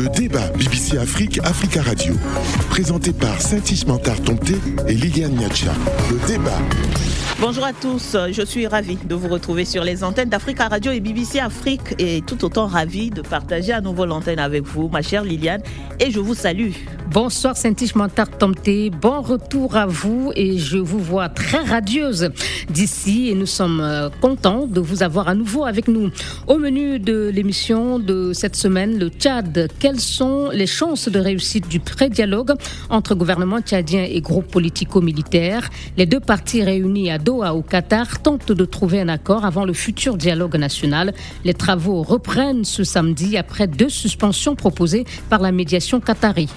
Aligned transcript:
Le 0.00 0.08
débat 0.08 0.48
BBC 0.56 0.96
Afrique, 0.96 1.40
Africa 1.44 1.82
Radio. 1.82 2.14
Présenté 2.70 3.12
par 3.12 3.38
Saint-Ismantar 3.38 4.18
Tomté 4.22 4.54
et 4.88 4.94
Liliane 4.94 5.34
Niacha. 5.34 5.72
Le 6.10 6.26
débat. 6.26 6.58
Bonjour 7.40 7.64
à 7.64 7.72
tous, 7.72 8.18
je 8.30 8.42
suis 8.44 8.66
ravie 8.66 8.98
de 9.02 9.14
vous 9.14 9.28
retrouver 9.28 9.64
sur 9.64 9.82
les 9.82 10.04
antennes 10.04 10.28
d'Africa 10.28 10.68
Radio 10.68 10.92
et 10.92 11.00
BBC 11.00 11.38
Afrique. 11.38 11.94
Et 11.98 12.20
tout 12.20 12.44
autant 12.44 12.66
ravie 12.66 13.08
de 13.08 13.22
partager 13.22 13.72
à 13.72 13.80
nouveau 13.80 14.04
l'antenne 14.04 14.38
avec 14.38 14.64
vous, 14.64 14.88
ma 14.88 15.00
chère 15.00 15.24
Liliane, 15.24 15.62
et 15.98 16.10
je 16.10 16.20
vous 16.20 16.34
salue. 16.34 16.72
Bonsoir 17.12 17.56
Saint-Tiche 17.56 17.94
Tomté, 18.38 18.88
bon 18.90 19.20
retour 19.20 19.74
à 19.74 19.86
vous 19.86 20.30
et 20.36 20.58
je 20.58 20.78
vous 20.78 21.00
vois 21.00 21.28
très 21.28 21.58
radieuse 21.58 22.30
d'ici 22.70 23.30
et 23.30 23.34
nous 23.34 23.46
sommes 23.46 23.80
euh, 23.80 24.10
contents 24.20 24.68
de 24.68 24.78
vous 24.78 25.02
avoir 25.02 25.26
à 25.26 25.34
nouveau 25.34 25.64
avec 25.64 25.88
nous. 25.88 26.10
Au 26.46 26.56
menu 26.56 27.00
de 27.00 27.28
l'émission 27.28 27.98
de 27.98 28.32
cette 28.32 28.54
semaine, 28.54 28.96
le 28.96 29.08
Tchad, 29.08 29.68
quelles 29.80 29.98
sont 29.98 30.50
les 30.52 30.68
chances 30.68 31.08
de 31.08 31.18
réussite 31.18 31.66
du 31.66 31.80
pré-dialogue 31.80 32.52
entre 32.90 33.16
gouvernement 33.16 33.60
tchadien 33.60 34.04
et 34.08 34.20
groupe 34.20 34.46
politico-militaire? 34.46 35.68
Les 35.96 36.06
deux 36.06 36.20
parties 36.20 36.62
réunies 36.62 37.10
à 37.10 37.18
Au 37.30 37.62
Qatar 37.62 38.20
tentent 38.22 38.50
de 38.50 38.64
trouver 38.64 39.00
un 39.00 39.08
accord 39.08 39.44
avant 39.44 39.64
le 39.64 39.72
futur 39.72 40.16
dialogue 40.16 40.56
national. 40.56 41.14
Les 41.44 41.54
travaux 41.54 42.02
reprennent 42.02 42.64
ce 42.64 42.82
samedi 42.82 43.36
après 43.36 43.68
deux 43.68 43.88
suspensions 43.88 44.56
proposées 44.56 45.04
par 45.28 45.40
la 45.40 45.52
médiation 45.52 46.00
qatari. 46.00 46.48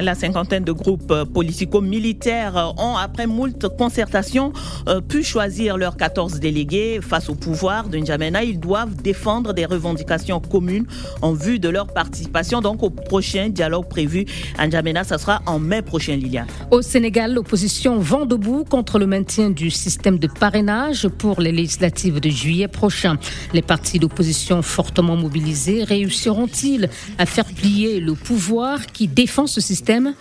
La 0.00 0.14
cinquantaine 0.14 0.64
de 0.64 0.72
groupes 0.72 1.10
euh, 1.10 1.24
politico-militaires 1.26 2.72
ont, 2.78 2.96
après 2.96 3.26
moult 3.26 3.68
concertations, 3.76 4.52
euh, 4.88 5.00
pu 5.02 5.22
choisir 5.22 5.76
leurs 5.76 5.96
14 5.98 6.40
délégués 6.40 7.00
face 7.02 7.28
au 7.28 7.34
pouvoir 7.34 7.88
de 7.88 7.98
N'Djamena. 7.98 8.42
Ils 8.42 8.58
doivent 8.58 8.96
défendre 8.96 9.52
des 9.52 9.66
revendications 9.66 10.40
communes 10.40 10.86
en 11.20 11.34
vue 11.34 11.58
de 11.58 11.68
leur 11.68 11.88
participation 11.88 12.62
donc 12.62 12.82
au 12.82 12.88
prochain 12.88 13.50
dialogue 13.50 13.86
prévu 13.86 14.24
à 14.56 14.66
N'Djamena. 14.66 15.04
Ça 15.04 15.18
sera 15.18 15.42
en 15.46 15.58
mai 15.58 15.82
prochain, 15.82 16.16
Liliane. 16.16 16.46
Au 16.70 16.80
Sénégal, 16.80 17.34
l'opposition 17.34 17.98
vend 17.98 18.24
debout 18.24 18.64
contre 18.64 18.98
le 18.98 19.06
maintien 19.06 19.50
du 19.50 19.70
système 19.70 20.18
de 20.18 20.26
parrainage 20.26 21.06
pour 21.08 21.40
les 21.40 21.52
législatives 21.52 22.18
de 22.18 22.30
juillet 22.30 22.68
prochain. 22.68 23.18
Les 23.52 23.62
partis 23.62 23.98
d'opposition 23.98 24.62
fortement 24.62 25.16
mobilisés 25.16 25.84
réussiront-ils 25.84 26.88
à 27.18 27.26
faire 27.26 27.44
plier 27.44 28.00
le 28.00 28.14
pouvoir 28.14 28.86
qui 28.86 29.06
défend 29.06 29.46
ce 29.46 29.60
système 29.60 29.81
système 29.82 30.14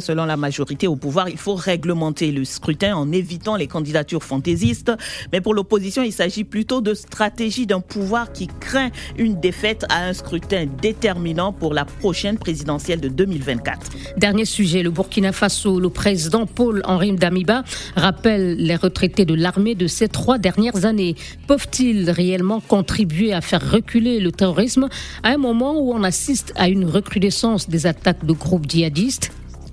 Selon 0.00 0.24
la 0.24 0.36
majorité 0.36 0.86
au 0.86 0.96
pouvoir, 0.96 1.28
il 1.28 1.36
faut 1.36 1.54
réglementer 1.54 2.32
le 2.32 2.44
scrutin 2.44 2.96
en 2.96 3.12
évitant 3.12 3.56
les 3.56 3.66
candidatures 3.66 4.22
fantaisistes. 4.22 4.92
Mais 5.32 5.40
pour 5.40 5.54
l'opposition, 5.54 6.02
il 6.02 6.12
s'agit 6.12 6.44
plutôt 6.44 6.80
de 6.80 6.94
stratégie 6.94 7.66
d'un 7.66 7.80
pouvoir 7.80 8.32
qui 8.32 8.48
craint 8.60 8.90
une 9.18 9.38
défaite 9.38 9.84
à 9.90 10.06
un 10.06 10.12
scrutin 10.12 10.66
déterminant 10.80 11.52
pour 11.52 11.74
la 11.74 11.84
prochaine 11.84 12.38
présidentielle 12.38 13.00
de 13.00 13.08
2024. 13.08 13.90
Dernier 14.16 14.44
sujet, 14.44 14.82
le 14.82 14.90
Burkina 14.90 15.32
Faso. 15.32 15.78
Le 15.78 15.90
président 15.90 16.46
Paul-Henri 16.46 17.12
Damiba 17.12 17.62
rappelle 17.96 18.56
les 18.56 18.76
retraités 18.76 19.24
de 19.24 19.34
l'armée 19.34 19.74
de 19.74 19.86
ces 19.86 20.08
trois 20.08 20.38
dernières 20.38 20.84
années. 20.84 21.16
Peuvent-ils 21.46 22.10
réellement 22.10 22.60
contribuer 22.60 23.32
à 23.32 23.40
faire 23.40 23.70
reculer 23.70 24.20
le 24.20 24.32
terrorisme 24.32 24.88
à 25.22 25.30
un 25.30 25.36
moment 25.36 25.78
où 25.78 25.92
on 25.92 26.02
assiste 26.02 26.52
à 26.56 26.68
une 26.68 26.84
recrudescence 26.84 27.68
des 27.68 27.86
attaques 27.86 28.24
de 28.24 28.32
groupes 28.32 28.68
djihadistes? 28.68 29.32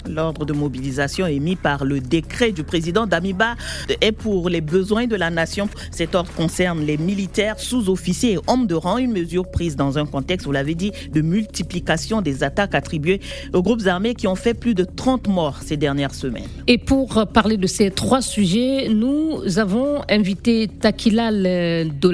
L'ordre 0.10 0.46
de 0.46 0.54
mobilisation 0.54 1.28
émis 1.28 1.56
par 1.56 1.86
le 1.86 2.00
décret 2.00 2.52
du 2.52 2.64
président 2.64 3.08
Damiba 3.08 3.56
est 4.02 4.12
pour 4.12 4.50
les 4.50 4.62
besoins 4.62 5.08
de 5.08 5.16
la 5.16 5.30
nation. 5.30 5.70
Cet 5.92 6.16
ordre 6.16 6.32
concerne 6.34 6.82
les 6.82 6.98
militaires, 6.98 7.60
sous-officiers 7.60 8.34
et 8.34 8.40
hommes 8.48 8.68
de 8.68 8.76
rang, 8.76 8.98
une 8.98 9.12
mesure 9.12 9.50
prise 9.50 9.76
dans 9.76 9.98
un 9.98 10.06
contexte, 10.06 10.46
vous 10.46 10.52
l'avez 10.52 10.76
dit, 10.76 10.92
de 11.14 11.22
multiplication 11.22 12.22
des 12.22 12.44
attaques 12.44 12.76
attribuées 12.76 13.22
aux 13.54 13.62
groupes 13.64 13.88
armés 13.88 14.16
qui 14.16 14.28
ont 14.28 14.36
fait 14.36 14.54
plus 14.54 14.74
de 14.74 14.84
30 14.84 15.28
morts 15.28 15.60
ces 15.64 15.78
dernières 15.78 16.14
semaines. 16.14 16.48
Et 16.68 16.78
pour 16.78 17.26
parler 17.34 17.58
de 17.58 17.68
ces 17.68 17.92
trois 17.92 18.22
sujets, 18.22 18.90
nous 18.90 19.42
avons 19.58 20.02
invité 20.10 20.68
Takilal 20.68 21.44
de. 21.44 22.10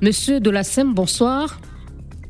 Monsieur 0.00 0.40
de 0.40 0.92
bonsoir. 0.92 1.60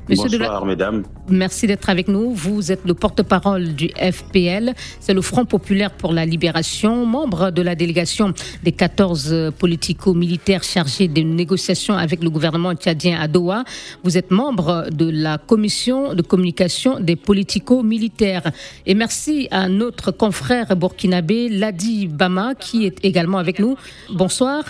Bonsoir, 0.08 0.66
mesdames. 0.66 1.04
Merci 1.28 1.66
d'être 1.66 1.88
avec 1.88 2.08
nous. 2.08 2.32
Vous 2.32 2.70
êtes 2.70 2.84
le 2.84 2.94
porte-parole 2.94 3.74
du 3.74 3.88
FPL. 3.88 4.74
C'est 5.00 5.14
le 5.14 5.22
Front 5.22 5.46
populaire 5.46 5.90
pour 5.90 6.12
la 6.12 6.26
libération, 6.26 7.06
membre 7.06 7.50
de 7.50 7.62
la 7.62 7.74
délégation 7.74 8.34
des 8.62 8.72
14 8.72 9.52
politico-militaires 9.58 10.62
chargés 10.62 11.08
des 11.08 11.24
négociations 11.24 11.94
avec 11.94 12.22
le 12.22 12.28
gouvernement 12.28 12.74
tchadien 12.74 13.18
à 13.18 13.28
Doha. 13.28 13.64
Vous 14.02 14.18
êtes 14.18 14.30
membre 14.30 14.86
de 14.90 15.08
la 15.10 15.38
commission 15.38 16.14
de 16.14 16.22
communication 16.22 17.00
des 17.00 17.16
politico-militaires. 17.16 18.52
Et 18.84 18.94
merci 18.94 19.48
à 19.50 19.68
notre 19.68 20.10
confrère 20.10 20.76
burkinabé, 20.76 21.48
Ladi 21.48 22.08
Bama, 22.08 22.54
qui 22.54 22.84
est 22.84 23.02
également 23.04 23.38
avec 23.38 23.58
nous. 23.58 23.76
Bonsoir. 24.10 24.64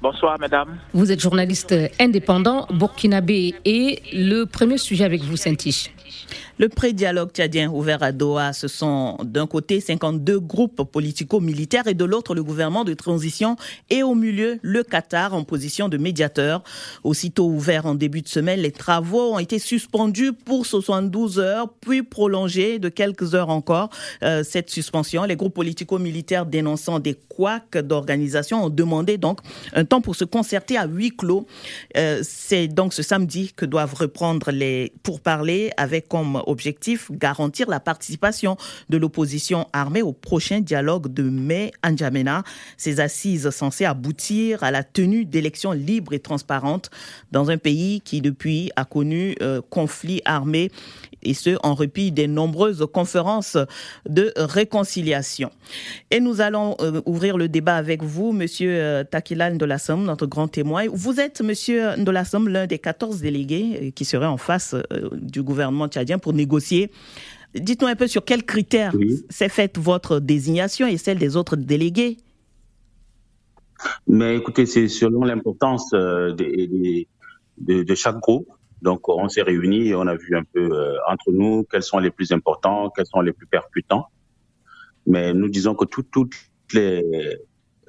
Bonsoir, 0.00 0.38
madame. 0.38 0.78
Vous 0.92 1.10
êtes 1.10 1.20
journaliste 1.20 1.74
indépendant 1.98 2.66
burkinabé 2.70 3.56
et 3.64 4.00
le 4.12 4.44
premier 4.44 4.78
sujet 4.78 5.04
avec 5.04 5.22
vous, 5.22 5.36
Saint-Tiche. 5.36 5.90
Le 6.60 6.68
pré-dialogue 6.68 7.30
tchadien 7.30 7.70
ouvert 7.70 8.02
à 8.02 8.10
Doha, 8.10 8.52
ce 8.52 8.66
sont 8.66 9.16
d'un 9.22 9.46
côté 9.46 9.78
52 9.78 10.40
groupes 10.40 10.82
politico-militaires 10.90 11.86
et 11.86 11.94
de 11.94 12.04
l'autre 12.04 12.34
le 12.34 12.42
gouvernement 12.42 12.82
de 12.82 12.94
transition 12.94 13.54
et 13.90 14.02
au 14.02 14.16
milieu 14.16 14.58
le 14.62 14.82
Qatar 14.82 15.34
en 15.34 15.44
position 15.44 15.88
de 15.88 15.98
médiateur. 15.98 16.64
Aussitôt 17.04 17.46
ouvert 17.46 17.86
en 17.86 17.94
début 17.94 18.22
de 18.22 18.28
semaine, 18.28 18.58
les 18.58 18.72
travaux 18.72 19.34
ont 19.34 19.38
été 19.38 19.60
suspendus 19.60 20.32
pour 20.32 20.66
72 20.66 21.38
heures, 21.38 21.68
puis 21.80 22.02
prolongés 22.02 22.80
de 22.80 22.88
quelques 22.88 23.36
heures 23.36 23.50
encore. 23.50 23.90
Euh, 24.24 24.42
cette 24.42 24.68
suspension, 24.68 25.22
les 25.22 25.36
groupes 25.36 25.54
politico-militaires 25.54 26.44
dénonçant 26.44 26.98
des 26.98 27.14
couacs 27.14 27.78
d'organisation 27.78 28.64
ont 28.64 28.70
demandé 28.70 29.16
donc 29.16 29.38
un 29.74 29.84
temps 29.84 30.00
pour 30.00 30.16
se 30.16 30.24
concerter 30.24 30.76
à 30.76 30.86
huis 30.86 31.16
clos. 31.16 31.46
Euh, 31.96 32.18
c'est 32.24 32.66
donc 32.66 32.94
ce 32.94 33.04
samedi 33.04 33.52
que 33.54 33.64
doivent 33.64 33.94
reprendre 33.94 34.50
les 34.50 34.92
pourparlers 35.04 35.70
avec 35.76 36.08
comme 36.08 36.42
objectif 36.48 37.10
garantir 37.12 37.68
la 37.68 37.80
participation 37.80 38.56
de 38.88 38.96
l'opposition 38.96 39.66
armée 39.72 40.02
au 40.02 40.12
prochain 40.12 40.60
dialogue 40.60 41.12
de 41.12 41.22
mai 41.22 41.72
à 41.82 41.90
N'Djamena. 41.90 42.42
Ces 42.76 43.00
assises 43.00 43.50
censées 43.50 43.84
aboutir 43.84 44.62
à 44.64 44.70
la 44.70 44.82
tenue 44.82 45.24
d'élections 45.24 45.72
libres 45.72 46.12
et 46.12 46.20
transparentes 46.20 46.90
dans 47.32 47.50
un 47.50 47.58
pays 47.58 48.00
qui 48.00 48.20
depuis 48.20 48.70
a 48.76 48.84
connu 48.84 49.36
euh, 49.42 49.60
conflits 49.70 50.22
armés 50.24 50.70
et 51.22 51.34
ce 51.34 51.56
en 51.62 51.74
répit 51.74 52.12
des 52.12 52.26
nombreuses 52.26 52.86
conférences 52.92 53.56
de 54.08 54.32
réconciliation. 54.36 55.50
Et 56.10 56.20
nous 56.20 56.40
allons 56.40 56.76
euh, 56.80 57.00
ouvrir 57.06 57.36
le 57.36 57.48
débat 57.48 57.76
avec 57.76 58.02
vous, 58.02 58.32
Monsieur 58.32 58.70
euh, 58.72 59.04
Takila 59.04 59.50
Ndolasom, 59.50 60.04
notre 60.04 60.26
grand 60.26 60.48
témoin. 60.48 60.84
Vous 60.92 61.20
êtes, 61.20 61.40
Monsieur 61.40 61.96
Ndolasom, 61.96 62.48
l'un 62.48 62.66
des 62.66 62.78
14 62.78 63.20
délégués 63.20 63.80
euh, 63.82 63.90
qui 63.90 64.04
seraient 64.04 64.26
en 64.26 64.36
face 64.36 64.74
du 65.12 65.42
gouvernement 65.42 65.88
tchadien 65.88 66.18
pour 66.18 66.32
négocier. 66.38 66.90
Dites-nous 67.54 67.88
un 67.88 67.96
peu 67.96 68.06
sur 68.06 68.24
quels 68.24 68.44
critères 68.44 68.94
s'est 69.30 69.48
faite 69.58 69.78
votre 69.78 70.20
désignation 70.20 70.86
et 70.86 70.96
celle 70.96 71.18
des 71.18 71.36
autres 71.36 71.56
délégués. 71.56 72.16
Mais 74.06 74.36
écoutez, 74.36 74.66
c'est 74.66 74.88
selon 74.88 75.22
l'importance 75.24 75.90
de, 75.92 77.06
de 77.90 77.94
chaque 77.94 78.20
groupe. 78.26 78.48
Donc, 78.82 79.08
on 79.08 79.28
s'est 79.28 79.42
réunis 79.42 79.88
et 79.88 79.94
on 79.94 80.06
a 80.06 80.14
vu 80.14 80.36
un 80.36 80.44
peu 80.54 80.64
euh, 80.72 80.94
entre 81.08 81.32
nous 81.32 81.64
quels 81.70 81.82
sont 81.82 81.98
les 81.98 82.10
plus 82.10 82.30
importants, 82.32 82.90
quels 82.94 83.06
sont 83.06 83.20
les 83.20 83.32
plus 83.32 83.46
percutants. 83.46 84.06
Mais 85.06 85.34
nous 85.34 85.48
disons 85.48 85.74
que 85.74 85.84
tout, 85.84 86.04
toutes 86.04 86.34
les, 86.72 87.02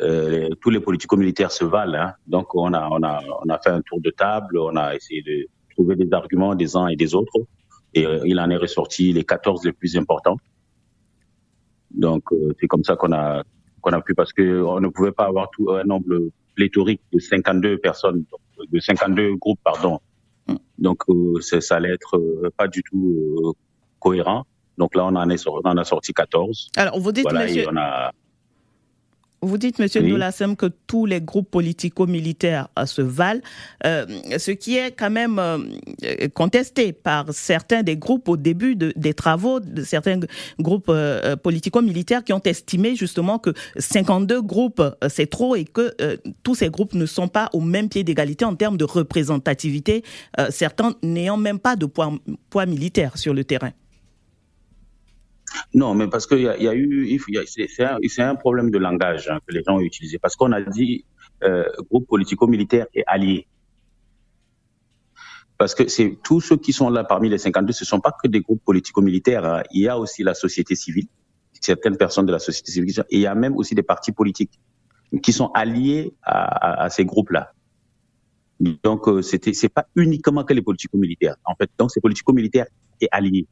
euh, 0.01 0.49
tous 0.61 0.71
les 0.71 0.79
politico-militaires 0.79 1.51
se 1.51 1.65
valent. 1.65 1.99
Hein. 1.99 2.13
Donc, 2.25 2.55
on 2.55 2.73
a, 2.73 2.89
on, 2.89 3.03
a, 3.03 3.21
on 3.43 3.49
a 3.49 3.59
fait 3.59 3.69
un 3.69 3.81
tour 3.81 4.01
de 4.01 4.09
table, 4.09 4.57
on 4.57 4.75
a 4.75 4.95
essayé 4.95 5.21
de 5.21 5.47
trouver 5.75 5.95
des 5.95 6.11
arguments 6.11 6.55
des 6.55 6.75
uns 6.75 6.87
et 6.87 6.95
des 6.95 7.13
autres. 7.13 7.39
Et 7.93 8.05
il 8.25 8.39
en 8.39 8.49
est 8.49 8.55
ressorti 8.55 9.11
les 9.13 9.23
14 9.23 9.65
les 9.65 9.71
plus 9.71 9.97
importants. 9.97 10.37
Donc, 11.91 12.23
euh, 12.31 12.53
c'est 12.59 12.67
comme 12.67 12.83
ça 12.83 12.95
qu'on 12.95 13.11
a, 13.11 13.43
qu'on 13.81 13.91
a 13.91 14.01
pu, 14.01 14.13
parce 14.13 14.33
que 14.33 14.61
on 14.63 14.79
ne 14.79 14.89
pouvait 14.89 15.11
pas 15.11 15.25
avoir 15.25 15.49
tout, 15.51 15.71
un 15.71 15.83
nombre 15.83 16.29
pléthorique 16.55 17.01
de 17.11 17.19
52 17.19 17.77
personnes, 17.77 18.25
de 18.71 18.79
52 18.79 19.35
groupes, 19.35 19.59
pardon, 19.63 19.99
donc 20.77 21.03
euh, 21.09 21.39
ça 21.41 21.75
allait 21.75 21.93
être 21.93 22.17
euh, 22.17 22.49
pas 22.57 22.67
du 22.67 22.83
tout 22.83 23.55
cohérent. 23.99 24.45
Donc 24.77 24.95
là, 24.95 25.05
on 25.05 25.15
en, 25.15 25.29
est, 25.29 25.47
on 25.47 25.59
en 25.59 25.77
a 25.77 25.83
sorti 25.83 26.13
14. 26.13 26.69
Alors, 26.77 26.99
vous 26.99 27.11
dites, 27.11 27.31
monsieur... 27.31 27.65
Vous 29.41 29.57
dites, 29.57 29.79
Monsieur 29.79 30.01
oui. 30.01 30.55
que 30.57 30.65
tous 30.87 31.05
les 31.05 31.21
groupes 31.21 31.49
politico-militaires 31.49 32.67
euh, 32.77 32.85
se 32.85 33.01
valent, 33.01 33.39
euh, 33.85 34.05
ce 34.37 34.51
qui 34.51 34.75
est 34.75 34.91
quand 34.91 35.09
même 35.09 35.39
euh, 35.39 35.57
contesté 36.33 36.91
par 36.91 37.25
certains 37.31 37.81
des 37.81 37.95
groupes 37.95 38.27
au 38.27 38.35
début 38.35 38.75
de, 38.75 38.91
des 38.97 39.13
travaux 39.13 39.59
de 39.61 39.83
certains 39.83 40.19
groupes 40.59 40.91
politico-militaires 41.41 42.23
qui 42.23 42.33
ont 42.33 42.41
estimé 42.43 42.95
justement 42.95 43.39
que 43.39 43.51
52 43.77 44.41
groupes 44.41 44.81
c'est 45.09 45.29
trop 45.29 45.55
et 45.55 45.65
que 45.65 45.93
tous 46.43 46.55
ces 46.55 46.69
groupes 46.69 46.93
ne 46.93 47.05
sont 47.05 47.27
pas 47.27 47.49
au 47.53 47.61
même 47.61 47.89
pied 47.89 48.03
d'égalité 48.03 48.45
en 48.45 48.55
termes 48.55 48.77
de 48.77 48.85
représentativité, 48.85 50.03
certains 50.49 50.95
n'ayant 51.03 51.37
même 51.37 51.59
pas 51.59 51.75
de 51.75 51.85
poids, 51.85 52.11
poids 52.49 52.65
militaire 52.65 53.17
sur 53.17 53.33
le 53.33 53.43
terrain. 53.43 53.71
Non, 55.73 55.93
mais 55.93 56.07
parce 56.07 56.27
qu'il 56.27 56.39
y, 56.39 56.63
y, 56.63 56.67
a 56.67 56.75
eu, 56.75 57.19
c'est 57.47 58.21
un, 58.21 58.35
problème 58.35 58.71
de 58.71 58.77
langage 58.77 59.29
hein, 59.29 59.39
que 59.47 59.53
les 59.53 59.63
gens 59.63 59.75
ont 59.75 59.81
utilisé. 59.81 60.19
Parce 60.19 60.35
qu'on 60.35 60.51
a 60.51 60.61
dit 60.61 61.05
euh, 61.43 61.65
groupe 61.89 62.07
politico-militaire 62.07 62.87
et 62.93 63.03
allié. 63.07 63.47
Parce 65.57 65.75
que 65.75 65.87
c'est 65.87 66.17
tous 66.23 66.41
ceux 66.41 66.57
qui 66.57 66.71
sont 66.71 66.89
là 66.89 67.03
parmi 67.03 67.29
les 67.29 67.37
52, 67.37 67.73
ce 67.73 67.83
ne 67.83 67.87
sont 67.87 67.99
pas 67.99 68.13
que 68.23 68.27
des 68.27 68.41
groupes 68.41 68.63
politico-militaires. 68.63 69.45
Hein. 69.45 69.63
Il 69.71 69.81
y 69.81 69.87
a 69.87 69.97
aussi 69.97 70.23
la 70.23 70.33
société 70.33 70.75
civile, 70.75 71.07
certaines 71.59 71.97
personnes 71.97 72.25
de 72.25 72.31
la 72.31 72.39
société 72.39 72.71
civile, 72.71 73.03
et 73.09 73.17
il 73.17 73.21
y 73.21 73.27
a 73.27 73.35
même 73.35 73.55
aussi 73.57 73.75
des 73.75 73.83
partis 73.83 74.11
politiques 74.11 74.59
qui 75.21 75.33
sont 75.33 75.51
alliés 75.53 76.13
à 76.23 76.87
ces 76.89 77.03
groupes-là. 77.03 77.51
Donc, 78.59 79.07
euh, 79.07 79.21
c'était, 79.21 79.53
c'est 79.53 79.69
pas 79.69 79.87
uniquement 79.95 80.43
que 80.43 80.53
les 80.53 80.61
politico-militaires. 80.61 81.35
En 81.45 81.55
fait, 81.55 81.69
donc 81.77 81.91
c'est 81.91 82.01
politico-militaires 82.01 82.67
et 82.99 83.07
alliés. 83.11 83.47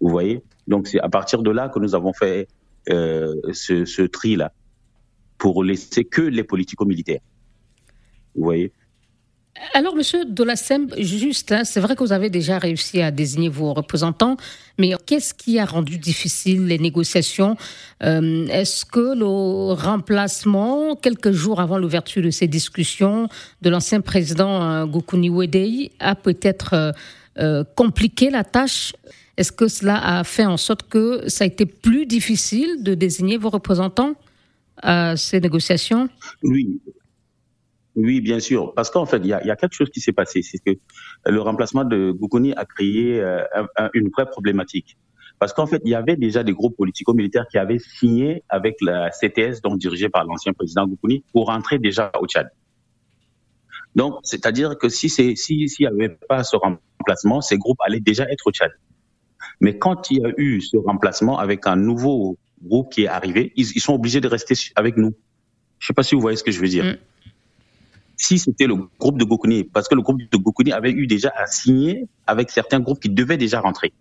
Vous 0.00 0.08
voyez? 0.08 0.42
Donc 0.66 0.88
c'est 0.88 1.00
à 1.00 1.08
partir 1.08 1.42
de 1.42 1.50
là 1.50 1.68
que 1.68 1.78
nous 1.78 1.94
avons 1.94 2.12
fait 2.12 2.48
euh, 2.90 3.34
ce, 3.52 4.02
tri-là 4.02 4.52
pour 5.38 5.64
laisser 5.64 6.04
que 6.04 6.22
les 6.22 6.44
politico-militaires. 6.44 7.20
Vous 8.34 8.44
voyez? 8.44 8.72
Alors, 9.72 9.94
Monsieur 9.94 10.24
Dolassem, 10.24 10.88
juste, 10.98 11.52
hein, 11.52 11.62
c'est 11.64 11.78
vrai 11.78 11.94
que 11.94 12.02
vous 12.02 12.12
avez 12.12 12.28
déjà 12.28 12.58
réussi 12.58 13.00
à 13.00 13.12
désigner 13.12 13.48
vos 13.48 13.72
représentants, 13.72 14.36
mais 14.78 14.92
qu'est-ce 15.06 15.32
qui 15.32 15.60
a 15.60 15.64
rendu 15.64 15.96
difficile 15.96 16.66
les 16.66 16.78
négociations? 16.78 17.56
Euh, 18.02 18.46
Est-ce 18.48 18.84
que 18.84 19.16
le 19.16 19.72
remplacement, 19.72 20.96
quelques 20.96 21.30
jours 21.30 21.60
avant 21.60 21.78
l'ouverture 21.78 22.22
de 22.22 22.30
ces 22.30 22.48
discussions, 22.48 23.28
de 23.62 23.70
l'ancien 23.70 24.00
président 24.00 24.62
euh, 24.62 24.86
Gokuni 24.86 25.30
Wedei 25.30 25.92
a 26.00 26.16
peut-être 26.16 26.92
euh, 27.38 27.64
compliqué 27.76 28.30
la 28.30 28.42
tâche? 28.42 28.92
Est-ce 29.36 29.52
que 29.52 29.68
cela 29.68 30.18
a 30.18 30.24
fait 30.24 30.46
en 30.46 30.56
sorte 30.56 30.88
que 30.88 31.28
ça 31.28 31.44
a 31.44 31.46
été 31.46 31.66
plus 31.66 32.06
difficile 32.06 32.82
de 32.82 32.94
désigner 32.94 33.36
vos 33.36 33.50
représentants 33.50 34.14
à 34.78 35.16
ces 35.16 35.40
négociations? 35.40 36.08
Oui. 36.42 36.80
Oui, 37.96 38.20
bien 38.20 38.40
sûr. 38.40 38.74
Parce 38.74 38.90
qu'en 38.90 39.06
fait, 39.06 39.18
il 39.18 39.26
y, 39.26 39.32
a, 39.32 39.56
quelque 39.56 39.74
chose 39.74 39.90
qui 39.90 40.00
s'est 40.00 40.12
passé. 40.12 40.42
C'est 40.42 40.58
que 40.58 40.78
le 41.26 41.40
remplacement 41.40 41.84
de 41.84 42.10
Goukouni 42.10 42.52
a 42.54 42.64
créé 42.64 43.20
euh, 43.20 43.44
une 43.92 44.08
vraie 44.08 44.26
problématique. 44.26 44.96
Parce 45.38 45.52
qu'en 45.52 45.66
fait, 45.66 45.80
il 45.84 45.90
y 45.90 45.94
avait 45.94 46.16
déjà 46.16 46.42
des 46.42 46.52
groupes 46.52 46.76
politico-militaires 46.76 47.46
qui 47.50 47.58
avaient 47.58 47.78
signé 47.78 48.42
avec 48.48 48.76
la 48.80 49.10
CTS, 49.10 49.60
donc 49.62 49.78
dirigée 49.78 50.08
par 50.08 50.24
l'ancien 50.24 50.52
président 50.52 50.86
Goukouni, 50.86 51.24
pour 51.32 51.46
rentrer 51.46 51.78
déjà 51.78 52.10
au 52.20 52.26
Tchad. 52.26 52.48
Donc, 53.94 54.14
c'est-à-dire 54.22 54.76
que 54.76 54.88
si 54.88 55.08
s'il 55.08 55.36
si, 55.36 55.68
n'y 55.80 55.86
avait 55.86 56.16
pas 56.28 56.42
ce 56.42 56.56
remplacement, 56.56 57.40
ces 57.40 57.58
groupes 57.58 57.78
allaient 57.84 58.00
déjà 58.00 58.24
être 58.30 58.46
au 58.46 58.52
Tchad. 58.52 58.72
Mais 59.60 59.78
quand 59.78 60.10
il 60.10 60.18
y 60.18 60.24
a 60.24 60.30
eu 60.36 60.60
ce 60.60 60.76
remplacement 60.76 61.38
avec 61.38 61.66
un 61.66 61.76
nouveau 61.76 62.38
groupe 62.62 62.92
qui 62.92 63.04
est 63.04 63.08
arrivé, 63.08 63.52
ils, 63.56 63.66
ils 63.74 63.80
sont 63.80 63.94
obligés 63.94 64.20
de 64.20 64.28
rester 64.28 64.54
avec 64.76 64.96
nous. 64.96 65.14
Je 65.78 65.84
ne 65.84 65.86
sais 65.88 65.94
pas 65.94 66.02
si 66.02 66.14
vous 66.14 66.20
voyez 66.20 66.36
ce 66.36 66.44
que 66.44 66.50
je 66.50 66.60
veux 66.60 66.68
dire. 66.68 66.84
Mm. 66.84 66.96
Si 68.16 68.38
c'était 68.38 68.66
le 68.66 68.76
groupe 68.98 69.18
de 69.18 69.24
Gokuni, 69.24 69.64
parce 69.64 69.88
que 69.88 69.94
le 69.94 70.02
groupe 70.02 70.20
de 70.22 70.36
Gokuni 70.36 70.72
avait 70.72 70.92
eu 70.92 71.06
déjà 71.06 71.32
à 71.36 71.46
signer 71.46 72.06
avec 72.26 72.50
certains 72.50 72.80
groupes 72.80 73.00
qui 73.00 73.10
devaient 73.10 73.36
déjà 73.36 73.60
rentrer. 73.60 73.92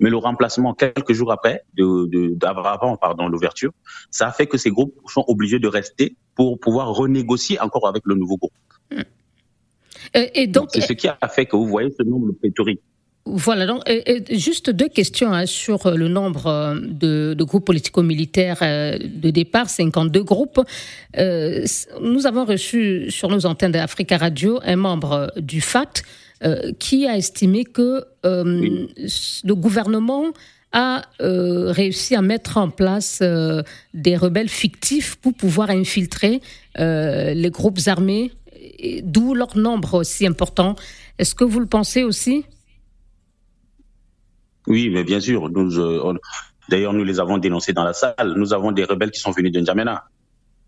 Mais 0.00 0.10
le 0.10 0.16
remplacement, 0.16 0.74
quelques 0.74 1.12
jours 1.12 1.32
après, 1.32 1.62
de, 1.74 2.06
de, 2.06 2.46
avant 2.46 2.96
pardon, 2.96 3.28
l'ouverture, 3.28 3.72
ça 4.10 4.28
a 4.28 4.32
fait 4.32 4.46
que 4.46 4.58
ces 4.58 4.70
groupes 4.70 4.94
sont 5.06 5.24
obligés 5.28 5.58
de 5.58 5.68
rester 5.68 6.16
pour 6.34 6.58
pouvoir 6.60 6.92
renégocier 6.92 7.60
encore 7.60 7.88
avec 7.88 8.02
le 8.06 8.14
nouveau 8.14 8.36
groupe. 8.36 8.52
Mm. 8.90 9.02
Et, 10.14 10.46
donc, 10.46 10.64
donc 10.64 10.70
c'est 10.72 10.80
ce 10.80 10.92
qui 10.92 11.08
a 11.08 11.28
fait 11.28 11.46
que 11.46 11.56
vous 11.56 11.66
voyez 11.66 11.90
ce 11.90 12.02
nombre 12.02 12.32
pléthorique. 12.32 12.80
Voilà, 13.30 13.66
donc 13.66 13.82
juste 14.30 14.70
deux 14.70 14.88
questions 14.88 15.32
hein, 15.32 15.44
sur 15.44 15.86
euh, 15.86 15.96
le 15.96 16.08
nombre 16.08 16.46
euh, 16.46 16.80
de, 16.80 17.34
de 17.36 17.44
groupes 17.44 17.66
politico-militaires 17.66 18.60
euh, 18.62 18.96
de 18.98 19.28
départ, 19.28 19.68
52 19.68 20.22
groupes. 20.22 20.60
Euh, 21.18 21.66
nous 22.00 22.26
avons 22.26 22.46
reçu 22.46 23.10
sur 23.10 23.28
nos 23.28 23.44
antennes 23.44 23.72
d'Africa 23.72 24.16
Radio 24.16 24.60
un 24.64 24.76
membre 24.76 25.30
du 25.36 25.62
euh, 26.42 26.72
qui 26.78 27.06
a 27.06 27.18
estimé 27.18 27.64
que 27.64 28.04
euh, 28.24 28.60
oui. 28.60 28.88
le 29.44 29.54
gouvernement 29.54 30.24
a 30.72 31.02
réussi 31.20 32.14
à 32.14 32.20
mettre 32.20 32.58
en 32.58 32.68
place 32.68 33.22
des 33.94 34.16
rebelles 34.16 34.50
fictifs 34.50 35.16
pour 35.16 35.32
pouvoir 35.32 35.70
infiltrer 35.70 36.42
les 36.76 37.50
groupes 37.50 37.78
armés, 37.86 38.32
d'où 39.02 39.32
leur 39.32 39.56
nombre 39.56 40.04
si 40.04 40.26
important. 40.26 40.76
Est-ce 41.18 41.34
que 41.34 41.44
vous 41.44 41.58
le 41.58 41.66
pensez 41.66 42.04
aussi? 42.04 42.44
Oui, 44.68 44.90
mais 44.90 45.04
bien 45.04 45.20
sûr. 45.20 45.46
Euh, 45.46 46.14
D'ailleurs, 46.68 46.92
nous 46.92 47.04
les 47.04 47.18
avons 47.18 47.38
dénoncés 47.38 47.72
dans 47.72 47.84
la 47.84 47.94
salle. 47.94 48.34
Nous 48.36 48.52
avons 48.52 48.72
des 48.72 48.84
rebelles 48.84 49.10
qui 49.10 49.20
sont 49.20 49.30
venus 49.30 49.52
de 49.52 49.60
N'Djamena. 49.60 50.04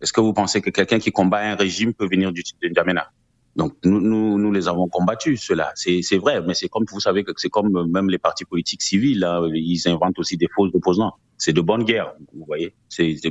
Est-ce 0.00 0.12
que 0.14 0.20
vous 0.20 0.32
pensez 0.32 0.62
que 0.62 0.70
quelqu'un 0.70 0.98
qui 0.98 1.12
combat 1.12 1.40
un 1.40 1.56
régime 1.56 1.92
peut 1.92 2.08
venir 2.10 2.32
du 2.32 2.42
de 2.42 2.68
N'Djamena? 2.68 3.10
Donc, 3.56 3.74
nous, 3.84 4.00
nous, 4.00 4.52
les 4.52 4.68
avons 4.68 4.88
combattus, 4.88 5.42
cela. 5.42 5.72
C'est 5.74 6.16
vrai, 6.16 6.40
mais 6.40 6.54
c'est 6.54 6.68
comme 6.68 6.84
vous 6.90 7.00
savez 7.00 7.24
que 7.24 7.32
c'est 7.36 7.48
comme 7.48 7.90
même 7.90 8.08
les 8.08 8.18
partis 8.18 8.44
politiques 8.44 8.80
civils, 8.80 9.18
là, 9.18 9.42
ils 9.52 9.88
inventent 9.88 10.18
aussi 10.18 10.36
des 10.36 10.48
faux 10.54 10.68
opposants. 10.72 11.12
C'est 11.36 11.52
de 11.52 11.60
bonne 11.60 11.84
guerre, 11.84 12.14
vous 12.32 12.44
voyez. 12.46 12.72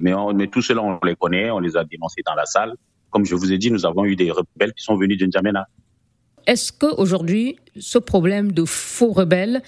Mais, 0.01 0.13
on, 0.13 0.33
mais 0.33 0.47
tout 0.47 0.61
cela, 0.61 0.83
on 0.83 0.99
les 1.03 1.15
connaît, 1.15 1.49
on 1.49 1.59
les 1.59 1.77
a 1.77 1.83
dénoncés 1.83 2.21
dans 2.25 2.35
la 2.35 2.45
salle. 2.45 2.75
Comme 3.09 3.25
je 3.25 3.33
vous 3.33 3.51
ai 3.51 3.57
dit, 3.57 3.71
nous 3.71 3.85
avons 3.85 4.05
eu 4.05 4.15
des 4.15 4.29
rebelles 4.29 4.73
qui 4.73 4.83
sont 4.83 4.97
venus 4.97 5.17
de 5.17 5.25
N'Djamena. 5.25 5.67
Est-ce 6.45 6.71
qu'aujourd'hui, 6.71 7.57
ce 7.79 7.97
problème 7.97 8.51
de 8.51 8.65
faux 8.65 9.11
rebelles 9.11 9.63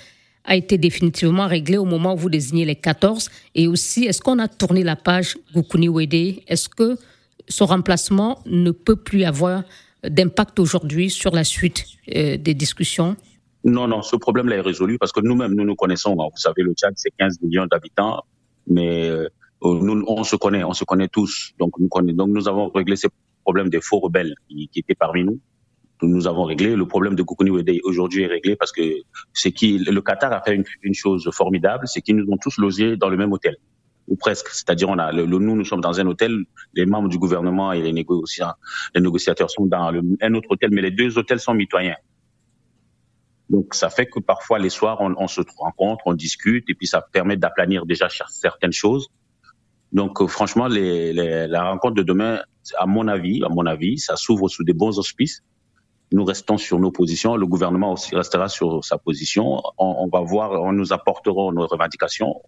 a 0.46 0.56
été 0.56 0.78
définitivement 0.78 1.48
réglé 1.48 1.78
au 1.78 1.86
moment 1.86 2.14
où 2.14 2.18
vous 2.18 2.30
désignez 2.30 2.66
les 2.66 2.76
14 2.76 3.30
Et 3.56 3.68
aussi, 3.68 4.06
est-ce 4.06 4.22
qu'on 4.22 4.40
a 4.40 4.48
tourné 4.48 4.84
la 4.84 4.96
page 4.96 5.38
Gukuni 5.54 5.90
Wede? 5.90 6.42
Est-ce 6.48 6.70
que 6.70 6.98
son 7.48 7.66
remplacement 7.66 8.42
ne 8.46 8.72
peut 8.72 8.96
plus 8.96 9.24
avoir 9.24 9.64
d'impact 10.04 10.60
aujourd'hui 10.60 11.10
sur 11.10 11.32
la 11.32 11.44
suite 11.44 11.86
euh, 12.16 12.38
des 12.38 12.54
discussions? 12.54 13.16
Non, 13.64 13.88
non, 13.88 14.02
ce 14.02 14.16
problème-là 14.16 14.58
est 14.58 14.62
résolu 14.62 14.98
parce 14.98 15.12
que 15.12 15.22
nous-mêmes, 15.22 15.54
nous 15.54 15.64
nous 15.64 15.76
connaissons. 15.76 16.16
Vous 16.16 16.32
savez, 16.36 16.64
le 16.64 16.74
Tchad, 16.74 16.94
c'est 16.96 17.12
15 17.18 17.42
millions 17.42 17.68
d'habitants, 17.68 18.24
mais 18.68 19.08
euh, 19.08 19.28
nous, 19.62 20.04
on 20.08 20.24
se 20.24 20.36
connaît, 20.36 20.64
on 20.64 20.74
se 20.74 20.84
connaît 20.84 21.08
tous. 21.08 21.52
Donc 21.60 21.78
nous, 21.78 21.88
connaît, 21.88 22.14
donc 22.14 22.30
nous 22.30 22.48
avons 22.48 22.70
réglé 22.70 22.96
ces 22.96 23.10
problèmes 23.44 23.70
des 23.70 23.82
faux 23.82 24.00
rebelles 24.00 24.34
qui 24.50 24.70
étaient 24.76 24.96
parmi 24.96 25.24
nous 25.24 25.40
nous 26.06 26.28
avons 26.28 26.44
réglé. 26.44 26.76
Le 26.76 26.86
problème 26.86 27.16
de 27.16 27.24
Koukouni 27.24 27.52
Wedei 27.52 27.80
aujourd'hui 27.84 28.24
est 28.24 28.28
réglé 28.28 28.56
parce 28.56 28.72
que 28.72 28.82
le 28.82 30.00
Qatar 30.02 30.34
a 30.34 30.42
fait 30.42 30.64
une, 30.82 30.94
chose 30.94 31.30
formidable, 31.34 31.88
c'est 31.88 32.02
qu'ils 32.02 32.16
nous 32.16 32.32
ont 32.32 32.38
tous 32.38 32.58
logés 32.58 32.98
dans 32.98 33.10
le 33.10 33.18
même 33.18 33.32
hôtel 33.32 33.58
ou 34.08 34.16
presque. 34.16 34.50
C'est-à-dire, 34.50 34.90
on 34.90 34.98
a 34.98 35.12
nous, 35.12 35.40
nous 35.40 35.66
sommes 35.66 35.82
dans 35.82 36.00
un 36.00 36.08
hôtel, 36.08 36.46
les 36.74 36.86
membres 36.86 37.10
du 37.10 37.18
gouvernement 37.18 37.72
et 37.72 37.82
les 37.82 37.94
négociateurs, 37.94 39.50
sont 39.50 39.66
dans 39.66 39.92
un 40.22 40.34
autre 40.34 40.52
hôtel, 40.52 40.70
mais 40.72 40.82
les 40.82 40.92
deux 40.92 41.18
hôtels 41.18 41.40
sont 41.40 41.54
mitoyens. 41.54 41.96
Donc, 43.50 43.74
ça 43.74 43.90
fait 43.90 44.06
que 44.06 44.20
parfois, 44.20 44.60
les 44.60 44.70
soirs, 44.70 45.02
on, 45.02 45.28
se 45.28 45.42
rencontre, 45.58 46.04
on 46.06 46.14
discute, 46.14 46.70
et 46.70 46.74
puis 46.74 46.88
ça 46.88 47.02
permet 47.02 47.36
d'aplanir 47.36 47.86
déjà 47.86 48.08
certaines 48.30 48.72
choses. 48.72 49.10
Donc, 49.92 50.22
euh, 50.22 50.28
franchement, 50.28 50.70
la 50.70 51.64
rencontre 51.70 51.96
de 51.96 52.04
demain, 52.04 52.40
à 52.78 52.86
mon 52.86 53.10
avis, 53.10 53.44
à 53.44 53.50
mon 53.50 53.66
avis, 53.66 53.98
ça 53.98 54.16
s'ouvre 54.16 54.48
sous 54.48 54.64
des 54.64 54.72
bons 54.72 54.98
auspices 55.00 55.44
nous 56.12 56.26
restons 56.26 56.58
sur 56.58 56.80
nos 56.80 56.92
positions, 56.92 57.38
le 57.38 57.46
gouvernement 57.48 57.94
aussi 57.94 58.16
restera 58.16 58.50
sur 58.50 58.84
sa 58.84 58.98
position. 58.98 59.62
On, 59.78 60.10
va 60.12 60.20
voir, 60.22 60.52
on 60.62 60.74
nous 60.74 60.92
apporterons 60.92 61.52
nos 61.52 61.66
revendications 61.68 62.42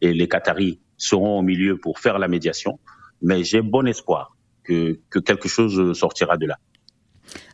et 0.00 0.12
les 0.12 0.28
Qataris 0.28 0.80
seront 0.96 1.38
au 1.38 1.42
milieu 1.42 1.78
pour 1.78 1.98
faire 1.98 2.18
la 2.18 2.28
médiation. 2.28 2.78
Mais 3.22 3.42
j'ai 3.44 3.62
bon 3.62 3.86
espoir 3.86 4.36
que 4.64 5.00
quelque 5.24 5.48
chose 5.48 5.98
sortira 5.98 6.36
de 6.36 6.46
là. 6.46 6.58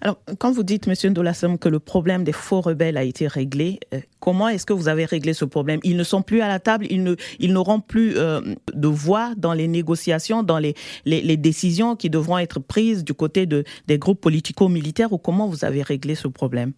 Alors, 0.00 0.18
quand 0.38 0.52
vous 0.52 0.62
dites, 0.62 0.86
Monsieur 0.86 1.10
Ndolassem, 1.10 1.58
que 1.58 1.68
le 1.68 1.78
problème 1.78 2.24
des 2.24 2.32
faux 2.32 2.60
rebelles 2.60 2.96
a 2.96 3.02
été 3.02 3.26
réglé, 3.26 3.80
euh, 3.94 4.00
comment 4.20 4.48
est-ce 4.48 4.66
que 4.66 4.72
vous 4.72 4.88
avez 4.88 5.04
réglé 5.04 5.32
ce 5.32 5.44
problème? 5.44 5.80
Ils 5.82 5.96
ne 5.96 6.04
sont 6.04 6.22
plus 6.22 6.40
à 6.40 6.48
la 6.48 6.60
table, 6.60 6.86
ils 6.90 7.02
ne, 7.02 7.16
ils 7.38 7.52
n'auront 7.52 7.80
plus 7.80 8.16
euh, 8.16 8.40
de 8.74 8.88
voix 8.88 9.34
dans 9.36 9.54
les 9.54 9.68
négociations, 9.68 10.42
dans 10.42 10.58
les, 10.58 10.74
les, 11.04 11.36
décisions 11.36 11.96
qui 11.96 12.10
devront 12.10 12.38
être 12.38 12.60
prises 12.60 13.04
du 13.04 13.14
côté 13.14 13.46
de, 13.46 13.64
des 13.86 13.98
groupes 13.98 14.20
politico-militaires, 14.20 15.12
ou 15.12 15.18
comment 15.18 15.48
vous 15.48 15.64
avez 15.64 15.82
réglé 15.82 16.14
ce 16.14 16.28
problème? 16.28 16.72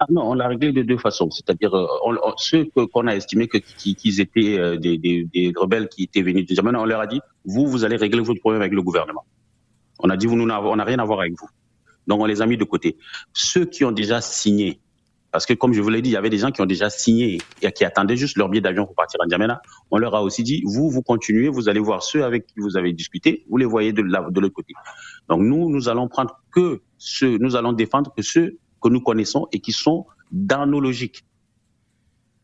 Ah 0.00 0.06
non, 0.10 0.30
on 0.30 0.34
l'a 0.34 0.48
réglé 0.48 0.72
de 0.72 0.82
deux 0.82 0.98
façons. 0.98 1.30
C'est-à-dire, 1.30 1.74
euh, 1.74 1.86
ceux 2.36 2.66
qu'on 2.92 3.06
a 3.06 3.14
estimé 3.14 3.48
qu'ils 3.48 4.20
étaient 4.20 4.58
euh, 4.58 4.76
des, 4.76 5.52
rebelles 5.56 5.88
qui 5.88 6.04
étaient 6.04 6.22
venus 6.22 6.46
déjà, 6.46 6.62
maintenant 6.62 6.82
on 6.82 6.86
leur 6.86 7.00
a 7.00 7.06
dit, 7.06 7.20
vous, 7.44 7.66
vous 7.66 7.84
allez 7.84 7.96
régler 7.96 8.20
votre 8.20 8.40
problème 8.40 8.60
avec 8.60 8.74
le 8.74 8.82
gouvernement. 8.82 9.24
On 10.00 10.10
a 10.10 10.16
dit, 10.16 10.26
vous, 10.26 10.36
nous, 10.36 10.44
on 10.44 10.76
n'a 10.76 10.84
rien 10.84 10.98
à 10.98 11.04
voir 11.04 11.20
avec 11.20 11.32
vous. 11.38 11.48
Donc 12.06 12.20
on 12.20 12.26
les 12.26 12.42
a 12.42 12.46
mis 12.46 12.56
de 12.56 12.64
côté. 12.64 12.96
Ceux 13.32 13.64
qui 13.64 13.84
ont 13.84 13.92
déjà 13.92 14.20
signé, 14.20 14.80
parce 15.30 15.46
que 15.46 15.54
comme 15.54 15.72
je 15.72 15.80
vous 15.80 15.88
l'ai 15.88 16.00
dit, 16.00 16.10
il 16.10 16.12
y 16.12 16.16
avait 16.16 16.30
des 16.30 16.38
gens 16.38 16.52
qui 16.52 16.60
ont 16.60 16.66
déjà 16.66 16.90
signé 16.90 17.38
et 17.60 17.72
qui 17.72 17.84
attendaient 17.84 18.16
juste 18.16 18.36
leur 18.38 18.48
billet 18.48 18.60
d'avion 18.60 18.86
pour 18.86 18.94
partir 18.94 19.18
en 19.24 19.28
Djamena. 19.28 19.60
On 19.90 19.98
leur 19.98 20.14
a 20.14 20.22
aussi 20.22 20.42
dit, 20.42 20.62
vous, 20.64 20.90
vous 20.90 21.02
continuez, 21.02 21.48
vous 21.48 21.68
allez 21.68 21.80
voir 21.80 22.02
ceux 22.02 22.24
avec 22.24 22.46
qui 22.46 22.60
vous 22.60 22.76
avez 22.76 22.92
discuté, 22.92 23.44
vous 23.48 23.56
les 23.56 23.64
voyez 23.64 23.92
de, 23.92 24.02
de 24.02 24.40
l'autre 24.40 24.54
côté. 24.54 24.74
Donc 25.28 25.40
nous, 25.40 25.70
nous 25.70 25.88
allons 25.88 26.08
prendre 26.08 26.40
que 26.52 26.82
ceux, 26.98 27.38
nous 27.38 27.56
allons 27.56 27.72
défendre 27.72 28.12
que 28.14 28.22
ceux 28.22 28.58
que 28.80 28.88
nous 28.88 29.00
connaissons 29.00 29.48
et 29.50 29.60
qui 29.60 29.72
sont 29.72 30.06
dans 30.30 30.66
nos 30.66 30.80
logiques. 30.80 31.24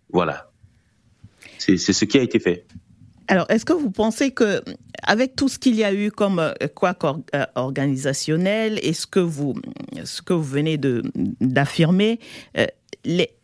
Voilà. 0.08 0.50
C'est 1.58 1.76
ce 1.76 2.04
qui 2.04 2.18
a 2.18 2.22
été 2.22 2.40
fait. 2.40 2.66
Alors, 3.30 3.46
est-ce 3.48 3.64
que 3.64 3.72
vous 3.72 3.92
pensez 3.92 4.32
que, 4.32 4.60
avec 5.04 5.36
tout 5.36 5.48
ce 5.48 5.60
qu'il 5.60 5.76
y 5.76 5.84
a 5.84 5.94
eu 5.94 6.10
comme 6.10 6.40
euh, 6.40 6.52
quoi 6.74 6.96
euh, 7.32 7.46
organisationnel 7.54 8.80
et 8.82 8.92
ce 8.92 9.06
que 9.06 9.20
vous, 9.20 9.54
ce 10.02 10.32
venez 10.32 10.78
d'affirmer, 11.40 12.18
euh, 12.58 12.66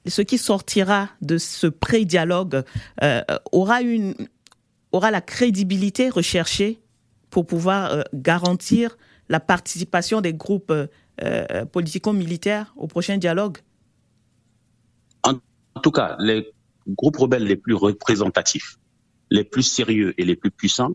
ce 0.04 0.22
qui 0.22 0.38
sortira 0.38 1.08
de 1.22 1.38
ce 1.38 1.68
pré-dialogue 1.68 2.64
aura 3.52 3.80
la 5.12 5.20
crédibilité 5.20 6.08
recherchée 6.08 6.80
pour 7.30 7.46
pouvoir 7.46 8.02
garantir 8.12 8.98
la 9.28 9.38
participation 9.38 10.20
des 10.20 10.34
groupes 10.34 10.74
politico-militaires 11.70 12.74
au 12.76 12.88
prochain 12.88 13.18
dialogue? 13.18 13.58
En 15.22 15.80
tout 15.80 15.92
cas, 15.92 16.16
les 16.18 16.52
groupes 16.88 17.16
rebelles 17.16 17.44
les 17.44 17.56
plus 17.56 17.74
représentatifs, 17.74 18.78
les 19.30 19.44
plus 19.44 19.62
sérieux 19.62 20.14
et 20.18 20.24
les 20.24 20.36
plus 20.36 20.50
puissants 20.50 20.92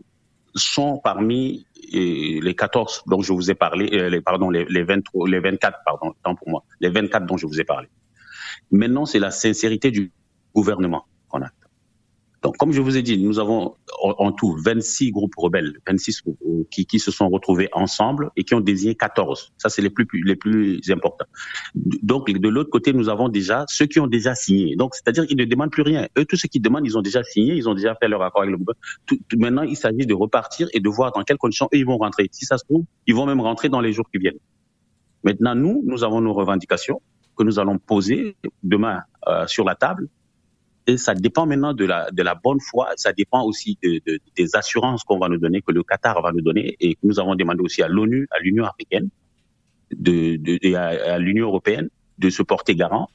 sont 0.54 1.00
parmi 1.02 1.66
euh, 1.94 2.40
les 2.42 2.54
14 2.54 3.04
dont 3.06 3.22
je 3.22 3.32
vous 3.32 3.50
ai 3.50 3.54
parlé, 3.54 3.90
euh, 3.92 4.10
les, 4.10 4.20
pardon, 4.20 4.50
les, 4.50 4.64
les, 4.66 4.82
23, 4.82 5.28
les 5.28 5.40
24, 5.40 5.78
pardon, 5.84 6.14
tant 6.22 6.34
pour 6.34 6.48
moi, 6.48 6.64
les 6.80 6.88
24 6.88 7.26
dont 7.26 7.36
je 7.36 7.46
vous 7.46 7.60
ai 7.60 7.64
parlé. 7.64 7.88
Maintenant, 8.70 9.06
c'est 9.06 9.18
la 9.18 9.30
sincérité 9.30 9.90
du 9.90 10.12
gouvernement 10.54 11.06
qu'on 11.28 11.42
a. 11.42 11.50
Donc, 12.42 12.56
comme 12.56 12.72
je 12.72 12.80
vous 12.80 12.96
ai 12.96 13.02
dit, 13.02 13.18
nous 13.18 13.38
avons 13.38 13.76
en 14.00 14.32
tout 14.32 14.56
26 14.64 15.12
groupes 15.12 15.34
rebelles, 15.36 15.78
26 15.86 16.22
euh, 16.26 16.64
qui, 16.70 16.86
qui 16.86 16.98
se 16.98 17.12
sont 17.12 17.28
retrouvés 17.28 17.68
ensemble 17.72 18.30
et 18.36 18.42
qui 18.42 18.54
ont 18.54 18.60
désigné 18.60 18.96
14. 18.96 19.52
Ça, 19.58 19.68
c'est 19.68 19.80
les 19.80 19.90
plus, 19.90 20.06
les 20.24 20.34
plus 20.34 20.80
importants. 20.90 21.26
Donc, 21.74 22.30
de 22.32 22.48
l'autre 22.48 22.70
côté, 22.70 22.92
nous 22.92 23.08
avons 23.08 23.28
déjà 23.28 23.64
ceux 23.68 23.86
qui 23.86 24.00
ont 24.00 24.08
déjà 24.08 24.34
signé. 24.34 24.74
Donc, 24.74 24.96
c'est-à-dire 24.96 25.24
qu'ils 25.26 25.36
ne 25.36 25.44
demandent 25.44 25.70
plus 25.70 25.82
rien. 25.82 26.08
Eux, 26.18 26.24
tous 26.24 26.36
ceux 26.36 26.48
qui 26.48 26.58
demandent, 26.58 26.84
ils 26.84 26.98
ont 26.98 27.02
déjà 27.02 27.22
signé, 27.22 27.54
ils 27.54 27.68
ont 27.68 27.74
déjà 27.74 27.94
fait 27.94 28.08
leur 28.08 28.22
accord 28.22 28.42
avec 28.42 28.52
le 28.52 28.58
gouvernement. 28.58 29.24
maintenant, 29.36 29.62
il 29.62 29.76
s'agit 29.76 30.06
de 30.06 30.14
repartir 30.14 30.68
et 30.72 30.80
de 30.80 30.88
voir 30.88 31.12
dans 31.12 31.22
quelles 31.22 31.38
conditions 31.38 31.68
ils 31.70 31.86
vont 31.86 31.98
rentrer. 31.98 32.28
Si 32.32 32.44
ça 32.44 32.58
se 32.58 32.64
trouve, 32.64 32.84
ils 33.06 33.14
vont 33.14 33.26
même 33.26 33.40
rentrer 33.40 33.68
dans 33.68 33.80
les 33.80 33.92
jours 33.92 34.06
qui 34.10 34.18
viennent. 34.18 34.40
Maintenant, 35.22 35.54
nous, 35.54 35.82
nous 35.86 36.02
avons 36.02 36.20
nos 36.20 36.32
revendications 36.32 37.00
que 37.36 37.44
nous 37.44 37.60
allons 37.60 37.78
poser 37.78 38.36
demain 38.64 39.02
euh, 39.28 39.46
sur 39.46 39.64
la 39.64 39.76
table 39.76 40.08
et 40.86 40.96
ça 40.96 41.14
dépend 41.14 41.46
maintenant 41.46 41.74
de 41.74 41.84
la, 41.84 42.10
de 42.10 42.22
la 42.22 42.34
bonne 42.34 42.60
foi, 42.60 42.90
ça 42.96 43.12
dépend 43.12 43.42
aussi 43.44 43.78
de, 43.82 44.00
de, 44.04 44.18
des 44.36 44.56
assurances 44.56 45.04
qu'on 45.04 45.18
va 45.18 45.28
nous 45.28 45.38
donner, 45.38 45.62
que 45.62 45.72
le 45.72 45.82
Qatar 45.82 46.20
va 46.22 46.32
nous 46.32 46.40
donner, 46.40 46.76
et 46.80 46.94
que 46.94 47.00
nous 47.04 47.20
avons 47.20 47.34
demandé 47.34 47.60
aussi 47.62 47.82
à 47.82 47.88
l'ONU, 47.88 48.26
à 48.30 48.40
l'Union 48.40 48.64
africaine, 48.64 49.08
de, 49.92 50.36
de, 50.36 50.74
à, 50.74 51.18
l'Union 51.18 51.46
européenne 51.46 51.88
de 52.18 52.30
se 52.30 52.42
porter 52.42 52.74
garant. 52.74 53.08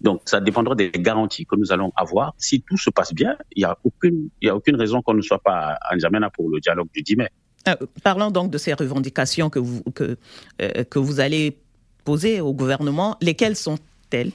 Donc, 0.00 0.22
ça 0.26 0.40
dépendra 0.40 0.74
des 0.74 0.90
garanties 0.90 1.46
que 1.46 1.56
nous 1.56 1.72
allons 1.72 1.92
avoir. 1.96 2.34
Si 2.36 2.60
tout 2.60 2.76
se 2.76 2.90
passe 2.90 3.14
bien, 3.14 3.36
il 3.56 3.60
n'y 3.60 3.64
a 3.64 3.78
aucune, 3.84 4.28
a 4.44 4.54
aucune 4.54 4.76
raison 4.76 5.00
qu'on 5.00 5.14
ne 5.14 5.22
soit 5.22 5.38
pas 5.38 5.78
en 5.90 5.94
N'Djamena 5.94 6.28
pour 6.28 6.50
le 6.50 6.60
dialogue 6.60 6.88
du 6.92 7.02
10 7.02 7.16
mai. 7.16 7.28
Euh, 7.68 7.74
parlons 8.02 8.30
donc 8.30 8.50
de 8.50 8.58
ces 8.58 8.74
revendications 8.74 9.48
que 9.48 9.58
vous, 9.58 9.82
que, 9.94 10.18
euh, 10.60 10.84
que 10.84 10.98
vous 10.98 11.20
allez 11.20 11.56
poser 12.04 12.42
au 12.42 12.52
gouvernement. 12.52 13.16
Lesquelles 13.22 13.56
sont-elles? 13.56 14.32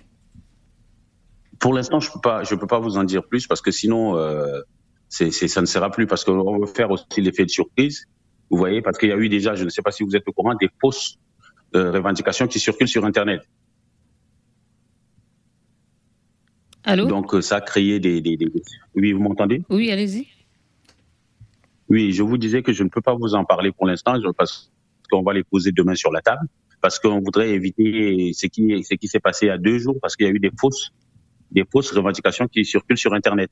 Pour 1.59 1.73
l'instant, 1.73 1.99
je 1.99 2.11
peux 2.11 2.21
pas, 2.21 2.43
je 2.43 2.55
peux 2.55 2.67
pas 2.67 2.79
vous 2.79 2.97
en 2.97 3.03
dire 3.03 3.23
plus 3.23 3.47
parce 3.47 3.61
que 3.61 3.71
sinon, 3.71 4.17
euh, 4.17 4.61
c'est, 5.09 5.31
ça 5.31 5.61
ne 5.61 5.65
sera 5.65 5.91
plus 5.91 6.07
parce 6.07 6.23
qu'on 6.23 6.59
veut 6.59 6.67
faire 6.67 6.89
aussi 6.91 7.05
l'effet 7.17 7.45
de 7.45 7.49
surprise. 7.49 8.05
Vous 8.49 8.57
voyez, 8.57 8.81
parce 8.81 8.97
qu'il 8.97 9.09
y 9.09 9.11
a 9.11 9.17
eu 9.17 9.29
déjà, 9.29 9.55
je 9.55 9.63
ne 9.63 9.69
sais 9.69 9.81
pas 9.81 9.91
si 9.91 10.03
vous 10.03 10.15
êtes 10.15 10.27
au 10.27 10.31
courant, 10.31 10.55
des 10.55 10.69
fausses 10.81 11.17
euh, 11.75 11.91
revendications 11.91 12.47
qui 12.47 12.59
circulent 12.59 12.87
sur 12.87 13.05
Internet. 13.05 13.41
Allô? 16.83 17.05
Donc 17.05 17.33
euh, 17.33 17.41
ça 17.41 17.57
a 17.57 17.61
créé 17.61 17.99
des, 17.99 18.21
des, 18.21 18.37
des... 18.37 18.51
Oui, 18.95 19.11
vous 19.11 19.21
m'entendez? 19.21 19.61
Oui, 19.69 19.91
allez-y. 19.91 20.27
Oui, 21.89 22.13
je 22.13 22.23
vous 22.23 22.37
disais 22.37 22.63
que 22.63 22.71
je 22.71 22.83
ne 22.83 22.89
peux 22.89 23.01
pas 23.01 23.15
vous 23.15 23.35
en 23.35 23.43
parler 23.43 23.71
pour 23.71 23.85
l'instant 23.85 24.15
parce 24.37 24.71
qu'on 25.11 25.23
va 25.23 25.33
les 25.33 25.43
poser 25.43 25.71
demain 25.71 25.95
sur 25.95 26.11
la 26.11 26.21
table 26.21 26.47
parce 26.81 26.99
qu'on 26.99 27.19
voudrait 27.19 27.49
éviter 27.49 28.31
ce 28.33 28.47
qui, 28.47 28.83
ce 28.83 28.93
qui 28.93 29.07
s'est 29.07 29.19
passé 29.19 29.47
il 29.47 29.49
y 29.49 29.51
a 29.51 29.57
deux 29.57 29.79
jours 29.79 29.97
parce 30.01 30.15
qu'il 30.15 30.27
y 30.27 30.29
a 30.29 30.31
eu 30.31 30.39
des 30.39 30.51
fausses 30.57 30.91
des 31.51 31.63
fausses 31.71 31.91
revendications 31.91 32.47
qui 32.47 32.65
circulent 32.65 32.97
sur 32.97 33.13
Internet. 33.13 33.49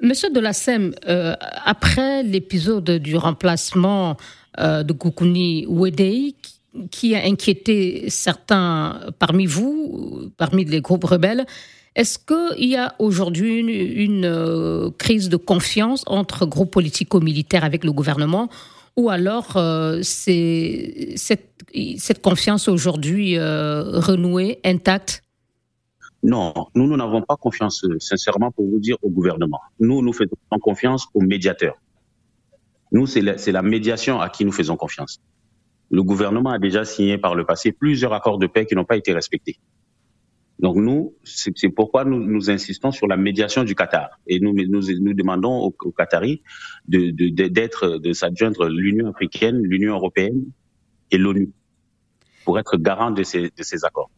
Monsieur 0.00 0.30
de 0.30 0.38
la 0.38 0.52
SEM, 0.52 0.94
euh, 1.08 1.34
après 1.64 2.22
l'épisode 2.22 2.88
du 2.88 3.16
remplacement 3.16 4.16
euh, 4.60 4.84
de 4.84 4.92
Koukouni 4.92 5.66
Wedei, 5.68 6.36
qui 6.92 7.16
a 7.16 7.24
inquiété 7.24 8.08
certains 8.08 9.00
parmi 9.18 9.46
vous, 9.46 10.30
parmi 10.36 10.64
les 10.64 10.80
groupes 10.80 11.02
rebelles, 11.02 11.46
est-ce 11.96 12.16
qu'il 12.18 12.68
y 12.68 12.76
a 12.76 12.94
aujourd'hui 13.00 13.58
une, 13.58 14.24
euh, 14.24 14.90
crise 14.98 15.28
de 15.28 15.36
confiance 15.36 16.04
entre 16.06 16.46
groupes 16.46 16.70
politico-militaires 16.70 17.64
avec 17.64 17.82
le 17.82 17.90
gouvernement? 17.90 18.48
Ou 18.96 19.10
alors 19.10 19.58
cette, 20.02 21.42
confiance 22.22 22.68
aujourd'hui 22.68 23.38
renouée, 23.38 24.58
intacte? 24.64 25.22
Non, 26.22 26.52
nous, 26.74 26.96
n'avons 26.96 27.22
pas 27.22 27.36
confiance, 27.36 27.84
euh, 27.84 27.96
sincèrement, 28.00 28.50
pour 28.50 28.68
vous 28.68 28.80
dire, 28.80 28.96
au 29.02 29.10
gouvernement. 29.10 29.60
Nous, 29.78 30.02
nous 30.02 30.12
faisons 30.12 30.36
confiance 30.60 31.06
aux 31.14 31.20
médiateurs. 31.20 31.76
Nous, 32.90 33.06
c'est 33.06 33.20
la, 33.22 33.62
médiation 33.62 34.20
à 34.20 34.28
qui 34.28 34.44
nous 34.44 34.52
faisons 34.52 34.76
confiance. 34.76 35.20
Le 35.90 36.02
gouvernement 36.02 36.50
a 36.50 36.58
déjà 36.58 36.84
signé 36.84 37.18
par 37.18 37.34
le 37.34 37.44
passé 37.44 37.70
plusieurs 37.70 38.12
accords 38.12 38.38
de 38.38 38.46
paix 38.46 38.66
qui 38.66 38.74
n'ont 38.74 38.84
pas 38.84 38.96
été 38.96 39.12
respectés. 39.12 39.58
Donc 40.58 40.76
nous, 40.76 41.14
c'est 41.22 41.68
pourquoi 41.68 42.04
nous, 42.04 42.50
insistons 42.50 42.90
sur 42.90 43.06
la 43.06 43.16
médiation 43.16 43.62
du 43.62 43.76
Qatar. 43.76 44.08
Et 44.26 44.40
nous, 44.40 44.52
demandons 44.52 45.72
aux, 45.80 45.92
Qataris 45.92 46.42
de, 46.88 47.10
de, 47.10 48.12
s'adjoindre 48.12 48.68
l'Union 48.68 49.08
africaine, 49.08 49.62
l'Union 49.62 49.94
européenne 49.94 50.46
et 51.12 51.18
l'ONU 51.18 51.52
pour 52.44 52.58
être 52.58 52.76
garant 52.76 53.12
de 53.12 53.22
ces 53.22 53.84
accords 53.84 54.10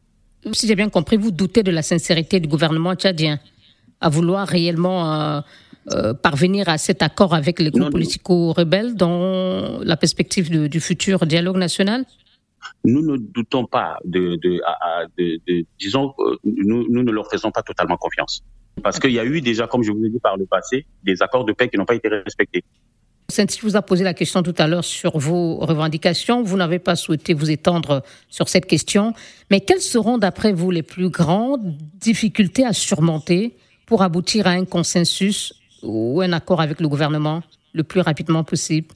si 0.53 0.67
j'ai 0.67 0.75
bien 0.75 0.89
compris, 0.89 1.17
vous 1.17 1.31
doutez 1.31 1.63
de 1.63 1.71
la 1.71 1.83
sincérité 1.83 2.41
du 2.41 2.49
gouvernement 2.49 2.95
tchadien 2.95 3.39
à 4.01 4.09
vouloir 4.09 4.49
réellement 4.49 5.13
euh, 5.13 5.41
euh, 5.93 6.15
parvenir 6.15 6.69
à 6.69 6.79
cet 6.79 7.03
accord 7.03 7.35
avec 7.35 7.59
les 7.59 7.71
groupes 7.71 7.91
politico-rebelles 7.91 8.95
dans 8.95 9.81
la 9.83 9.97
perspective 9.97 10.51
du 10.69 10.81
futur 10.81 11.27
dialogue 11.27 11.57
national? 11.57 12.05
Nous 12.85 13.03
ne 13.03 13.17
doutons 13.17 13.67
pas 13.67 13.99
de, 14.05 14.37
de, 14.37 14.61
disons, 15.79 16.15
nous, 16.45 16.87
nous, 16.89 17.03
ne 17.03 17.11
leur 17.11 17.31
faisons 17.31 17.51
pas 17.51 17.63
totalement 17.63 17.97
confiance. 17.97 18.43
Parce 18.83 18.99
qu'il 18.99 19.13
y 19.13 19.19
a 19.19 19.25
eu 19.25 19.41
déjà, 19.41 19.67
comme 19.67 19.83
je 19.83 19.93
vous 19.93 20.03
l'ai 20.03 20.11
dit 20.11 20.21
par 20.21 20.37
le 20.37 20.47
passé, 20.47 20.87
des 21.03 21.23
accords 21.23 21.45
de 21.45 21.53
paix 21.53 21.69
qui 21.69 21.77
n'ont 21.77 21.85
pas 21.85 21.95
été 21.95 22.09
respectés. 22.09 22.65
Saint-Yves 23.31 23.63
vous 23.63 23.77
a 23.77 23.83
posé 23.83 24.05
la 24.05 24.15
question 24.15 24.43
tout 24.43 24.55
à 24.59 24.67
l'heure 24.67 24.85
sur 24.85 25.19
vos 25.19 25.57
revendications. 25.57 26.43
Vous 26.43 26.57
n'avez 26.57 26.79
pas 26.79 26.97
souhaité 26.97 27.35
vous 27.35 27.51
étendre 27.51 28.03
sur 28.29 28.49
cette 28.49 28.67
question. 28.67 29.15
Mais 29.51 29.61
quelles 29.61 29.81
seront, 29.81 30.19
d'après 30.19 30.53
vous, 30.53 30.71
les 30.71 30.83
plus 30.83 31.09
grandes 31.09 31.77
difficultés 31.95 32.65
à 32.65 32.73
surmonter 32.73 33.57
pour 33.87 34.03
aboutir 34.03 34.47
à 34.47 34.51
un 34.51 34.65
consensus 34.65 35.55
ou 35.83 36.21
un 36.21 36.33
accord 36.33 36.61
avec 36.61 36.81
le 36.81 36.89
gouvernement 36.89 37.43
le 37.73 37.85
plus 37.85 38.01
rapidement 38.01 38.45
possible? 38.45 38.89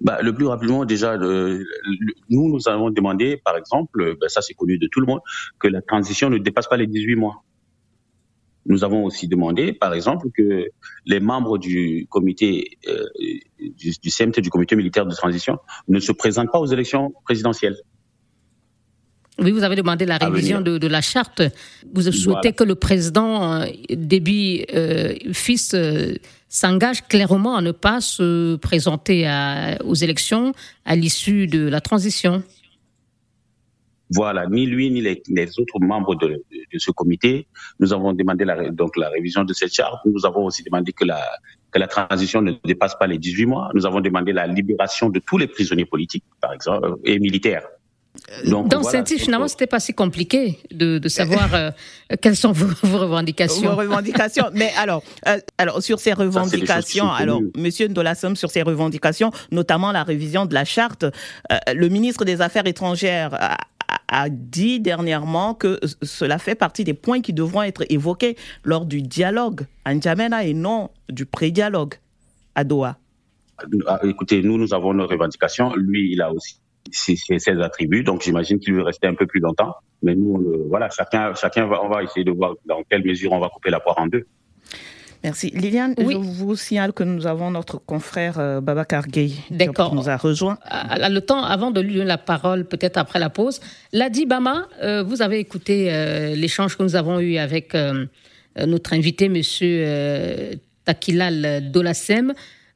Bah, 0.00 0.18
le 0.20 0.34
plus 0.34 0.46
rapidement, 0.46 0.84
déjà, 0.84 1.16
nous, 1.16 1.64
nous 2.28 2.68
avons 2.68 2.90
demandé, 2.90 3.40
par 3.42 3.56
exemple, 3.56 4.16
bah, 4.20 4.28
ça 4.28 4.42
c'est 4.42 4.54
connu 4.54 4.78
de 4.78 4.86
tout 4.88 5.00
le 5.00 5.06
monde, 5.06 5.20
que 5.58 5.68
la 5.68 5.80
transition 5.80 6.28
ne 6.28 6.38
dépasse 6.38 6.66
pas 6.68 6.76
les 6.76 6.86
18 6.86 7.16
mois. 7.16 7.42
Nous 8.68 8.84
avons 8.84 9.04
aussi 9.04 9.28
demandé, 9.28 9.72
par 9.72 9.94
exemple, 9.94 10.28
que 10.36 10.66
les 11.06 11.20
membres 11.20 11.58
du 11.58 12.06
comité 12.10 12.78
euh, 12.88 13.04
du, 13.58 14.10
CMT, 14.10 14.40
du 14.40 14.50
comité 14.50 14.76
militaire 14.76 15.06
de 15.06 15.14
transition, 15.14 15.58
ne 15.88 16.00
se 16.00 16.12
présentent 16.12 16.50
pas 16.52 16.58
aux 16.58 16.66
élections 16.66 17.12
présidentielles. 17.24 17.76
Oui, 19.38 19.50
vous 19.50 19.64
avez 19.64 19.76
demandé 19.76 20.06
la 20.06 20.16
révision 20.16 20.62
de, 20.62 20.86
la 20.86 21.02
charte. 21.02 21.42
Vous 21.92 22.10
souhaitez 22.10 22.52
que 22.52 22.64
le 22.64 22.74
président 22.74 23.60
euh, 23.60 23.66
Déby 23.90 24.64
euh, 24.74 25.14
fils 25.32 25.74
euh, 25.74 26.14
s'engage 26.48 27.06
clairement 27.06 27.54
à 27.56 27.60
ne 27.60 27.72
pas 27.72 28.00
se 28.00 28.56
présenter 28.56 29.28
aux 29.84 29.94
élections 29.94 30.52
à 30.86 30.96
l'issue 30.96 31.46
de 31.46 31.68
la 31.68 31.80
transition. 31.80 32.42
Voilà, 34.10 34.46
ni 34.46 34.66
lui 34.66 34.90
ni 34.90 35.00
les, 35.00 35.60
autres 35.60 35.80
membres 35.80 36.14
de, 36.14 36.42
ce 36.76 36.90
comité. 36.90 37.46
Nous 37.80 37.92
avons 37.92 38.12
demandé 38.12 38.44
la, 38.44 38.70
donc 38.70 38.96
la 38.96 39.08
révision 39.08 39.44
de 39.44 39.52
cette 39.52 39.74
charte. 39.74 40.00
Nous 40.04 40.24
avons 40.24 40.44
aussi 40.44 40.62
demandé 40.62 40.92
que 40.92 41.04
la, 41.04 41.20
que 41.72 41.78
la 41.78 41.88
transition 41.88 42.40
ne 42.40 42.52
dépasse 42.64 42.94
pas 42.94 43.06
les 43.06 43.18
18 43.18 43.46
mois. 43.46 43.70
Nous 43.74 43.84
avons 43.84 44.00
demandé 44.00 44.32
la 44.32 44.46
libération 44.46 45.10
de 45.10 45.20
tous 45.20 45.38
les 45.38 45.48
prisonniers 45.48 45.86
politiques, 45.86 46.24
par 46.40 46.52
exemple, 46.52 46.94
et 47.04 47.18
militaires. 47.18 47.66
Donc, 48.46 48.68
Dans 48.68 48.80
voilà, 48.80 49.04
ce 49.04 49.14
finalement, 49.16 49.48
c'était 49.48 49.66
pas 49.66 49.80
si 49.80 49.92
compliqué 49.92 50.58
de, 50.70 50.98
de 50.98 51.08
savoir 51.08 51.54
euh, 51.54 51.70
quelles 52.22 52.36
sont 52.36 52.52
vos, 52.52 52.98
revendications. 52.98 53.70
Vos 53.70 53.76
revendications. 53.76 54.46
Mais 54.54 54.72
alors, 54.76 55.02
euh, 55.28 55.38
alors 55.58 55.82
sur 55.82 56.00
ces 56.00 56.12
revendications, 56.12 57.10
alors, 57.10 57.40
Monsieur 57.56 57.88
Ndolassom, 57.88 58.34
sur 58.36 58.50
ces 58.50 58.62
revendications, 58.62 59.30
notamment 59.50 59.92
la 59.92 60.02
révision 60.02 60.46
de 60.46 60.54
la 60.54 60.64
charte, 60.64 61.04
euh, 61.04 61.56
le 61.74 61.88
ministre 61.88 62.24
des 62.24 62.40
Affaires 62.40 62.66
étrangères 62.66 63.56
a, 64.08 64.28
dit 64.28 64.80
dernièrement 64.80 65.54
que 65.54 65.80
cela 66.02 66.38
fait 66.38 66.54
partie 66.54 66.84
des 66.84 66.94
points 66.94 67.20
qui 67.20 67.32
devront 67.32 67.62
être 67.62 67.84
évoqués 67.90 68.36
lors 68.64 68.86
du 68.86 69.02
dialogue 69.02 69.62
à 69.84 69.94
N'Djamena 69.94 70.44
et 70.44 70.54
non 70.54 70.90
du 71.08 71.26
pré-dialogue 71.26 71.94
à 72.54 72.64
Doha. 72.64 72.98
Ah, 73.86 74.00
écoutez, 74.04 74.42
nous, 74.42 74.58
nous 74.58 74.74
avons 74.74 74.92
nos 74.92 75.06
revendications. 75.06 75.74
Lui, 75.74 76.12
il 76.12 76.20
a 76.20 76.32
aussi 76.32 76.60
ses, 76.90 77.48
attributs. 77.60 78.02
Donc 78.02 78.22
j'imagine 78.22 78.58
qu'il 78.58 78.74
lui 78.74 78.82
restait 78.82 79.06
un 79.06 79.14
peu 79.14 79.26
plus 79.26 79.40
longtemps. 79.40 79.74
Mais 80.02 80.14
nous, 80.14 80.66
voilà, 80.68 80.90
chacun, 80.90 81.34
chacun 81.34 81.66
va, 81.66 81.82
on 81.82 81.88
va 81.88 82.02
essayer 82.02 82.24
de 82.24 82.32
voir 82.32 82.54
dans 82.66 82.82
quelle 82.88 83.04
mesure 83.04 83.32
on 83.32 83.40
va 83.40 83.48
couper 83.48 83.70
la 83.70 83.80
poire 83.80 83.98
en 83.98 84.06
deux. 84.06 84.26
Merci. 85.26 85.50
Liliane, 85.50 85.92
je 85.98 86.16
vous 86.16 86.54
signale 86.54 86.92
que 86.92 87.02
nous 87.02 87.26
avons 87.26 87.50
notre 87.50 87.78
confrère 87.78 88.38
euh, 88.38 88.60
Babacar 88.60 89.08
Gueye 89.08 89.34
qui 89.48 89.66
nous 89.92 90.08
a 90.08 90.16
rejoint. 90.16 90.56
Le 90.70 91.18
temps, 91.18 91.42
avant 91.42 91.72
de 91.72 91.80
lui 91.80 91.94
donner 91.94 92.04
la 92.06 92.16
parole, 92.16 92.64
peut-être 92.64 92.96
après 92.96 93.18
la 93.18 93.28
pause, 93.28 93.58
Ladi 93.92 94.24
Bama, 94.24 94.68
euh, 94.84 95.02
vous 95.02 95.22
avez 95.22 95.40
écouté 95.40 95.88
euh, 95.90 96.36
l'échange 96.36 96.78
que 96.78 96.84
nous 96.84 96.94
avons 96.94 97.18
eu 97.18 97.38
avec 97.38 97.76
notre 98.56 98.92
invité, 98.92 99.28
Monsieur 99.28 99.84
Takilal 100.84 101.72
Dolassem. 101.72 102.32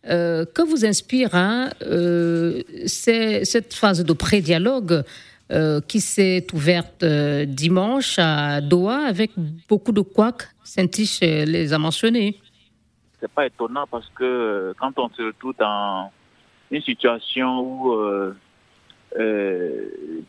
Euh, 0.09 0.47
que 0.47 0.63
vous 0.63 0.87
inspire 0.87 1.35
hein, 1.35 1.69
euh, 1.83 2.63
cette 2.87 3.75
phase 3.75 4.03
de 4.03 4.13
pré-dialogue 4.15 5.05
euh, 5.51 5.81
qui 5.81 6.01
s'est 6.01 6.47
ouverte 6.53 7.05
dimanche 7.05 8.19
à 8.19 8.61
Doha 8.61 9.07
avec 9.07 9.33
beaucoup 9.69 9.93
de 9.93 10.01
couacs. 10.01 10.49
Saint-Tiche 10.65 11.21
les 11.21 11.73
a 11.73 11.79
mensonnés 11.79 12.39
C'est 13.21 13.31
pas 13.31 13.47
étonnant 13.47 13.87
parce 13.91 14.09
que 14.15 14.75
quand 14.79 14.99
on 14.99 15.09
se 15.11 15.23
retrouve 15.23 15.55
dans 15.59 16.11
une 16.71 16.83
situation 16.83 17.61
où 17.61 17.97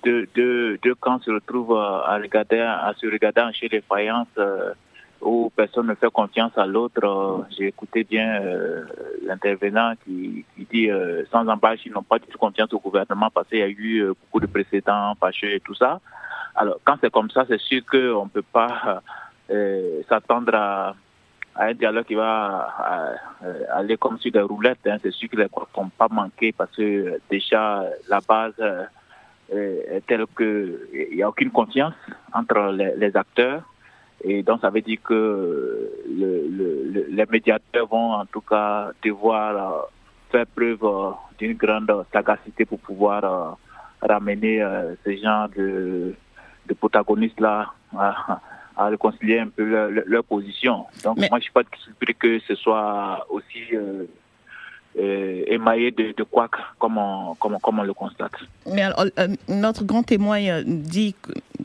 deux, 0.04 0.96
camps 1.00 1.20
se 1.22 1.32
retrouvent 1.32 1.78
à, 1.78 2.20
se 3.00 3.06
regarder 3.06 3.42
en 3.42 3.52
chez 3.54 3.70
faïences, 3.88 4.28
où 5.22 5.52
personne 5.56 5.88
ne 5.88 5.96
fait 5.96 6.12
confiance 6.12 6.58
à 6.58 6.66
l'autre. 6.66 7.04
Euh, 7.04 7.44
j'ai 7.56 7.68
écouté 7.68 8.04
bien 8.04 8.42
euh, 8.42 8.84
l'intervenant 9.24 9.94
qui, 10.04 10.46
dit 10.72 10.90
euh, 10.90 11.24
sans 11.32 11.48
embâche, 11.48 11.82
ils 11.86 11.92
n'ont 11.92 12.04
pas 12.04 12.20
du 12.20 12.28
tout 12.28 12.38
confiance 12.38 12.74
au 12.74 12.80
gouvernement 12.80 13.30
parce 13.34 13.48
qu'il 13.48 13.60
y 13.60 13.64
a 13.64 13.70
eu 13.70 14.08
beaucoup 14.08 14.40
de 14.40 14.48
précédents 14.48 15.14
fâcheux 15.20 15.52
et 15.52 15.60
tout 15.60 15.76
ça. 15.76 16.00
Alors 16.56 16.80
quand 16.84 16.96
c'est 17.02 17.12
comme 17.12 17.30
ça, 17.30 17.46
c'est 17.48 17.60
sûr 17.60 17.82
qu'on 17.86 18.26
ne 18.26 18.30
peut 18.30 18.42
pas 18.42 19.02
s'attendre 20.08 20.56
à, 20.56 20.96
un 21.56 21.74
dialogue 21.74 22.06
qui 22.06 22.16
va 22.16 22.70
aller 23.74 23.98
comme 23.98 24.18
sur 24.20 24.32
des 24.32 24.42
roulettes. 24.42 24.86
Hein. 24.86 24.98
C'est 25.02 25.12
sûr 25.12 25.30
que 25.30 25.36
les 25.36 25.44
ne 25.44 25.50
vont 25.50 25.90
pas 25.90 26.08
manquer 26.10 26.54
parce 26.54 26.72
que 26.76 27.20
déjà 27.30 27.86
la 28.10 28.20
base 28.22 28.54
est 29.52 30.06
telle 30.08 30.26
qu'il 30.38 30.78
n'y 31.14 31.24
a 31.24 31.30
aucune 31.30 31.52
confiance 31.52 31.94
entre 32.34 32.72
les 32.72 33.16
acteurs. 33.16 33.64
Et 34.24 34.44
donc, 34.44 34.62
ça 34.62 34.70
veut 34.70 34.82
dire 34.82 35.00
que 35.04 35.90
le, 36.08 36.48
le, 36.48 37.06
les 37.10 37.26
médiateurs 37.30 37.88
vont 37.88 38.14
en 38.14 38.26
tout 38.26 38.42
cas 38.42 38.92
devoir 39.04 39.56
euh, 39.56 39.82
faire 40.32 40.46
preuve 40.48 40.84
euh, 40.84 41.12
d'une 41.38 41.54
grande 41.54 41.92
sagacité 42.14 42.66
pour 42.66 42.80
pouvoir 42.80 43.24
euh, 43.24 43.52
ramener 44.08 44.64
ces 45.04 45.18
gens 45.18 45.48
de, 45.56 46.16
de 46.68 46.74
protagonistes-là 46.74 47.72
à, 47.98 48.40
à, 48.76 48.88
réconcilier 48.88 49.40
un 49.40 49.50
peu 49.50 49.64
leur, 49.64 50.24
position. 50.24 50.86
Donc, 51.04 51.18
moi, 51.18 51.28
je 51.32 51.36
ne 51.36 51.42
suis 51.42 51.52
pas 51.52 51.64
surpris 51.84 52.16
que 52.16 52.40
ce 52.40 52.56
soit 52.56 53.26
aussi 53.30 53.64
euh, 53.74 54.06
émaillé 54.96 55.92
de, 55.92 56.14
de 56.16 56.24
quoi 56.24 56.50
comme 56.78 56.98
on, 56.98 57.36
comme, 57.36 57.80
on 57.80 57.84
le 57.84 57.94
constate. 57.94 58.32
Mais 58.66 58.84
euh, 58.86 59.28
notre 59.48 59.84
grand 59.84 60.04
témoin 60.04 60.42
euh, 60.42 60.64
dit 60.66 61.16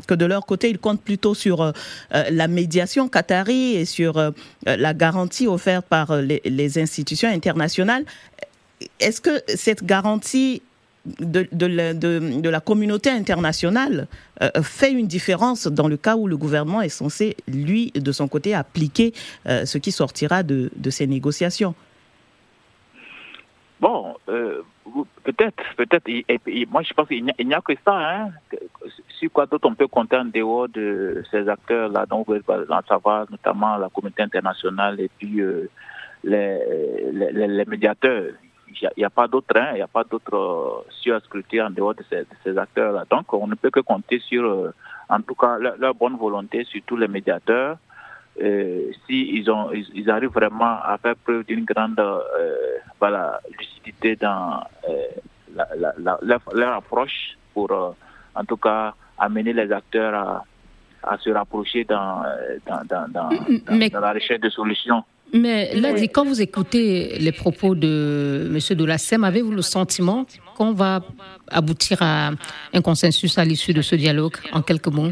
que 0.06 0.14
de 0.14 0.26
leur 0.26 0.46
côté, 0.46 0.70
ils 0.70 0.78
comptent 0.78 1.02
plutôt 1.02 1.34
sur 1.34 1.72
la 2.12 2.48
médiation 2.48 3.08
qatari 3.08 3.76
et 3.76 3.84
sur 3.84 4.32
la 4.64 4.94
garantie 4.94 5.46
offerte 5.46 5.86
par 5.86 6.14
les, 6.16 6.78
institutions 6.78 7.28
internationales. 7.28 8.04
Est-ce 9.00 9.20
que 9.20 9.42
cette 9.48 9.84
garantie 9.84 10.62
de, 11.20 11.48
de, 11.50 12.48
la, 12.48 12.60
communauté 12.60 13.10
internationale 13.10 14.06
fait 14.62 14.92
une 14.92 15.06
différence 15.06 15.66
dans 15.66 15.88
le 15.88 15.96
cas 15.96 16.16
où 16.16 16.28
le 16.28 16.36
gouvernement 16.36 16.82
est 16.82 16.90
censé, 16.90 17.36
lui, 17.48 17.90
de 17.92 18.12
son 18.12 18.28
côté, 18.28 18.54
appliquer 18.54 19.14
ce 19.46 19.78
qui 19.78 19.92
sortira 19.92 20.42
de 20.42 20.90
ces 20.90 21.06
négociations? 21.06 21.74
Bon, 23.78 24.16
euh, 24.30 24.62
peut-être, 25.22 25.62
peut-être. 25.76 26.08
moi, 26.70 26.82
je 26.82 26.94
pense 26.94 27.08
qu'il 27.08 27.24
n'y 27.24 27.54
a, 27.54 27.60
que 27.60 27.74
ça. 27.84 27.94
Hein. 27.94 28.30
Sur 29.18 29.30
quoi 29.32 29.44
d'autre 29.46 29.68
on 29.68 29.74
peut 29.74 29.86
compter 29.86 30.16
en 30.16 30.24
dehors 30.24 30.68
de 30.68 31.22
ces 31.30 31.46
acteurs-là, 31.48 32.06
donc 32.06 32.26
en 32.28 32.82
savoir 32.88 33.26
notamment 33.30 33.76
la 33.76 33.90
communauté 33.90 34.22
internationale 34.22 34.98
et 35.00 35.10
puis 35.18 35.40
euh, 35.40 35.68
les, 36.24 37.64
médiateurs. 37.66 38.32
Il 38.68 38.90
n'y 38.98 39.04
a, 39.04 39.10
pas 39.10 39.28
d'autres, 39.28 39.56
hein, 39.56 39.68
il 39.72 39.76
n'y 39.76 39.82
a 39.82 39.86
pas 39.86 40.04
d'autres 40.04 40.34
euh, 40.34 40.90
sur 40.90 41.14
en 41.14 41.70
dehors 41.70 41.94
de 41.94 42.04
ces, 42.44 42.58
acteurs-là. 42.58 43.04
Donc, 43.10 43.32
on 43.32 43.46
ne 43.46 43.54
peut 43.54 43.70
que 43.70 43.80
compter 43.80 44.18
sur, 44.20 44.44
euh, 44.44 44.74
en 45.08 45.20
tout 45.20 45.34
cas, 45.34 45.58
leur, 45.58 45.76
leur 45.76 45.94
bonne 45.94 46.16
volonté, 46.16 46.64
sur 46.64 46.82
tous 46.86 46.96
les 46.96 47.08
médiateurs 47.08 47.78
euh, 48.42 48.90
si 49.06 49.44
ont, 49.48 49.70
ils, 49.72 50.10
arrivent 50.10 50.30
vraiment 50.30 50.78
à 50.82 50.98
faire 51.02 51.16
preuve 51.16 51.44
d'une 51.44 51.64
grande 51.64 51.98
euh, 51.98 52.20
voilà, 53.00 53.40
lucidité 53.58 54.16
dans 54.16 54.62
euh, 54.88 54.92
la, 55.78 56.18
leur 56.54 56.72
approche 56.74 57.36
pour, 57.54 57.70
euh, 57.70 57.90
en 58.34 58.44
tout 58.44 58.56
cas, 58.56 58.94
amener 59.18 59.52
les 59.52 59.72
acteurs 59.72 60.14
à, 60.14 60.44
à 61.02 61.18
se 61.18 61.30
rapprocher 61.30 61.84
dans, 61.84 62.22
dans, 62.66 62.82
dans, 62.88 63.10
dans, 63.10 64.00
la 64.00 64.12
recherche 64.12 64.40
de 64.40 64.50
solutions. 64.50 65.02
Mais 65.32 65.74
là, 65.74 65.90
quand 66.12 66.24
vous 66.24 66.40
écoutez 66.40 67.18
les 67.18 67.32
propos 67.32 67.74
de 67.74 68.48
M. 68.48 68.76
Dolassem, 68.76 69.24
avez-vous 69.24 69.50
le 69.50 69.62
sentiment 69.62 70.24
qu'on 70.56 70.72
va 70.72 71.00
aboutir 71.48 71.98
à 72.00 72.30
un 72.72 72.80
consensus 72.82 73.36
à 73.38 73.44
l'issue 73.44 73.72
de 73.72 73.82
ce 73.82 73.96
dialogue, 73.96 74.36
en 74.52 74.62
quelques 74.62 74.88
mots? 74.88 75.10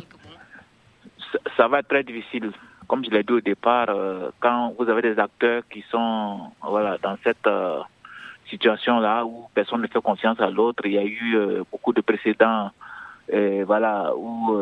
Ça 1.57 1.67
va 1.69 1.81
être 1.81 1.89
très 1.89 2.05
difficile 2.05 2.53
comme 2.87 3.05
je 3.05 3.11
l'ai 3.11 3.23
dit 3.23 3.33
au 3.33 3.41
départ, 3.41 3.89
euh, 3.89 4.31
quand 4.41 4.75
vous 4.79 4.89
avez 4.89 5.03
des 5.03 5.19
acteurs 5.19 5.63
qui 5.71 5.85
sont 5.91 6.41
voilà 6.63 6.99
dans 6.99 7.17
cette 7.23 7.47
euh, 7.47 7.81
situation-là 8.49 9.25
où 9.25 9.49
personne 9.55 9.83
ne 9.83 9.87
fait 9.87 10.01
confiance 10.01 10.41
à 10.41 10.51
l'autre, 10.51 10.85
il 10.87 10.93
y 10.93 10.99
a 10.99 11.05
eu 11.05 11.37
euh, 11.37 11.63
beaucoup 11.71 11.93
de 11.93 12.01
précédents, 12.01 12.71
voilà 13.67 14.13
où 14.17 14.57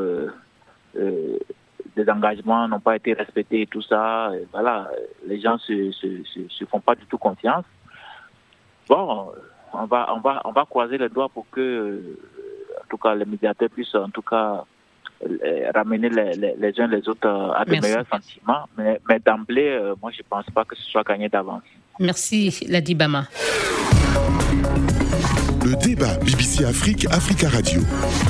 des 1.96 2.08
engagements 2.08 2.68
n'ont 2.68 2.80
pas 2.80 2.96
été 2.96 3.12
respectés 3.12 3.62
et 3.62 3.66
tout 3.66 3.82
ça. 3.82 4.30
voilà, 4.52 4.88
les 5.26 5.40
gens 5.40 5.58
se, 5.58 5.90
se, 5.92 6.08
se, 6.48 6.64
font 6.66 6.80
pas 6.80 6.94
du 6.94 7.04
tout 7.06 7.18
confiance. 7.18 7.64
Bon, 8.88 9.32
on 9.72 9.84
va 9.86 10.14
on 10.14 10.20
va 10.20 10.42
on 10.44 10.52
va 10.52 10.64
croiser 10.64 10.96
les 10.96 11.08
doigts 11.08 11.28
pour 11.28 11.46
que 11.50 12.00
en 12.80 12.86
tout 12.88 12.98
cas 12.98 13.14
les 13.14 13.24
médiateurs 13.24 13.70
puissent 13.70 13.94
en 13.94 14.10
tout 14.10 14.22
cas 14.22 14.64
ramener 15.74 16.08
les, 16.08 16.34
les, 16.34 16.54
les, 16.58 16.80
uns 16.80 16.86
les 16.86 17.08
autres 17.08 17.26
euh, 17.26 17.52
à 17.52 17.64
de 17.64 17.70
meilleurs 17.70 18.06
sentiments. 18.10 18.64
Mais, 18.76 19.00
mais 19.08 19.18
d'emblée, 19.24 19.68
euh, 19.68 19.94
moi, 20.00 20.10
je 20.12 20.18
ne 20.18 20.28
pense 20.28 20.46
pas 20.54 20.64
que 20.64 20.76
ce 20.76 20.82
soit 20.82 21.02
gagné 21.02 21.28
d'avance. 21.28 21.62
Merci, 21.98 22.66
Ladi 22.68 22.94
Bama. 22.94 23.26
Le 25.64 25.76
débat 25.76 26.16
BBC 26.18 26.64
Afrique, 26.64 27.06
Africa 27.10 27.48
Radio, 27.48 27.80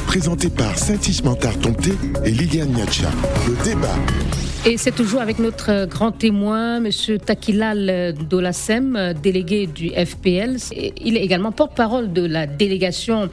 présenté 0.07 0.51
par 0.51 0.77
Saint-Ismantar 0.77 1.59
Tomté 1.59 1.93
et 2.25 2.31
Liliane 2.31 2.69
Niacha. 2.69 3.09
Le 3.49 3.65
débat. 3.65 3.95
Et 4.65 4.77
c'est 4.77 4.93
toujours 4.93 5.21
avec 5.23 5.39
notre 5.39 5.87
grand 5.87 6.13
témoin, 6.13 6.77
M. 6.85 6.91
Takilal 7.19 8.15
Dolassem, 8.29 9.15
délégué 9.21 9.67
du 9.67 9.89
FPL. 9.89 10.57
Il 11.01 11.17
est 11.17 11.25
également 11.25 11.51
porte-parole 11.53 12.13
de 12.13 12.25
la 12.25 12.47
délégation 12.47 13.29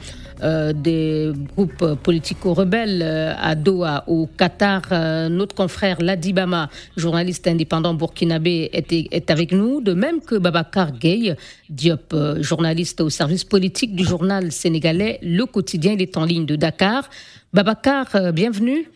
des 0.74 1.32
groupes 1.56 1.94
politico-rebelles 2.02 3.02
à 3.02 3.54
Doha, 3.54 4.04
au 4.06 4.26
Qatar. 4.26 4.82
notre 5.30 5.54
confrère 5.54 6.00
Ladibama, 6.00 6.68
journaliste 6.96 7.46
indépendant 7.46 7.94
burkinabé, 7.94 8.70
est, 8.72 8.92
est 8.92 9.30
avec 9.30 9.52
nous, 9.52 9.80
de 9.80 9.92
même 9.92 10.20
que 10.20 10.36
Babacar 10.36 10.92
Gueye, 10.92 11.34
Diop, 11.68 12.14
journaliste 12.40 13.00
au 13.00 13.10
service 13.10 13.44
politique 13.44 13.94
du 13.94 14.04
journal 14.04 14.52
sénégalais 14.52 15.18
Le 15.22 15.44
Quotidien. 15.46 15.92
Il 15.92 16.02
est 16.02 16.16
en 16.16 16.24
ligne 16.24 16.46
de 16.46 16.56
Dakar. 16.56 17.08
Babacar, 17.52 18.32
bienvenue. 18.32 18.88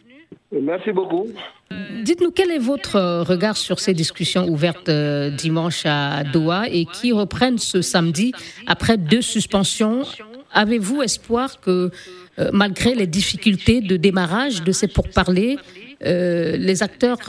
Merci 0.53 0.93
beaucoup. 0.93 1.27
Dites-nous 2.03 2.31
quel 2.31 2.51
est 2.51 2.59
votre 2.59 3.23
regard 3.23 3.57
sur 3.57 3.81
ces 3.81 3.95
discussions 3.95 4.47
ouvertes 4.49 4.89
euh, 4.89 5.31
dimanche 5.31 5.83
à 5.87 6.23
Doha 6.23 6.69
et 6.69 6.85
qui 6.85 7.13
reprennent 7.13 7.59
ce 7.59 7.83
samedi 7.83 8.33
après 8.67 8.97
deux 8.97 9.23
suspensions. 9.23 10.03
Avez-vous 10.55 11.03
espoir 11.03 11.61
que, 11.61 11.91
euh, 12.39 12.51
malgré 12.53 12.95
les 12.95 13.07
difficultés 13.07 13.81
de 13.81 13.97
démarrage 13.97 14.63
de 14.63 14.73
ces 14.73 14.89
pourparlers, 14.89 15.57
euh, 16.05 16.57
les 16.57 16.83
acteurs 16.83 17.21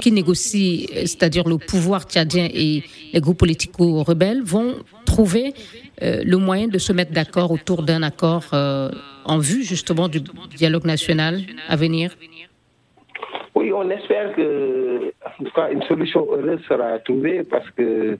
qui 0.00 0.12
négocient, 0.12 0.86
c'est-à-dire 1.10 1.46
le 1.48 1.58
pouvoir 1.58 2.04
tchadien 2.04 2.48
et 2.52 2.82
les 3.12 3.20
groupes 3.20 3.38
politico-rebelles, 3.38 4.42
vont 4.42 4.76
trouver 5.04 5.54
le 6.00 6.36
moyen 6.36 6.68
de 6.68 6.78
se 6.78 6.92
mettre 6.92 7.12
d'accord 7.12 7.50
autour 7.50 7.82
d'un 7.82 8.02
accord 8.02 8.46
en 8.52 9.38
vue 9.38 9.62
justement 9.62 10.08
du 10.08 10.20
dialogue 10.56 10.84
national 10.84 11.40
à 11.68 11.76
venir? 11.76 12.16
Oui, 13.54 13.72
on 13.72 13.88
espère 13.88 14.34
que 14.34 15.12
en 15.38 15.44
tout 15.44 15.50
cas, 15.52 15.70
une 15.70 15.82
solution 15.82 16.26
heureuse 16.30 16.60
sera 16.68 16.98
trouvée 17.00 17.42
parce 17.44 17.68
que, 17.70 18.18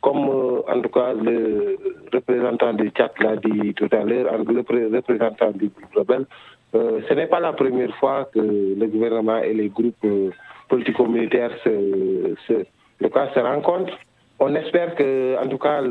comme 0.00 0.28
euh, 0.28 0.62
en 0.68 0.80
tout 0.80 0.88
cas 0.88 1.12
le 1.12 1.76
représentant 2.12 2.72
du 2.72 2.88
Tchad 2.90 3.12
l'a 3.20 3.36
dit 3.36 3.74
tout 3.74 3.88
à 3.92 4.02
l'heure, 4.02 4.32
le 4.38 4.96
représentant 4.96 5.50
du 5.52 5.68
groupe 5.68 5.94
rebelle, 5.94 6.26
euh, 6.74 7.00
ce 7.08 7.14
n'est 7.14 7.26
pas 7.26 7.40
la 7.40 7.52
première 7.52 7.94
fois 7.96 8.28
que 8.32 8.38
le 8.40 8.86
gouvernement 8.86 9.38
et 9.38 9.52
les 9.52 9.68
groupes 9.68 10.04
euh, 10.04 10.30
politico-militaires 10.68 11.52
se, 11.64 12.34
se, 12.46 12.64
se 13.00 13.40
rencontrent. 13.40 13.98
On 14.38 14.54
espère 14.54 14.94
que, 14.94 15.36
en 15.42 15.48
tout 15.48 15.58
cas, 15.58 15.82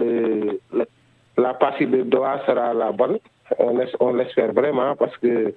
la 1.37 1.53
partie 1.53 1.85
de 1.85 2.01
Doha 2.01 2.41
sera 2.45 2.73
la 2.73 2.91
bonne. 2.91 3.19
On, 3.59 4.13
l'espère 4.13 4.53
vraiment 4.53 4.95
parce 4.95 5.15
que 5.17 5.53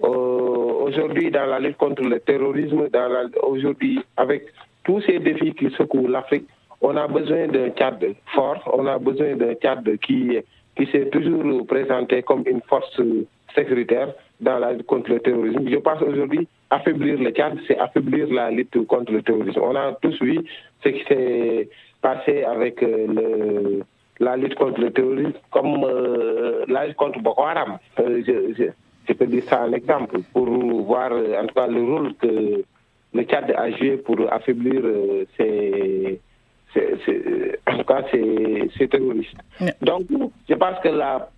aujourd'hui, 0.00 1.30
dans 1.30 1.46
la 1.46 1.58
lutte 1.58 1.76
contre 1.76 2.02
le 2.02 2.20
terrorisme, 2.20 2.88
aujourd'hui, 3.42 4.00
avec 4.16 4.46
tous 4.84 5.00
ces 5.02 5.18
défis 5.18 5.54
qui 5.54 5.70
secouent 5.70 6.06
l'Afrique, 6.08 6.46
on 6.80 6.96
a 6.96 7.06
besoin 7.06 7.46
d'un 7.48 7.70
cadre 7.70 8.06
fort, 8.34 8.62
on 8.72 8.86
a 8.86 8.98
besoin 8.98 9.36
d'un 9.36 9.54
cadre 9.54 9.92
qui, 9.96 10.38
qui 10.76 10.86
s'est 10.86 11.06
toujours 11.06 11.66
présenté 11.66 12.22
comme 12.22 12.44
une 12.46 12.60
force 12.62 13.00
sécuritaire 13.54 14.12
dans 14.40 14.58
la 14.58 14.72
lutte 14.72 14.86
contre 14.86 15.10
le 15.10 15.20
terrorisme. 15.20 15.68
Je 15.68 15.76
pense 15.76 16.02
aujourd'hui, 16.02 16.46
affaiblir 16.70 17.18
le 17.18 17.30
cadre, 17.30 17.56
c'est 17.66 17.78
affaiblir 17.78 18.28
la 18.32 18.50
lutte 18.50 18.86
contre 18.86 19.12
le 19.12 19.22
terrorisme. 19.22 19.60
On 19.62 19.74
a 19.74 19.92
tous 20.02 20.20
vu 20.20 20.40
ce 20.84 20.88
qui 20.90 21.04
s'est 21.04 21.68
passé 22.02 22.44
avec 22.44 22.82
euh, 22.82 23.80
la 24.20 24.36
lutte 24.36 24.54
contre 24.56 24.80
le 24.80 24.90
terrorisme, 24.92 25.32
comme 25.50 25.84
euh, 25.84 26.64
la 26.68 26.86
lutte 26.86 26.96
contre 26.96 27.20
Boko 27.20 27.42
Haram. 27.42 27.78
Euh, 28.00 28.22
je 29.08 29.12
peux 29.12 29.26
dire 29.26 29.44
ça 29.44 29.62
un 29.62 29.72
exemple 29.72 30.18
pour 30.32 30.46
voir 30.46 31.12
en 31.12 31.46
tout 31.46 31.54
cas 31.54 31.68
le 31.68 31.82
rôle 31.82 32.14
que 32.16 32.64
le 33.16 33.22
Tchad 33.22 33.50
a 33.56 33.70
joué 33.70 33.96
pour 33.96 34.16
affaiblir 34.32 34.80
euh, 34.84 35.24
ces, 35.36 36.20
en 37.66 37.78
tout 37.78 37.84
cas 37.84 38.02
ces, 38.10 38.88
terroristes. 38.88 39.36
Donc, 39.80 40.02
je 40.48 40.54
pense 40.54 40.78
que 40.82 40.88
la, 40.88 41.30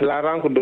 la 0.00 0.20
rencontre 0.22 0.60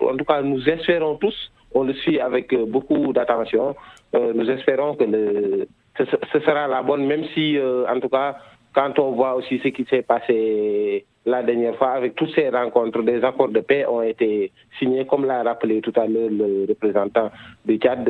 en 0.00 0.16
tout 0.16 0.24
cas, 0.24 0.42
nous 0.42 0.68
espérons 0.68 1.16
tous, 1.16 1.52
on 1.74 1.84
le 1.84 1.94
suit 1.94 2.20
avec 2.20 2.54
beaucoup 2.54 3.12
d'attention, 3.12 3.74
euh, 4.14 4.32
nous 4.34 4.50
espérons 4.50 4.94
que 4.94 5.04
le, 5.04 5.68
ce, 5.98 6.04
ce, 6.32 6.40
sera 6.40 6.66
la 6.66 6.82
bonne, 6.82 7.06
même 7.06 7.24
si, 7.34 7.56
euh, 7.56 7.86
en 7.88 8.00
tout 8.00 8.08
cas, 8.08 8.36
quand 8.74 8.98
on 8.98 9.12
voit 9.12 9.34
aussi 9.34 9.60
ce 9.62 9.68
qui 9.68 9.84
s'est 9.84 10.02
passé 10.02 11.04
la 11.30 11.42
dernière 11.42 11.76
fois, 11.76 11.92
avec 11.92 12.14
toutes 12.14 12.34
ces 12.34 12.48
rencontres, 12.48 13.02
des 13.02 13.22
accords 13.24 13.48
de 13.48 13.60
paix 13.60 13.86
ont 13.86 14.02
été 14.02 14.50
signés, 14.78 15.06
comme 15.06 15.24
l'a 15.24 15.42
rappelé 15.42 15.80
tout 15.80 15.92
à 15.96 16.06
l'heure 16.06 16.30
le 16.30 16.66
représentant 16.68 17.30
du 17.64 17.76
Tchad. 17.76 18.08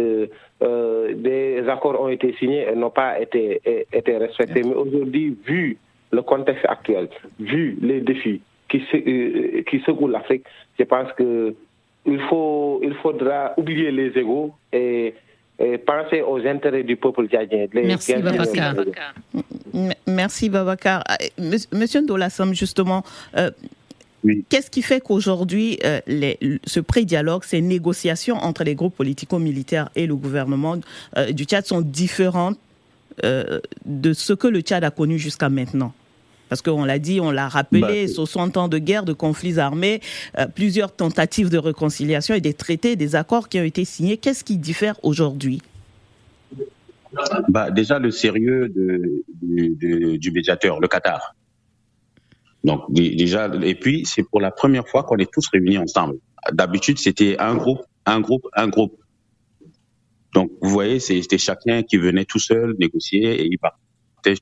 Euh, 0.63 1.15
des 1.15 1.69
accords 1.69 2.01
ont 2.01 2.09
été 2.09 2.35
signés 2.39 2.67
et 2.71 2.75
n'ont 2.75 2.91
pas 2.91 3.21
été, 3.21 3.61
été 3.93 4.17
respectés. 4.17 4.63
Mais 4.63 4.75
aujourd'hui, 4.75 5.37
vu 5.45 5.79
le 6.11 6.23
contexte 6.23 6.65
actuel, 6.67 7.09
vu 7.39 7.77
les 7.81 8.01
défis 8.01 8.41
qui, 8.69 8.83
euh, 8.95 9.63
qui 9.63 9.81
secouent 9.81 10.09
l'Afrique, 10.09 10.45
je 10.79 10.85
pense 10.85 11.13
que 11.13 11.55
il, 12.07 12.21
faut, 12.23 12.81
il 12.83 12.95
faudra 12.95 13.53
oublier 13.57 13.91
les 13.91 14.17
égaux 14.19 14.53
et 14.73 15.15
penser 15.87 16.23
aux 16.23 16.39
intérêts 16.47 16.83
du 16.83 16.97
peuple 16.97 17.27
tchadien. 17.29 17.67
Merci 17.75 18.15
Babacar. 18.17 18.75
Merci 20.07 20.49
Babacar. 20.49 21.05
Ah, 21.07 21.19
monsieur 21.73 22.01
Ndolassam, 22.01 22.55
justement, 22.55 23.05
euh, 23.37 23.51
qu'est-ce 24.49 24.71
qui 24.71 24.83
fait 24.83 25.01
qu'aujourd'hui, 25.01 25.79
euh, 25.85 26.01
ce 26.65 26.81
pré-dialogue, 26.81 27.45
ces 27.45 27.61
négociations 27.61 28.37
entre 28.37 28.65
les 28.65 28.75
groupes 28.75 28.97
politico-militaires 28.97 29.91
et 29.97 30.07
le 30.07 30.17
gouvernement 30.17 30.77
euh, 31.17 31.33
du 31.33 31.45
Tchad 31.45 31.67
sont 31.67 31.81
différentes 31.81 32.59
de 33.23 34.13
ce 34.15 34.33
que 34.33 34.49
le 34.49 34.61
Tchad 34.61 34.83
a 34.83 34.91
connu 34.91 35.19
jusqu'à 35.19 35.51
maintenant? 35.51 35.93
Parce 36.51 36.63
qu'on 36.63 36.85
l'a 36.85 36.99
dit, 36.99 37.21
on 37.21 37.31
l'a 37.31 37.49
rappelé, 37.49 38.07
bah, 38.07 38.13
60 38.13 38.57
ans 38.57 38.69
de 38.69 38.77
guerre, 38.77 39.05
de 39.05 39.13
conflits 39.13 39.59
armés, 39.59 40.01
euh, 40.37 40.47
plusieurs 40.47 40.95
tentatives 40.95 41.49
de 41.49 41.59
réconciliation 41.59 42.35
et 42.35 42.41
des 42.41 42.55
traités, 42.55 42.97
des 42.97 43.15
accords 43.15 43.49
qui 43.49 43.59
ont 43.61 43.65
été 43.65 43.85
signés. 43.85 44.17
Qu'est-ce 44.17 44.43
qui 44.43 44.59
diffère 44.59 44.97
aujourd'hui? 45.05 45.63
Bah, 47.49 47.71
Déjà, 47.71 48.01
le 48.01 48.11
sérieux 48.11 48.69
du 48.69 50.31
médiateur, 50.33 50.81
le 50.81 50.89
Qatar. 50.89 51.35
Donc, 52.65 52.93
déjà, 52.93 53.49
et 53.63 53.77
puis, 53.77 54.05
c'est 54.05 54.25
pour 54.25 54.41
la 54.41 54.51
première 54.51 54.87
fois 54.89 55.05
qu'on 55.05 55.17
est 55.17 55.33
tous 55.33 55.49
réunis 55.53 55.79
ensemble. 55.79 56.19
D'habitude, 56.53 56.99
c'était 56.99 57.39
un 57.39 57.55
groupe, 57.55 57.81
un 58.07 58.21
groupe, 58.21 58.47
un 58.55 58.67
groupe. 58.67 58.99
Donc, 60.35 60.51
vous 60.61 60.69
voyez, 60.71 60.99
c'était 60.99 61.39
chacun 61.39 61.85
qui 61.85 61.97
venait 61.97 62.25
tout 62.25 62.41
seul 62.41 62.75
négocier 62.79 63.41
et 63.41 63.47
il 63.47 63.59
partait 63.59 63.79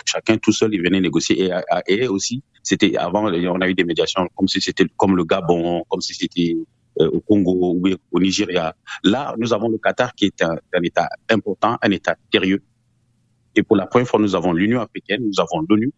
chacun 0.04 0.36
tout 0.38 0.52
seul, 0.52 0.74
il 0.74 0.82
venait 0.82 1.00
négocier. 1.00 1.50
Et, 1.86 2.08
aussi, 2.08 2.42
c'était 2.62 2.96
avant, 2.96 3.24
on 3.24 3.60
a 3.60 3.68
eu 3.68 3.74
des 3.74 3.84
médiations 3.84 4.28
comme 4.34 4.48
si 4.48 4.60
c'était 4.60 4.86
comme 4.96 5.16
le 5.16 5.24
Gabon, 5.24 5.84
comme 5.88 6.00
si 6.00 6.14
c'était 6.14 6.56
euh, 7.00 7.10
au 7.12 7.20
Congo 7.20 7.76
ou 7.76 7.88
au 8.12 8.20
Nigeria. 8.20 8.74
Là, 9.04 9.34
nous 9.38 9.52
avons 9.52 9.68
le 9.68 9.78
Qatar 9.78 10.14
qui 10.14 10.26
est 10.26 10.42
un, 10.42 10.56
un 10.74 10.82
État 10.82 11.08
important, 11.30 11.76
un 11.82 11.90
État 11.90 12.16
sérieux. 12.32 12.62
Et 13.54 13.62
pour 13.62 13.76
la 13.76 13.86
première 13.86 14.08
fois, 14.08 14.20
nous 14.20 14.34
avons 14.34 14.52
l'Union 14.52 14.80
africaine, 14.80 15.22
nous 15.24 15.40
avons 15.40 15.64
l'ONU, 15.68 15.92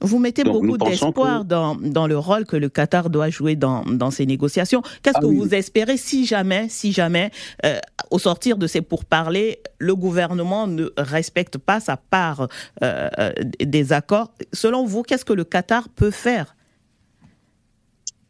vous 0.00 0.18
mettez 0.18 0.44
beaucoup 0.44 0.76
d'espoir 0.76 1.44
dans, 1.44 1.74
dans, 1.74 2.06
le 2.06 2.18
rôle 2.18 2.44
que 2.44 2.56
le 2.56 2.68
Qatar 2.68 3.08
doit 3.08 3.30
jouer 3.30 3.56
dans, 3.56 3.82
dans 3.84 4.10
ces 4.10 4.26
négociations. 4.26 4.82
Qu'est-ce 5.02 5.16
ah 5.16 5.20
que 5.20 5.26
vous 5.26 5.54
espérez 5.54 5.96
si 5.96 6.26
jamais, 6.26 6.68
si 6.68 6.92
jamais, 6.92 7.30
euh, 7.64 7.78
au 8.10 8.18
sortir 8.18 8.58
de 8.58 8.66
ces 8.66 8.82
pourparlers, 8.82 9.60
le 9.78 9.94
gouvernement 9.94 10.66
ne 10.66 10.90
respecte 10.96 11.58
pas 11.58 11.80
sa 11.80 11.96
part 11.96 12.48
euh, 12.82 13.08
euh, 13.18 13.32
des 13.60 13.92
accords 13.92 14.32
Selon 14.52 14.84
vous, 14.84 15.02
qu'est-ce 15.02 15.24
que 15.24 15.32
le 15.32 15.44
Qatar 15.44 15.88
peut 15.88 16.10
faire? 16.10 16.56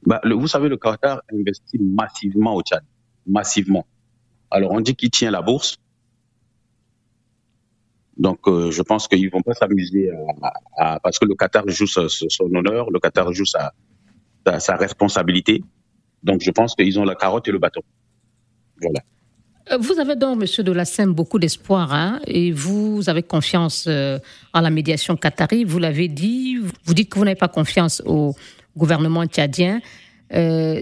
Bah, 0.04 0.20
Vous 0.24 0.48
savez, 0.48 0.68
le 0.68 0.76
Qatar 0.76 1.20
investit 1.32 1.78
massivement 1.78 2.54
au 2.54 2.62
Tchad, 2.62 2.82
massivement. 3.26 3.86
Alors 4.50 4.72
on 4.72 4.80
dit 4.80 4.94
qu'il 4.94 5.10
tient 5.10 5.30
la 5.30 5.42
bourse, 5.42 5.76
donc, 8.16 8.48
euh, 8.48 8.70
je 8.70 8.82
pense 8.82 9.08
qu'ils 9.08 9.30
vont 9.30 9.42
pas 9.42 9.52
s'amuser 9.52 10.10
à, 10.78 10.98
parce 11.00 11.18
que 11.18 11.26
le 11.26 11.34
Qatar 11.34 11.68
joue 11.68 11.86
son, 11.86 12.08
honneur, 12.54 12.90
le 12.90 12.98
Qatar 12.98 13.30
joue 13.32 13.44
sa, 13.44 13.72
sa, 14.58 14.76
responsabilité. 14.76 15.62
Donc, 16.22 16.40
je 16.40 16.50
pense 16.50 16.74
qu'ils 16.74 16.98
ont 16.98 17.04
la 17.04 17.14
carotte 17.14 17.46
et 17.48 17.52
le 17.52 17.58
bâton. 17.58 17.82
Voilà. 18.80 19.00
Euh, 19.70 19.78
vous 19.78 19.98
avez 19.98 20.16
donc, 20.16 20.38
Monsieur 20.40 20.62
de 20.62 20.72
la 20.72 20.84
Seine, 20.84 21.12
beaucoup 21.12 21.38
d'espoir, 21.38 21.92
hein, 21.92 22.20
et 22.26 22.52
vous 22.52 23.08
avez 23.08 23.22
confiance 23.22 23.86
euh, 23.88 24.18
en 24.54 24.60
la 24.60 24.70
médiation 24.70 25.16
qatari. 25.16 25.64
Vous 25.64 25.78
l'avez 25.78 26.08
dit. 26.08 26.58
Vous 26.84 26.94
dites 26.94 27.10
que 27.10 27.18
vous 27.18 27.24
n'avez 27.24 27.36
pas 27.36 27.48
confiance 27.48 28.02
au 28.06 28.34
gouvernement 28.76 29.24
tchadien. 29.26 29.80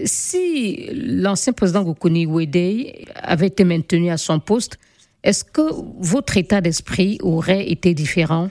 si 0.05 0.89
l'ancien 0.93 1.53
président 1.53 1.83
Goukouni 1.83 2.25
Ouedei 2.25 3.05
avait 3.15 3.47
été 3.47 3.63
maintenu 3.63 4.09
à 4.09 4.17
son 4.17 4.39
poste, 4.39 4.77
est-ce 5.23 5.43
que 5.43 5.61
votre 5.99 6.37
état 6.37 6.61
d'esprit 6.61 7.17
aurait 7.21 7.67
été 7.69 7.93
différent? 7.93 8.49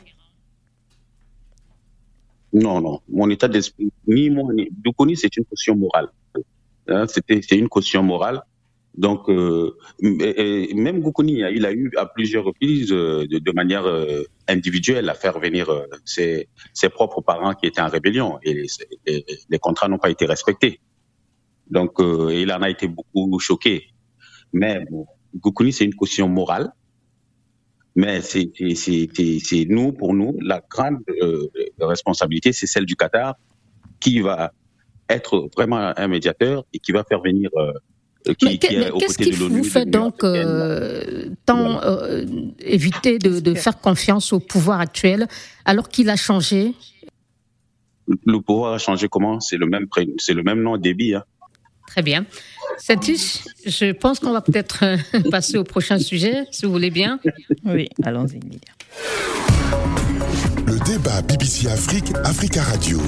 Non, 2.53 2.81
non. 2.81 3.01
Mon 3.09 3.29
état 3.31 3.49
d'esprit, 3.49 3.93
ni 4.07 4.31
moi, 4.31 4.53
ni. 4.55 4.69
Doukouni, 4.71 5.17
c'est 5.17 5.37
une 5.37 5.45
question 5.45 5.77
morale. 5.77 6.09
Hein, 6.89 7.07
c'est 7.09 7.53
une 7.53 7.69
question 7.69 8.03
morale. 8.03 8.43
Donc, 8.97 9.29
euh, 9.29 9.77
même 10.01 11.01
Goukouni, 11.01 11.43
il 11.53 11.67
a 11.67 11.73
eu 11.73 11.91
à 11.97 12.07
plusieurs 12.07 12.45
reprises, 12.45 12.93
euh, 12.93 13.27
de, 13.27 13.53
manière 13.53 13.87
euh, 13.87 14.23
individuelle, 14.47 15.09
à 15.09 15.15
faire 15.15 15.41
venir 15.41 15.69
ses, 16.05 16.49
propres 16.93 17.21
parents 17.21 17.55
qui 17.55 17.67
étaient 17.67 17.81
en 17.81 17.89
rébellion 17.89 18.39
et 18.45 18.67
les 19.07 19.59
contrats 19.59 19.89
n'ont 19.89 19.99
pas 19.99 20.11
été 20.11 20.27
respectés. 20.27 20.81
Donc, 21.71 21.95
il 21.99 22.53
en 22.53 22.63
a 22.63 22.71
été 22.71 22.87
beaucoup 22.87 23.39
choqué. 23.41 23.89
Mais 24.53 24.85
bon, 24.89 25.07
Goukouni, 25.35 25.73
c'est 25.73 25.85
une 25.85 25.95
question 25.95 26.29
morale. 26.29 26.73
Mais 27.97 28.21
c'est 28.21 28.51
nous, 29.69 29.93
pour 29.93 30.15
nous, 30.15 30.37
la 30.41 30.63
grande 30.69 30.99
responsabilité, 31.81 32.53
c'est 32.53 32.67
celle 32.67 32.87
du 32.87 32.97
Qatar 32.97 33.35
qui 33.99 34.21
va 34.21 34.53
être 35.09 35.49
vraiment 35.57 35.93
un 35.97 36.09
médiateur 36.09 36.65
et 36.73 36.79
qui 36.79 36.93
va 36.93 37.05
faire 37.05 37.23
venir 37.23 37.51
Qu'est-ce 38.25 39.19
qui 39.19 39.31
vous 39.33 39.65
fait 39.65 39.85
donc 39.85 40.25
euh, 40.25 41.29
tant 41.45 41.83
euh, 41.83 42.25
éviter 42.61 43.19
de, 43.19 43.55
faire 43.55 43.79
confiance 43.79 44.33
au 44.33 44.41
pouvoir 44.41 44.81
actuel 44.81 45.29
alors 45.65 45.89
qu'il 45.89 46.09
a 46.09 46.17
changé? 46.17 46.75
Le 48.09 48.41
pouvoir 48.41 48.75
a 48.75 48.79
changé 48.79 49.09
comment? 49.09 49.41
C'est 49.41 49.57
le 49.57 49.67
même 49.67 49.87
c'est 50.19 50.35
le 50.35 50.43
même 50.43 50.63
nom 50.63 50.77
débit. 50.77 51.15
Hein. 51.15 51.25
Très 51.87 52.03
bien. 52.03 52.27
Satish, 52.79 53.45
je 53.67 53.93
pense 53.93 54.19
qu'on 54.21 54.33
va 54.33 54.41
peut-être 54.41 54.85
euh, 54.85 55.21
passer 55.31 55.59
au 55.59 55.65
prochain 55.65 55.99
sujet, 55.99 56.45
si 56.51 56.67
vous 56.67 56.73
voulez 56.73 56.91
bien. 56.91 57.21
Oui, 57.65 57.89
allons-y, 58.03 58.41
Le 60.67 60.85
débat 60.85 61.23
BBC 61.23 61.69
Afrique, 61.69 62.13
Africa 62.25 62.63
Radio. 62.63 62.99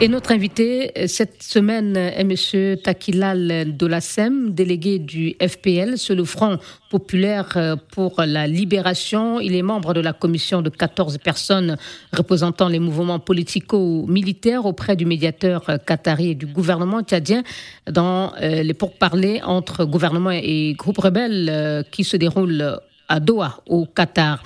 Et 0.00 0.06
notre 0.06 0.30
invité 0.30 0.92
euh, 0.96 1.08
cette 1.08 1.42
semaine 1.42 1.96
est 1.96 2.20
M. 2.20 2.76
Takilal 2.76 3.76
Dolassem, 3.76 4.54
délégué 4.54 5.00
du 5.00 5.34
FPL 5.44 5.98
sur 5.98 6.14
le 6.14 6.24
Front 6.24 6.58
populaire 6.88 7.48
euh, 7.56 7.74
pour 7.90 8.22
la 8.24 8.46
libération. 8.46 9.40
Il 9.40 9.56
est 9.56 9.62
membre 9.62 9.94
de 9.94 10.00
la 10.00 10.12
commission 10.12 10.62
de 10.62 10.70
14 10.70 11.18
personnes 11.18 11.76
représentant 12.12 12.68
les 12.68 12.78
mouvements 12.78 13.18
politico-militaires 13.18 14.66
auprès 14.66 14.94
du 14.94 15.04
médiateur 15.04 15.68
euh, 15.68 15.78
qatari 15.78 16.30
et 16.30 16.34
du 16.36 16.46
gouvernement 16.46 17.02
tchadien 17.02 17.42
dans 17.90 18.32
les 18.40 18.74
pourparlers 18.74 19.42
entre 19.42 19.84
gouvernement 19.84 20.30
et 20.30 20.74
groupes 20.78 20.98
rebelles 20.98 21.84
qui 21.90 22.04
se 22.04 22.16
déroulent 22.16 22.78
à 23.08 23.20
Doha, 23.20 23.60
au 23.66 23.86
Qatar. 23.86 24.42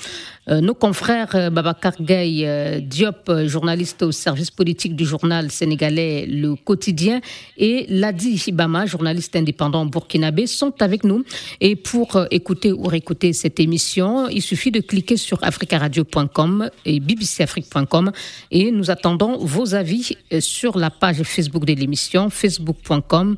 Euh, 0.48 0.60
nos 0.60 0.74
confrères 0.74 1.36
euh, 1.36 1.50
Babacar 1.50 1.94
Gueye 2.00 2.44
euh, 2.46 2.80
Diop, 2.80 3.30
journaliste 3.46 4.02
au 4.02 4.10
service 4.10 4.50
politique 4.50 4.96
du 4.96 5.04
journal 5.04 5.52
sénégalais 5.52 6.26
Le 6.26 6.56
Quotidien, 6.56 7.20
et 7.56 7.86
Ladi 7.88 8.42
Hibama, 8.48 8.86
journaliste 8.86 9.36
indépendant 9.36 9.86
burkinabé, 9.86 10.48
sont 10.48 10.74
avec 10.82 11.04
nous. 11.04 11.24
Et 11.60 11.76
pour 11.76 12.26
écouter 12.32 12.72
ou 12.72 12.82
réécouter 12.82 13.32
cette 13.32 13.60
émission, 13.60 14.28
il 14.28 14.42
suffit 14.42 14.72
de 14.72 14.80
cliquer 14.80 15.16
sur 15.16 15.42
africaradio.com 15.44 16.70
et 16.86 16.98
bbcafrique.com 16.98 18.10
et 18.50 18.72
nous 18.72 18.90
attendons 18.90 19.38
vos 19.38 19.74
avis 19.74 20.16
sur 20.40 20.76
la 20.78 20.90
page 20.90 21.22
Facebook 21.22 21.64
de 21.64 21.74
l'émission, 21.74 22.30
facebook.com 22.30 23.36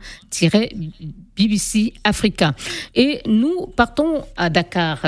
BBC 1.37 1.93
Africa. 2.05 2.55
Et 2.95 3.21
nous 3.27 3.67
partons 3.67 4.23
à 4.37 4.51
Dakar, 4.51 5.01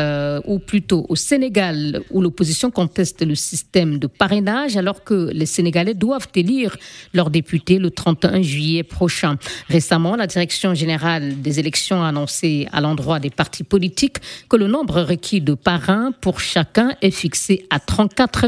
ou 0.46 0.58
plutôt 0.58 1.06
au 1.08 1.14
Sénégal, 1.16 1.85
où 2.10 2.20
l'opposition 2.20 2.70
conteste 2.70 3.22
le 3.26 3.34
système 3.34 3.98
de 3.98 4.06
parrainage 4.06 4.76
alors 4.76 5.04
que 5.04 5.30
les 5.32 5.46
Sénégalais 5.46 5.94
doivent 5.94 6.28
élire 6.34 6.76
leurs 7.14 7.30
députés 7.30 7.78
le 7.78 7.90
31 7.90 8.42
juillet 8.42 8.82
prochain. 8.82 9.36
Récemment, 9.68 10.16
la 10.16 10.26
Direction 10.26 10.74
générale 10.74 11.40
des 11.40 11.60
élections 11.60 12.02
a 12.02 12.08
annoncé 12.08 12.68
à 12.72 12.80
l'endroit 12.80 13.20
des 13.20 13.30
partis 13.30 13.64
politiques 13.64 14.18
que 14.48 14.56
le 14.56 14.66
nombre 14.66 15.02
requis 15.02 15.40
de 15.40 15.54
parrains 15.54 16.12
pour 16.20 16.40
chacun 16.40 16.94
est 17.02 17.10
fixé 17.10 17.66
à 17.70 17.78
34 17.80 18.46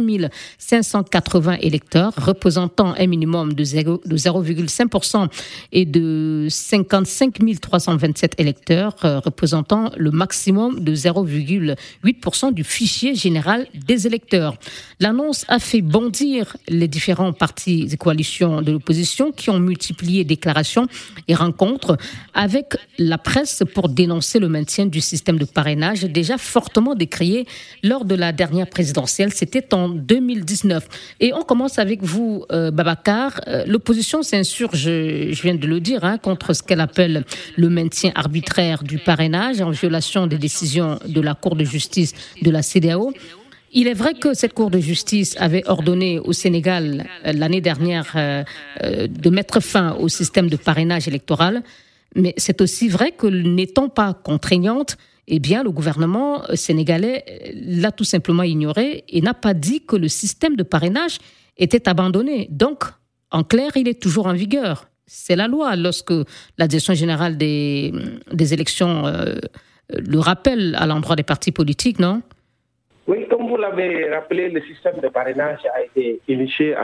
580 0.58 1.56
électeurs, 1.60 2.12
représentant 2.16 2.94
un 2.98 3.06
minimum 3.06 3.52
de 3.54 3.64
0,5% 3.64 5.28
et 5.72 5.84
de 5.84 6.46
55 6.50 7.38
327 7.60 8.34
électeurs, 8.38 8.96
euh, 9.04 9.20
représentant 9.20 9.90
le 9.96 10.10
maximum 10.10 10.80
de 10.80 10.94
0,8% 10.94 12.52
du 12.52 12.64
fichier 12.64 13.14
général 13.14 13.27
général 13.28 13.66
des 13.90 14.06
électeurs. 14.06 14.54
L'annonce 15.00 15.44
a 15.48 15.58
fait 15.58 15.82
bondir 15.82 16.56
les 16.68 16.88
différents 16.88 17.34
partis 17.44 17.88
et 17.92 17.96
coalitions 17.96 18.62
de 18.62 18.72
l'opposition 18.72 19.32
qui 19.38 19.50
ont 19.50 19.60
multiplié 19.60 20.24
déclarations 20.24 20.86
et 21.28 21.34
rencontres 21.34 21.96
avec 22.34 22.66
la 22.98 23.18
presse 23.18 23.62
pour 23.74 23.86
dénoncer 23.88 24.38
le 24.38 24.48
maintien 24.48 24.86
du 24.86 25.00
système 25.00 25.38
de 25.38 25.44
parrainage 25.44 26.00
déjà 26.20 26.36
fortement 26.38 26.94
décrié 26.94 27.46
lors 27.82 28.04
de 28.04 28.14
la 28.14 28.32
dernière 28.32 28.68
présidentielle. 28.76 29.32
C'était 29.32 29.74
en 29.74 29.88
2019. 29.88 30.88
Et 31.20 31.32
on 31.34 31.42
commence 31.42 31.78
avec 31.78 32.02
vous, 32.02 32.44
euh, 32.52 32.70
Babacar. 32.70 33.40
Euh, 33.46 33.64
l'opposition 33.66 34.22
s'insurge, 34.22 34.84
je 35.36 35.42
viens 35.42 35.54
de 35.54 35.66
le 35.66 35.80
dire, 35.80 36.02
hein, 36.04 36.18
contre 36.18 36.54
ce 36.54 36.62
qu'elle 36.62 36.80
appelle 36.80 37.24
le 37.56 37.68
maintien 37.68 38.10
arbitraire 38.14 38.82
du 38.82 38.98
parrainage 38.98 39.60
en 39.60 39.70
violation 39.70 40.26
des 40.26 40.38
décisions 40.38 40.98
de 41.06 41.20
la 41.20 41.34
Cour 41.34 41.54
de 41.56 41.64
justice 41.64 42.12
de 42.42 42.50
la 42.50 42.62
CDAO. 42.62 43.12
Il 43.72 43.86
est 43.86 43.94
vrai 43.94 44.14
que 44.14 44.34
cette 44.34 44.54
Cour 44.54 44.70
de 44.70 44.78
justice 44.78 45.36
avait 45.38 45.68
ordonné 45.68 46.18
au 46.18 46.32
Sénégal 46.32 47.06
euh, 47.26 47.32
l'année 47.32 47.60
dernière 47.60 48.12
euh, 48.16 48.42
euh, 48.82 49.06
de 49.06 49.30
mettre 49.30 49.60
fin 49.60 49.94
au 49.96 50.08
système 50.08 50.48
de 50.48 50.56
parrainage 50.56 51.06
électoral, 51.06 51.62
mais 52.14 52.32
c'est 52.38 52.60
aussi 52.62 52.88
vrai 52.88 53.12
que 53.12 53.26
n'étant 53.26 53.88
pas 53.88 54.14
contraignante, 54.14 54.96
eh 55.26 55.38
bien, 55.40 55.62
le 55.62 55.70
gouvernement 55.70 56.42
sénégalais 56.54 57.52
l'a 57.54 57.92
tout 57.92 58.04
simplement 58.04 58.42
ignoré 58.42 59.04
et 59.08 59.20
n'a 59.20 59.34
pas 59.34 59.52
dit 59.52 59.82
que 59.82 59.96
le 59.96 60.08
système 60.08 60.56
de 60.56 60.62
parrainage 60.62 61.18
était 61.58 61.86
abandonné. 61.86 62.48
Donc, 62.50 62.84
en 63.30 63.44
clair, 63.44 63.72
il 63.76 63.88
est 63.88 64.00
toujours 64.00 64.26
en 64.26 64.32
vigueur. 64.32 64.88
C'est 65.06 65.36
la 65.36 65.46
loi 65.46 65.76
lorsque 65.76 66.14
la 66.56 66.66
direction 66.66 66.94
générale 66.94 67.36
des, 67.36 67.92
des 68.32 68.54
élections 68.54 69.04
le 69.90 70.18
rappelle 70.18 70.74
à 70.78 70.86
l'endroit 70.86 71.16
des 71.16 71.22
partis 71.22 71.52
politiques, 71.52 71.98
non? 71.98 72.22
Comme 73.48 73.56
vous 73.56 73.62
l'avez 73.62 74.10
rappelé, 74.10 74.50
le 74.50 74.60
système 74.62 74.96
de 75.02 75.08
parrainage 75.08 75.60
a 75.74 75.82
été 75.82 76.20
initié 76.28 76.74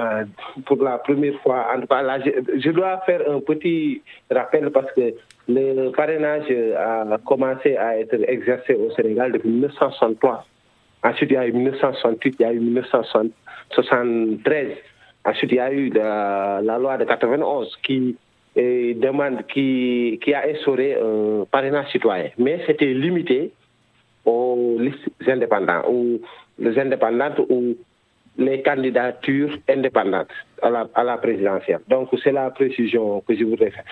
pour 0.65 0.83
la 0.83 0.97
première 0.99 1.39
fois. 1.41 1.67
En 1.75 1.81
je, 1.81 2.71
dois 2.71 2.99
faire 3.05 3.21
un 3.31 3.41
petit 3.41 4.01
rappel 4.31 4.71
parce 4.71 4.91
que 4.93 5.13
le 5.49 5.91
parrainage 5.91 6.51
a 6.79 7.19
commencé 7.25 7.77
à 7.77 7.99
être 7.99 8.15
exercé 8.29 8.75
au 8.75 8.91
Sénégal 8.93 9.33
depuis 9.33 9.51
1963. 9.51 10.47
Ensuite, 11.03 11.31
il 11.31 11.35
y 11.35 11.37
a 11.37 11.47
eu 11.47 11.53
1968, 11.53 12.37
il 12.39 12.43
y 12.43 12.47
a 12.47 12.53
eu 12.53 12.61
1973. 12.61 14.69
Ensuite, 15.27 15.53
il 15.53 15.57
y 15.57 15.61
a 15.61 15.73
eu 15.73 15.91
la, 15.91 16.61
loi 16.79 16.97
de 16.97 17.05
91 17.05 17.77
qui 17.83 18.17
demande, 18.57 19.45
qui, 19.49 20.19
qui 20.23 20.33
a 20.33 20.45
instauré 20.49 20.95
un 20.95 21.45
parrainage 21.51 21.91
citoyen. 21.93 22.31
Mais 22.39 22.61
c'était 22.67 22.95
limité 22.95 23.51
aux 24.25 24.77
listes 24.79 25.11
indépendantes 25.27 25.85
ou 25.89 26.21
les 26.59 26.79
indépendantes 26.79 27.41
ou 27.49 27.77
les 28.37 28.63
candidatures 28.63 29.57
indépendantes 29.69 30.33
à 30.63 31.05
la, 31.05 31.17
présidentielle. 31.19 31.81
Donc, 31.89 32.09
c'est 32.23 32.33
la 32.33 32.51
précision 32.51 33.21
que 33.21 33.35
je 33.35 33.45
voudrais 33.45 33.71
faire, 33.71 33.85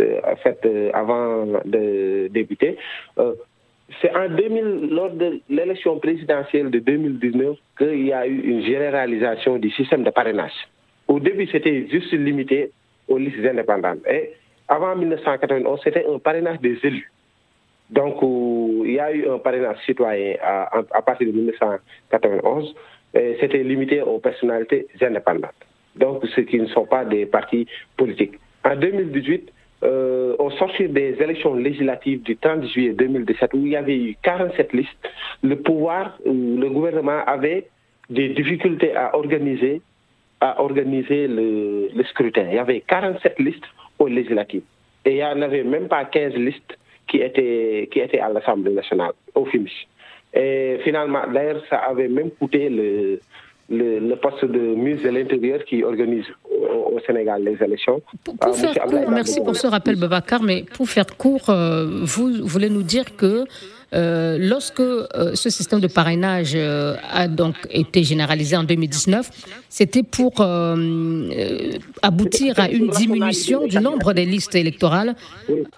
euh, 0.00 0.20
euh, 0.64 0.90
avant 0.92 1.46
de 1.64 2.28
débuter. 2.28 2.76
Euh, 3.18 3.34
c'est 4.02 4.14
en 4.14 4.28
2000, 4.28 4.88
lors 4.90 5.10
de 5.12 5.40
l'élection 5.48 5.98
présidentielle 5.98 6.70
de 6.70 6.80
2019 6.80 7.56
qu'il 7.78 8.06
y 8.06 8.12
a 8.12 8.26
eu 8.26 8.40
une 8.40 8.62
généralisation 8.62 9.58
du 9.58 9.70
système 9.70 10.02
de 10.02 10.10
parrainage. 10.10 10.68
Au 11.08 11.20
début, 11.20 11.46
c'était 11.46 11.86
juste 11.88 12.12
limité 12.12 12.72
aux 13.08 13.18
listes 13.18 13.46
indépendantes. 13.46 14.00
Et 14.10 14.32
avant 14.68 14.96
1991, 14.96 15.80
c'était 15.84 16.04
un 16.06 16.18
parrainage 16.18 16.60
des 16.60 16.78
élus. 16.82 17.10
Donc, 17.90 18.16
il 18.86 18.94
y 18.94 19.00
a 19.00 19.12
eu 19.12 19.28
un 19.28 19.38
parrainage 19.38 19.78
citoyen 19.84 20.36
à, 20.42 21.02
partir 21.02 21.26
de 21.26 21.32
1991. 21.32 22.74
C'était 23.40 23.62
limité 23.62 24.02
aux 24.02 24.18
personnalités 24.18 24.86
indépendantes. 25.00 25.50
Donc, 25.96 26.24
ceux 26.34 26.42
qui 26.42 26.58
ne 26.58 26.66
sont 26.66 26.86
pas 26.86 27.04
des 27.04 27.26
partis 27.26 27.66
politiques. 27.96 28.34
En 28.64 28.76
2018, 28.76 29.50
euh, 29.82 30.34
au 30.38 30.50
sortir 30.50 30.90
des 30.90 31.16
élections 31.20 31.54
législatives 31.54 32.22
du 32.22 32.36
30 32.36 32.66
juillet 32.66 32.92
2017, 32.92 33.54
où 33.54 33.58
il 33.66 33.72
y 33.72 33.76
avait 33.76 33.96
eu 33.96 34.16
47 34.22 34.72
listes, 34.72 34.90
le 35.42 35.56
pouvoir, 35.56 36.18
le 36.24 36.68
gouvernement 36.68 37.22
avait 37.26 37.68
des 38.10 38.30
difficultés 38.30 38.94
à 38.94 39.16
organiser, 39.16 39.80
à 40.40 40.60
organiser 40.62 41.26
le, 41.28 41.88
le 41.94 42.04
scrutin. 42.04 42.46
Il 42.48 42.54
y 42.54 42.58
avait 42.58 42.82
47 42.86 43.38
listes 43.38 43.64
aux 43.98 44.08
législatives. 44.08 44.62
Et 45.04 45.12
il 45.12 45.16
n'y 45.16 45.24
en 45.24 45.40
avait 45.42 45.62
même 45.62 45.88
pas 45.88 46.04
15 46.04 46.34
listes 46.34 46.78
qui 47.16 47.22
était, 47.22 47.88
qui 47.90 48.00
était 48.00 48.20
à 48.20 48.28
l'Assemblée 48.28 48.72
nationale, 48.72 49.12
au 49.34 49.44
finish. 49.46 49.86
Et 50.34 50.78
finalement, 50.84 51.22
d'ailleurs, 51.32 51.62
ça 51.70 51.78
avait 51.78 52.08
même 52.08 52.30
coûté 52.32 52.68
le, 52.68 53.20
le, 53.70 54.14
poste 54.16 54.44
de 54.44 54.58
ministre 54.74 55.04
de 55.08 55.14
l'Intérieur 55.16 55.64
qui 55.64 55.82
organise 55.82 56.26
au, 56.44 56.98
Sénégal 57.06 57.42
les 57.44 57.62
élections. 57.62 58.00
Pour, 58.24 58.56
faire 58.56 58.74
court, 58.86 59.10
merci 59.10 59.40
pour 59.40 59.54
ce 59.54 59.66
rappel, 59.66 59.96
Babacar, 59.96 60.42
mais 60.42 60.64
pour 60.76 60.88
faire 60.88 61.06
court, 61.16 61.46
vous 61.48 62.30
voulez 62.46 62.70
nous 62.70 62.82
dire 62.82 63.16
que 63.16 63.44
euh, 63.96 64.36
lorsque 64.38 64.80
euh, 64.80 65.34
ce 65.34 65.48
système 65.48 65.80
de 65.80 65.86
parrainage 65.86 66.52
euh, 66.54 66.96
a 67.10 67.28
donc 67.28 67.54
été 67.70 68.04
généralisé 68.04 68.56
en 68.56 68.64
2019, 68.64 69.30
c'était 69.70 70.02
pour 70.02 70.40
aboutir 72.02 72.58
à 72.58 72.68
une 72.68 72.88
diminution 72.90 73.66
du 73.66 73.78
nombre 73.78 74.12
des 74.12 74.26
listes 74.26 74.54
électorales. 74.54 75.14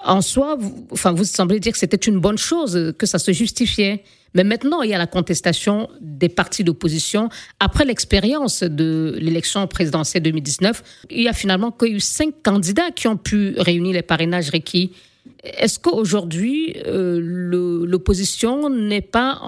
En 0.04 0.20
soi, 0.20 0.56
vous, 0.58 0.86
enfin, 0.90 1.12
vous 1.12 1.24
semblez 1.24 1.60
dire 1.60 1.72
que 1.72 1.78
c'était 1.78 1.96
une 1.96 2.18
bonne 2.18 2.38
chose, 2.38 2.94
que 2.98 3.06
ça 3.06 3.18
se 3.18 3.32
justifiait. 3.32 4.02
Mais 4.34 4.44
maintenant, 4.44 4.82
il 4.82 4.90
y 4.90 4.94
a 4.94 4.98
la 4.98 5.06
contestation 5.06 5.88
des 6.00 6.28
partis 6.28 6.64
d'opposition. 6.64 7.28
Après 7.60 7.84
l'expérience 7.84 8.62
de 8.62 9.16
l'élection 9.20 9.66
présidentielle 9.66 10.22
2019, 10.22 10.82
il 11.10 11.22
y 11.22 11.28
a 11.28 11.32
finalement 11.32 11.70
que 11.70 11.86
eu 11.86 12.00
cinq 12.00 12.34
candidats 12.42 12.90
qui 12.94 13.08
ont 13.08 13.16
pu 13.16 13.54
réunir 13.58 13.94
les 13.94 14.02
parrainages 14.02 14.50
requis. 14.50 14.92
Est-ce 15.58 15.78
qu'aujourd'hui, 15.78 16.74
euh, 16.86 17.20
l'opposition 17.86 18.68
n'est 18.68 19.00
pas, 19.00 19.38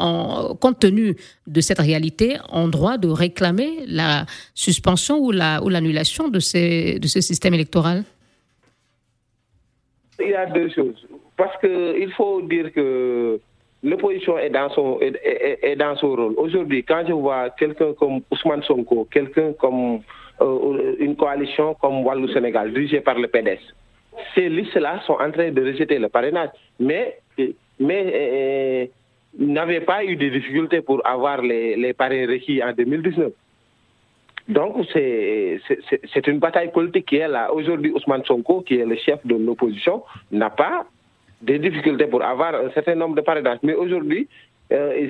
compte 0.61 0.79
tenu 0.81 1.17
de 1.47 1.61
cette 1.61 1.79
réalité, 1.79 2.37
en 2.49 2.69
droit 2.69 2.99
de 2.99 3.09
réclamer 3.09 3.85
la 3.87 4.27
suspension 4.55 5.19
ou 5.19 5.31
l'annulation 5.33 6.25
la, 6.25 6.29
ou 6.29 6.33
de, 6.33 6.99
de 6.99 7.07
ce 7.07 7.21
système 7.21 7.55
électoral? 7.55 8.05
Il 10.21 10.29
y 10.29 10.35
a 10.35 10.47
deux 10.47 10.69
choses. 10.71 11.07
Parce 11.37 11.57
qu'il 11.61 12.13
faut 12.13 12.43
dire 12.43 12.73
que 12.73 13.41
l'opposition 13.83 14.39
est, 14.39 14.51
dans 14.51 14.69
son, 14.71 14.99
est, 15.01 15.77
dans 15.77 15.97
son 15.97 16.15
rôle. 16.15 16.35
Aujourd'hui, 16.37 16.85
quand 16.85 17.05
je 17.07 17.13
vois 17.13 17.51
quelqu'un 17.51 17.93
comme 17.99 18.21
Ousmane 18.31 18.63
Sonko, 18.63 19.09
quelqu'un 19.11 19.53
comme 19.59 20.01
euh, 20.43 20.97
une 20.99 21.17
coalition 21.17 21.75
comme 21.75 22.05
Wallou 22.05 22.29
Sénégal, 22.29 22.73
dirigée 22.73 23.01
par 23.01 23.19
le 23.19 23.29
PDS, 23.29 23.61
ces 24.35 24.49
listes-là 24.49 25.01
sont 25.07 25.15
en 25.15 25.31
train 25.31 25.51
de 25.51 25.63
rejeter 25.65 25.99
le 25.99 26.09
parrainage. 26.09 26.51
Mais, 26.79 27.19
mais 27.79 28.13
euh, 28.15 28.87
n'avaient 29.39 29.81
pas 29.81 30.05
eu 30.05 30.17
de 30.17 30.29
difficultés 30.29 30.81
pour 30.83 31.07
avoir 31.07 31.43
les, 31.43 31.93
parrains 31.93 32.27
requis 32.27 32.63
en 32.63 32.73
2019. 32.73 33.33
Donc, 34.49 34.85
c'est 34.93 36.27
une 36.27 36.39
bataille 36.39 36.73
politique 36.73 37.07
qui 37.07 37.17
est 37.17 37.29
là. 37.29 37.53
Aujourd'hui, 37.53 37.93
Ousmane 37.93 38.25
Sonko, 38.25 38.63
qui 38.63 38.77
est 38.81 38.85
le 38.85 38.97
chef 38.97 39.25
de 39.25 39.37
l'opposition, 39.37 40.03
n'a 40.33 40.51
pas 40.51 40.87
de 41.41 41.57
difficultés 41.57 42.07
pour 42.07 42.23
avoir 42.23 42.55
un 42.55 42.71
certain 42.71 42.97
nombre 42.97 43.15
de 43.15 43.21
parrainages. 43.21 43.59
Mais 43.63 43.75
aujourd'hui, 43.75 44.29
euh, 44.73 45.09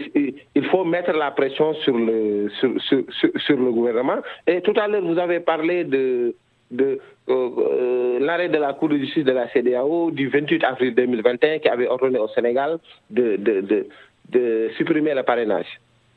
il, 0.54 0.64
faut 0.66 0.84
mettre 0.84 1.12
la 1.12 1.30
pression 1.32 1.74
sur 1.74 1.96
le, 1.96 2.48
sur, 2.60 2.72
sur, 2.80 3.56
le 3.56 3.72
gouvernement. 3.72 4.18
Et 4.46 4.60
tout 4.62 4.74
à 4.76 4.88
l'heure, 4.88 5.02
vous 5.04 5.18
avez 5.18 5.40
parlé 5.40 5.84
de, 5.84 6.34
de 6.70 7.00
euh, 7.28 7.50
euh, 7.58 8.18
l'arrêt 8.20 8.48
de 8.48 8.58
la 8.58 8.72
Cour 8.74 8.88
de 8.88 8.98
justice 8.98 9.24
de 9.24 9.32
la 9.32 9.48
CDAO 9.48 10.10
du 10.10 10.28
28 10.28 10.64
avril 10.64 10.94
2021 10.94 11.58
qui 11.58 11.68
avait 11.68 11.88
ordonné 11.88 12.18
au 12.18 12.28
Sénégal 12.28 12.78
de, 13.10 13.36
de, 13.36 13.86
de, 14.30 14.70
supprimer 14.76 15.14
le 15.14 15.22
parrainage. 15.22 15.66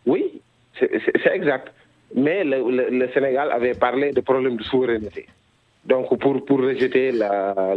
Oui, 0.06 0.42
c'est 0.80 1.32
exact. 1.34 1.72
Mais 2.16 2.44
le, 2.44 3.08
Sénégal 3.13 3.52
avait 3.52 3.74
parlé 3.74 4.12
de 4.12 4.22
problèmes 4.22 4.58
de 4.58 4.63
souveraineté. 4.63 5.26
Donc, 5.86 6.18
pour, 6.20 6.46
pour 6.46 6.60
rejeter 6.60 7.12
l'arrêt 7.12 7.76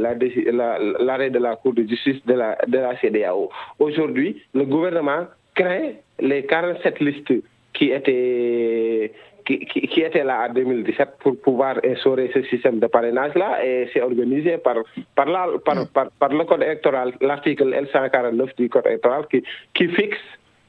la, 0.53 0.79
la, 1.01 1.31
de 1.31 1.39
la 1.39 1.57
Cour 1.57 1.75
de 1.75 1.83
justice 1.83 2.25
de 2.27 2.35
la, 2.35 2.57
de 2.67 2.79
la 2.79 2.97
CDAO. 3.01 3.51
Aujourd'hui, 3.79 4.43
le 4.55 4.65
gouvernement 4.65 5.27
craint 5.55 5.93
les 6.21 6.45
47 6.45 7.01
listes 7.01 7.33
qui 7.73 7.91
étaient 7.91 9.13
qui, 9.47 10.01
était 10.01 10.25
là 10.25 10.49
en 10.49 10.53
2017 10.53 11.09
pour 11.21 11.37
pouvoir 11.39 11.77
instaurer 11.85 12.31
ce 12.35 12.43
système 12.43 12.79
de 12.79 12.87
parrainage-là 12.87 13.65
et 13.65 13.89
c'est 13.93 14.03
organisé 14.03 14.59
par, 14.59 14.77
par, 15.15 15.27
mm. 15.27 15.87
par, 15.93 16.11
par, 16.11 16.29
le 16.31 16.45
code 16.45 16.63
électoral, 16.63 17.13
l'article 17.21 17.73
L149 17.73 18.57
du 18.57 18.69
code 18.69 18.87
électoral 18.87 19.27
qui, 19.31 19.43
qui 19.73 19.89
fixe 19.89 20.19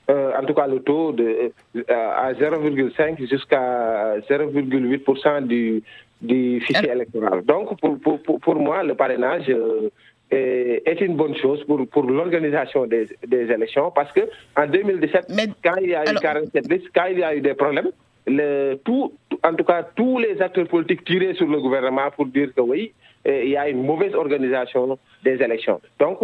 euh, 0.10 0.32
en 0.40 0.46
tout 0.46 0.54
cas 0.54 0.68
le 0.68 0.80
taux 0.80 1.12
de, 1.12 1.52
euh, 1.76 1.82
à 1.90 2.32
0,5 2.34 3.28
jusqu'à 3.28 4.18
0,8% 4.30 5.48
du, 5.48 5.84
du 6.22 6.62
fichier 6.62 6.92
électoral. 6.92 7.44
Donc 7.44 7.80
pour, 7.80 8.00
pour, 8.00 8.40
pour, 8.40 8.56
moi, 8.56 8.84
le 8.84 8.96
parrainage... 8.96 9.50
Euh, 9.50 9.90
est, 10.30 11.00
une 11.00 11.16
bonne 11.16 11.38
chose 11.38 11.63
pour, 11.66 11.88
pour 11.88 12.04
l'organisation 12.04 12.86
des, 12.86 13.08
des, 13.26 13.50
élections 13.50 13.92
parce 13.92 14.12
que 14.12 14.22
en 14.58 14.68
2017, 14.68 15.28
quand 15.63 15.76
il 15.80 15.90
y 15.92 15.96
a 15.96 16.04
eu 16.04 16.16
47 16.16 16.70
listes, 16.70 16.88
quand 16.94 17.06
il 17.06 17.20
y 17.20 17.24
a 17.24 17.34
eu 17.34 17.40
des 17.40 17.54
problèmes, 17.54 17.92
le, 18.28 18.76
tout, 18.84 19.13
en 19.44 19.54
tout 19.54 19.63
cas 19.63 19.84
tous 19.96 20.20
les 20.20 20.42
acteurs 20.42 20.68
politiques 20.68 21.06
tirés 21.06 21.34
sur 21.34 21.48
le 21.48 21.60
gouvernement 21.60 22.12
pour 22.16 22.26
dire 22.28 22.54
que 22.54 22.62
oui, 22.62 22.94
eh, 23.26 23.46
il 23.46 23.52
y 23.52 23.58
a 23.58 23.70
une 23.70 23.84
mauvaise 23.84 24.13
organisation 24.13 24.98
des 25.24 25.42
élections. 25.42 25.80
Donc, 26.00 26.20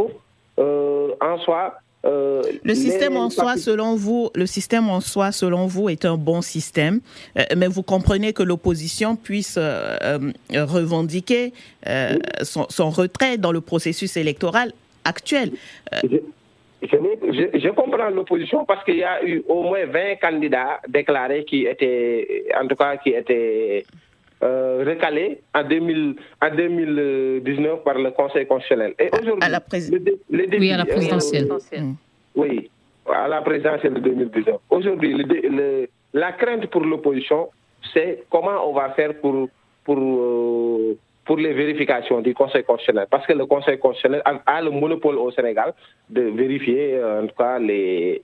euh, 0.60 1.10
en 1.22 1.38
soi, 1.40 1.76
euh, 2.06 2.42
le 2.64 2.76
système 2.76 3.16
en 3.16 3.30
soi, 3.30 3.56
selon 3.56 3.96
vous, 3.96 4.30
le 4.36 4.46
système 4.46 4.90
en 4.90 5.00
soi, 5.00 5.32
selon 5.32 5.68
vous, 5.68 5.88
est 5.90 6.04
un 6.04 6.18
bon 6.18 6.42
système, 6.42 7.00
euh, 7.38 7.44
mais 7.56 7.68
vous 7.68 7.84
comprenez 7.84 8.34
que 8.34 8.44
l'opposition 8.44 9.16
puisse 9.16 9.58
revendiquer 9.58 11.54
son, 12.42 12.66
son, 12.70 12.90
retrait 12.90 13.38
dans 13.38 13.54
le 13.54 13.62
processus 13.62 14.18
électoral 14.18 14.74
actuel. 15.06 15.52
Je, 16.04 16.18
comprends 17.70 18.10
l'opposition 18.10 18.66
parce 18.66 18.84
qu'il 18.84 18.98
y 18.98 19.04
a 19.04 19.24
eu 19.26 19.44
au 19.48 19.64
moins 19.64 19.86
20 19.86 20.16
candidats 20.22 20.80
déclarés 20.88 21.46
qui 21.46 21.66
étaient, 21.66 22.46
en 22.60 22.68
tout 22.68 22.76
cas, 22.76 22.98
qui 22.98 23.10
étaient 23.10 23.86
euh, 24.44 24.84
recalés 24.86 25.40
en, 25.56 25.64
2000, 25.64 26.16
en 26.42 26.56
2019 26.56 27.84
par 27.84 27.98
le 27.98 28.12
Conseil 28.12 28.46
constitutionnel. 28.46 28.94
Et 29.00 29.10
aujourd'hui, 29.14 29.44
à 29.44 29.50
la 29.50 29.62
oui, 30.30 30.72
à 30.72 30.78
la 30.78 30.86
présidentielle. 30.86 31.50
Euh, 31.52 31.92
oui, 32.36 32.70
à 33.10 33.28
la 33.28 33.42
présidentielle 33.42 33.94
de 33.94 34.00
2019. 34.02 34.56
Aujourd'hui, 34.70 35.26
la 36.14 36.32
crainte 36.34 36.68
pour 36.68 36.82
l'opposition, 36.82 37.50
c'est 37.94 38.24
comment 38.30 38.70
on 38.70 38.74
va 38.74 38.90
faire 38.92 39.14
pour, 39.20 39.48
pour 39.86 39.98
euh, 39.98 40.73
pour 41.26 41.38
les 41.38 41.54
vérifications 41.54 42.22
du 42.22 42.34
Conseil 42.34 42.64
constitutionnel, 42.64 43.08
parce 43.10 43.26
que 43.26 43.34
le 43.34 43.46
Conseil 43.46 43.78
constitutionnel 43.80 44.22
a, 44.26 44.62
le 44.62 44.72
monopole 44.72 45.18
au 45.18 45.32
Sénégal 45.32 45.74
de 46.10 46.22
vérifier 46.22 46.96
euh, 46.96 47.24
en 47.24 47.28
tout 47.28 47.36
cas 47.38 47.60
les, 47.60 48.22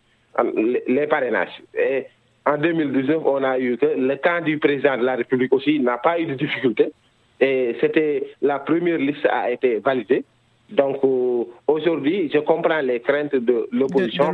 les, 0.88 1.08
parrainages. 1.08 1.62
Et 1.78 2.06
en 2.46 2.58
2019, 2.58 3.22
on 3.26 3.44
a 3.44 3.58
eu 3.60 3.78
que 3.78 3.86
le 3.86 4.16
camp 4.18 4.44
du 4.44 4.58
président 4.60 4.98
de 4.98 5.04
la 5.04 5.16
République 5.16 5.54
aussi 5.54 5.80
n'a 5.80 5.98
pas 5.98 6.20
eu 6.20 6.26
de 6.26 6.34
difficulté. 6.34 6.92
Et 7.40 7.78
c'était 7.80 8.34
la 8.42 8.60
première 8.60 8.98
liste 8.98 9.26
a 9.32 9.50
été 9.50 9.78
validée. 9.80 10.26
Donc 10.70 10.98
euh, 11.04 11.46
aujourd'hui, 11.68 12.30
je 12.32 12.40
comprends 12.40 12.82
les 12.82 13.00
craintes 13.00 13.34
de 13.34 13.68
l'opposition. 13.72 14.30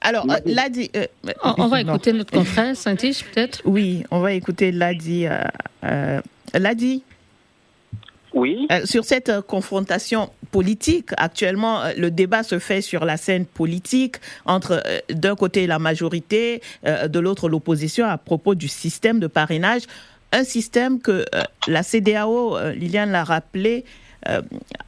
Alors, 0.00 0.26
euh, 0.28 0.34
Ladi, 0.44 0.90
on, 1.56 1.68
va 1.68 1.80
écouter 1.80 2.12
notre 2.12 2.32
confrère, 2.32 2.76
saint 2.76 2.96
peut-être? 2.96 3.62
Oui, 3.64 4.02
on 4.10 4.20
va 4.20 4.32
écouter 4.32 4.72
Ladi. 4.72 5.26
Ladi, 6.54 7.02
Euh, 8.44 8.84
sur 8.84 9.04
cette 9.04 9.28
euh, 9.28 9.42
confrontation 9.42 10.30
politique, 10.50 11.10
actuellement, 11.16 11.82
euh, 11.82 11.92
le 11.96 12.10
débat 12.10 12.42
se 12.42 12.58
fait 12.58 12.80
sur 12.80 13.04
la 13.04 13.16
scène 13.16 13.44
politique 13.46 14.16
entre 14.44 14.82
d'un 15.10 15.36
côté 15.36 15.66
la 15.66 15.78
majorité, 15.78 16.62
de 16.84 17.18
l'autre 17.18 17.48
l'opposition 17.48 18.06
à 18.06 18.18
propos 18.18 18.54
du 18.54 18.68
système 18.68 19.20
de 19.20 19.26
parrainage. 19.26 19.82
Un 20.32 20.44
système 20.44 21.00
que 21.00 21.24
la 21.66 21.82
CDAO, 21.82 22.58
Liliane 22.72 23.10
l'a 23.10 23.24
rappelé, 23.24 23.84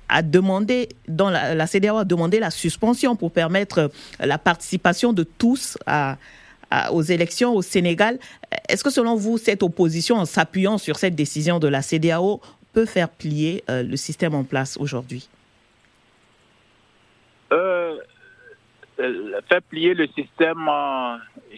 a 0.08 0.22
demandé, 0.22 0.88
la, 1.08 1.54
la, 1.54 1.66
CDAO 1.66 1.98
a 1.98 2.04
demandé 2.04 2.40
la 2.40 2.50
suspension 2.50 3.16
pour 3.16 3.30
permettre 3.30 3.90
la 4.18 4.38
participation 4.38 5.12
de 5.12 5.22
tous 5.22 5.78
à, 5.86 6.16
aux 6.92 7.02
élections 7.02 7.54
au 7.54 7.62
Sénégal. 7.62 8.18
Est-ce 8.68 8.84
que 8.84 8.90
selon 8.90 9.16
vous, 9.16 9.38
cette 9.38 9.62
opposition, 9.62 10.16
en 10.16 10.26
s'appuyant 10.26 10.78
sur 10.78 10.98
cette 10.98 11.14
décision 11.14 11.58
de 11.58 11.68
la 11.68 11.82
CDAO, 11.82 12.40
peut 12.72 12.86
faire 12.86 13.08
plier 13.08 13.62
euh, 13.68 13.82
le 13.82 13.96
système 13.96 14.34
en 14.34 14.44
place 14.44 14.76
aujourd'hui? 14.78 15.28
Euh, 17.52 17.98
euh, 19.00 19.40
Faire 19.48 19.62
plier 19.62 19.94
le 19.94 20.06
système, 20.08 20.68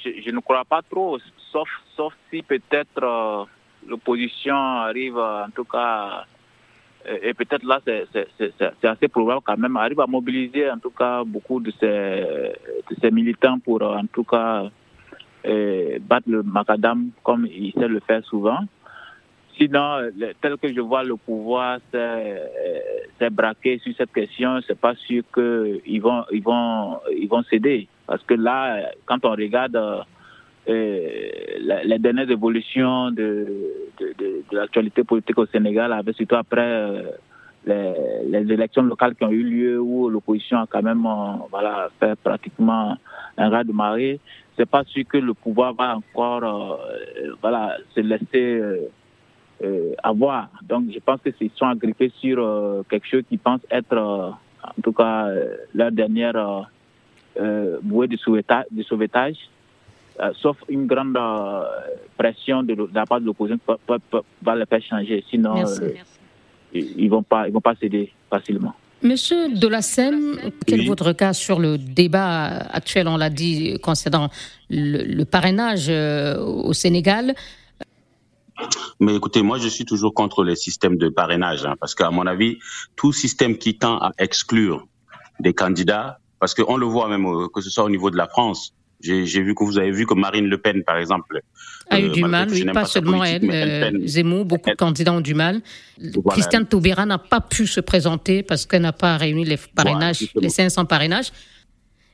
je, 0.04 0.30
ne 0.30 0.40
crois 0.40 0.64
pas 0.64 0.80
trop, 0.82 1.18
sauf, 1.50 1.68
sauf 1.96 2.14
si 2.30 2.42
peut-être 2.42 3.46
l'opposition 3.86 4.54
arrive, 4.54 5.18
en 5.18 5.50
tout 5.54 5.64
cas, 5.64 6.24
et 7.04 7.34
peut-être 7.34 7.64
là, 7.64 7.80
c'est 7.84 8.86
assez 8.86 9.08
probable 9.08 9.42
quand 9.44 9.56
même, 9.56 9.76
arrive 9.76 10.00
à 10.00 10.06
mobiliser 10.06 10.70
en 10.70 10.78
tout 10.78 10.90
cas 10.90 11.24
beaucoup 11.24 11.60
de 11.60 11.72
ces 11.80 13.10
militants 13.10 13.58
pour 13.58 13.82
en 13.82 14.06
tout 14.06 14.24
cas 14.24 14.70
battre 15.44 16.28
le 16.28 16.44
macadam 16.44 17.10
comme 17.24 17.44
il 17.46 17.72
sait 17.72 17.88
le 17.88 18.00
faire 18.00 18.24
souvent. 18.24 18.60
Sinon, 19.62 20.10
tel 20.40 20.56
que 20.58 20.74
je 20.74 20.80
vois 20.80 21.04
le 21.04 21.14
pouvoir 21.14 21.78
s'est 21.92 23.30
braqué 23.30 23.78
sur 23.78 23.94
cette 23.96 24.12
question, 24.12 24.60
c'est 24.66 24.78
pas 24.78 24.96
sûr 24.96 25.22
qu'ils 25.32 26.02
vont, 26.02 26.24
ils 26.32 26.42
vont, 26.42 26.98
ils 27.16 27.28
vont 27.28 27.44
céder. 27.44 27.86
Parce 28.04 28.24
que 28.24 28.34
là, 28.34 28.90
quand 29.06 29.24
on 29.24 29.30
regarde 29.30 29.78
les 30.66 31.98
dernières 32.00 32.28
évolutions 32.28 33.12
de, 33.12 33.46
de, 34.00 34.42
l'actualité 34.50 35.04
politique 35.04 35.38
au 35.38 35.46
Sénégal, 35.46 35.92
avec 35.92 36.16
surtout 36.16 36.34
après 36.34 37.04
les, 37.64 37.92
les, 38.26 38.52
élections 38.52 38.82
locales 38.82 39.14
qui 39.14 39.22
ont 39.22 39.30
eu 39.30 39.44
lieu 39.44 39.78
où 39.78 40.08
l'opposition 40.08 40.58
a 40.58 40.66
quand 40.68 40.82
même 40.82 41.06
voilà, 41.50 41.88
fait 42.00 42.18
pratiquement 42.18 42.96
un 43.38 43.48
raz 43.48 43.62
de 43.62 43.72
marée, 43.72 44.18
c'est 44.56 44.68
pas 44.68 44.82
sûr 44.82 45.04
que 45.08 45.18
le 45.18 45.34
pouvoir 45.34 45.72
va 45.74 45.98
encore 45.98 46.80
voilà, 47.40 47.76
se 47.94 48.00
laisser 48.00 48.60
avoir. 50.02 50.48
Donc 50.62 50.84
je 50.92 50.98
pense 50.98 51.20
qu'ils 51.22 51.50
sont 51.54 51.66
agrippés 51.66 52.12
sur 52.20 52.84
quelque 52.88 53.06
chose 53.06 53.22
qu'ils 53.28 53.38
pensent 53.38 53.66
être 53.70 53.96
en 53.96 54.82
tout 54.82 54.92
cas 54.92 55.28
leur 55.74 55.92
dernière 55.92 56.66
euh, 57.40 57.78
bouée 57.82 58.08
de 58.08 58.16
sauvetage, 58.18 58.66
de 58.70 58.82
sauvetage 58.82 59.36
euh, 60.20 60.32
sauf 60.38 60.58
une 60.68 60.86
grande 60.86 61.16
euh, 61.16 61.62
pression 62.18 62.62
de, 62.62 62.76
la 62.92 63.06
part 63.06 63.22
de 63.22 63.24
l'opposition 63.24 63.58
va 64.42 64.54
les 64.54 64.66
faire 64.66 64.82
changer. 64.82 65.24
Sinon, 65.30 65.54
ils 66.74 67.04
ne 67.04 67.08
vont 67.08 67.22
pas, 67.22 67.48
ils 67.48 67.52
vont 67.54 67.62
pas 67.62 67.74
céder 67.74 68.12
facilement. 68.28 68.74
Monsieur 69.02 69.48
Delassem, 69.48 70.36
quel 70.66 70.82
est 70.82 70.86
votre 70.86 71.06
regard 71.06 71.34
sur 71.34 71.58
le 71.58 71.78
débat 71.78 72.48
actuel, 72.70 73.08
on 73.08 73.16
l'a 73.16 73.30
dit, 73.30 73.78
concernant 73.82 74.28
le, 74.68 75.24
parrainage 75.24 75.88
au 75.88 76.74
Sénégal? 76.74 77.34
Mais 79.00 79.16
écoutez, 79.16 79.42
moi, 79.42 79.58
je 79.58 79.68
suis 79.68 79.84
toujours 79.84 80.14
contre 80.14 80.44
les 80.44 80.56
systèmes 80.56 80.96
de 80.96 81.08
parrainage, 81.08 81.64
hein, 81.64 81.74
parce 81.80 81.94
qu'à 81.94 82.10
mon 82.10 82.26
avis, 82.26 82.58
tout 82.96 83.12
système 83.12 83.58
qui 83.58 83.78
tend 83.78 83.98
à 83.98 84.12
exclure 84.18 84.86
des 85.40 85.54
candidats 85.54 86.18
parce 86.42 86.54
qu'on 86.54 86.76
le 86.76 86.86
voit 86.86 87.08
même, 87.08 87.24
euh, 87.24 87.46
que 87.54 87.60
ce 87.60 87.70
soit 87.70 87.84
au 87.84 87.88
niveau 87.88 88.10
de 88.10 88.16
la 88.16 88.26
France. 88.26 88.74
J'ai 89.00 89.24
vu 89.24 89.54
que 89.54 89.64
vous 89.64 89.78
avez 89.78 89.90
vu 89.90 90.06
que 90.06 90.14
Marine 90.14 90.46
Le 90.46 90.58
Pen, 90.58 90.82
par 90.84 90.96
exemple, 90.96 91.40
a 91.90 92.00
eu 92.00 92.06
euh, 92.06 92.08
du 92.10 92.24
mal, 92.24 92.48
oui, 92.50 92.64
pas, 92.64 92.84
seulement 92.84 93.24
elle, 93.24 93.48
euh, 93.50 94.06
Zemmour, 94.06 94.44
beaucoup 94.44 94.70
de 94.70 94.76
candidats 94.76 95.12
ont 95.12 95.20
du 95.20 95.34
mal. 95.34 95.60
Christiane 96.30 96.66
Taubira 96.66 97.06
n'a 97.06 97.18
pas 97.18 97.40
pu 97.40 97.66
se 97.66 97.80
présenter 97.80 98.42
parce 98.42 98.66
qu'elle 98.66 98.82
n'a 98.82 98.92
pas 98.92 99.16
réuni 99.16 99.44
les 99.44 99.56
parrainages, 99.56 100.28
les 100.34 100.48
500 100.48 100.84
parrainages. 100.86 101.32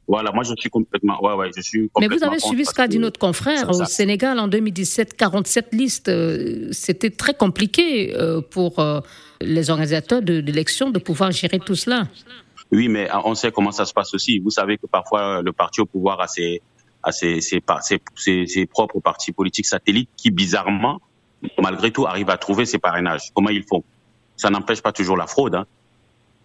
Voilà, 0.08 0.32
moi 0.32 0.42
je 0.42 0.54
suis 0.58 0.70
complètement, 0.70 1.22
ouais, 1.22 1.34
ouais, 1.34 1.50
je 1.54 1.60
suis 1.60 1.90
complètement 1.90 2.16
Mais 2.16 2.18
vous 2.18 2.24
avez 2.24 2.40
suivi 2.40 2.64
ce 2.64 2.72
qu'a 2.72 2.88
dit 2.88 2.98
notre 2.98 3.20
confrère 3.20 3.68
au 3.68 3.84
Sénégal 3.84 4.38
en 4.38 4.48
2017, 4.48 5.14
47 5.14 5.74
listes. 5.74 6.10
C'était 6.72 7.10
très 7.10 7.34
compliqué 7.34 8.16
pour 8.50 8.82
les 9.40 9.70
organisateurs 9.70 10.22
de 10.22 10.38
l'élection 10.40 10.90
de 10.90 10.98
pouvoir 10.98 11.30
gérer 11.30 11.58
tout 11.58 11.74
cela. 11.74 12.08
Oui, 12.72 12.88
mais 12.88 13.08
on 13.24 13.34
sait 13.34 13.50
comment 13.50 13.72
ça 13.72 13.84
se 13.84 13.92
passe 13.92 14.12
aussi. 14.14 14.38
Vous 14.38 14.50
savez 14.50 14.76
que 14.76 14.86
parfois 14.86 15.42
le 15.42 15.52
parti 15.52 15.80
au 15.80 15.86
pouvoir 15.86 16.20
a 16.20 16.28
ses, 16.28 16.60
a 17.02 17.12
ses, 17.12 17.40
ses, 17.40 17.62
ses, 18.14 18.46
ses 18.46 18.66
propres 18.66 19.00
partis 19.00 19.32
politiques 19.32 19.66
satellites 19.66 20.10
qui, 20.16 20.30
bizarrement, 20.30 21.00
malgré 21.58 21.90
tout, 21.90 22.06
arrivent 22.06 22.30
à 22.30 22.36
trouver 22.36 22.66
ces 22.66 22.78
parrainages. 22.78 23.30
Comment 23.34 23.50
ils 23.50 23.64
font? 23.64 23.84
Ça 24.36 24.50
n'empêche 24.50 24.82
pas 24.82 24.92
toujours 24.92 25.16
la 25.16 25.26
fraude. 25.26 25.54
Hein. 25.54 25.66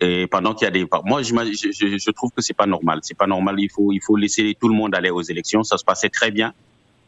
Et 0.01 0.27
pendant 0.27 0.53
qu'il 0.53 0.65
y 0.65 0.67
a 0.67 0.71
des, 0.71 0.85
moi, 1.05 1.21
je, 1.21 1.33
je, 1.33 1.97
je 1.97 2.11
trouve 2.11 2.31
que 2.35 2.41
c'est 2.41 2.53
pas 2.53 2.65
normal. 2.65 2.99
C'est 3.03 3.17
pas 3.17 3.27
normal. 3.27 3.55
Il 3.59 3.69
faut, 3.69 3.91
il 3.91 4.01
faut 4.01 4.15
laisser 4.15 4.55
tout 4.59 4.67
le 4.67 4.75
monde 4.75 4.95
aller 4.95 5.09
aux 5.09 5.21
élections. 5.21 5.63
Ça 5.63 5.77
se 5.77 5.85
passait 5.85 6.09
très 6.09 6.31
bien. 6.31 6.53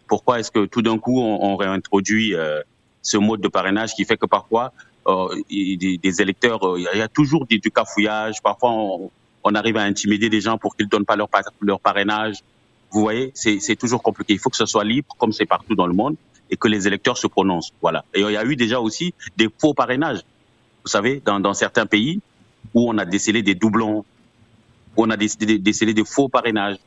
Pourquoi 0.07 0.39
est-ce 0.39 0.51
que 0.51 0.65
tout 0.65 0.81
d'un 0.81 0.97
coup 0.97 1.19
on, 1.19 1.43
on 1.43 1.55
réintroduit 1.55 2.35
euh, 2.35 2.61
ce 3.01 3.17
mode 3.17 3.41
de 3.41 3.47
parrainage 3.47 3.95
qui 3.95 4.05
fait 4.05 4.17
que 4.17 4.25
parfois 4.25 4.71
euh, 5.07 5.35
des, 5.49 5.99
des, 6.01 6.21
électeurs, 6.21 6.65
euh, 6.65 6.79
il 6.79 6.97
y 6.97 7.01
a 7.01 7.07
toujours 7.07 7.45
du, 7.45 7.59
cafouillage. 7.59 8.41
Parfois, 8.41 8.71
on, 8.71 9.11
on, 9.43 9.55
arrive 9.55 9.77
à 9.77 9.83
intimider 9.83 10.29
des 10.29 10.41
gens 10.41 10.57
pour 10.57 10.75
qu'ils 10.75 10.85
ne 10.85 10.89
donnent 10.89 11.05
pas 11.05 11.15
leur, 11.15 11.29
leur 11.61 11.79
parrainage. 11.79 12.37
Vous 12.91 13.01
voyez, 13.01 13.31
c'est 13.35 13.75
toujours 13.75 14.01
compliqué. 14.01 14.33
Il 14.33 14.39
faut 14.39 14.49
que 14.49 14.55
ce 14.55 14.65
soit 14.65 14.83
libre, 14.83 15.13
comme 15.17 15.33
c'est 15.33 15.45
partout 15.45 15.75
dans 15.75 15.85
le 15.85 15.93
monde, 15.93 16.15
et 16.49 16.55
que 16.55 16.67
les 16.67 16.87
électeurs 16.87 17.17
se 17.17 17.27
prononcent. 17.27 17.73
Voilà. 17.81 18.05
Et 18.13 18.21
il 18.21 18.31
y 18.31 18.37
a 18.37 18.45
eu 18.45 18.55
déjà 18.55 18.79
aussi 18.79 19.13
des 19.35 19.49
faux 19.59 19.73
parrainages. 19.73 20.21
Vous 20.83 20.89
savez, 20.89 21.21
dans, 21.25 21.39
dans 21.39 21.53
certains 21.53 21.85
pays 21.85 22.21
où 22.73 22.89
on 22.89 22.97
a 22.97 23.05
décelé 23.05 23.41
des 23.43 23.55
doublons, 23.55 24.05
où 24.95 25.03
on 25.03 25.09
a 25.09 25.17
décelé, 25.17 25.59
décelé 25.59 25.93
des 25.93 26.05
faux 26.05 26.29
parrainages. 26.29 26.77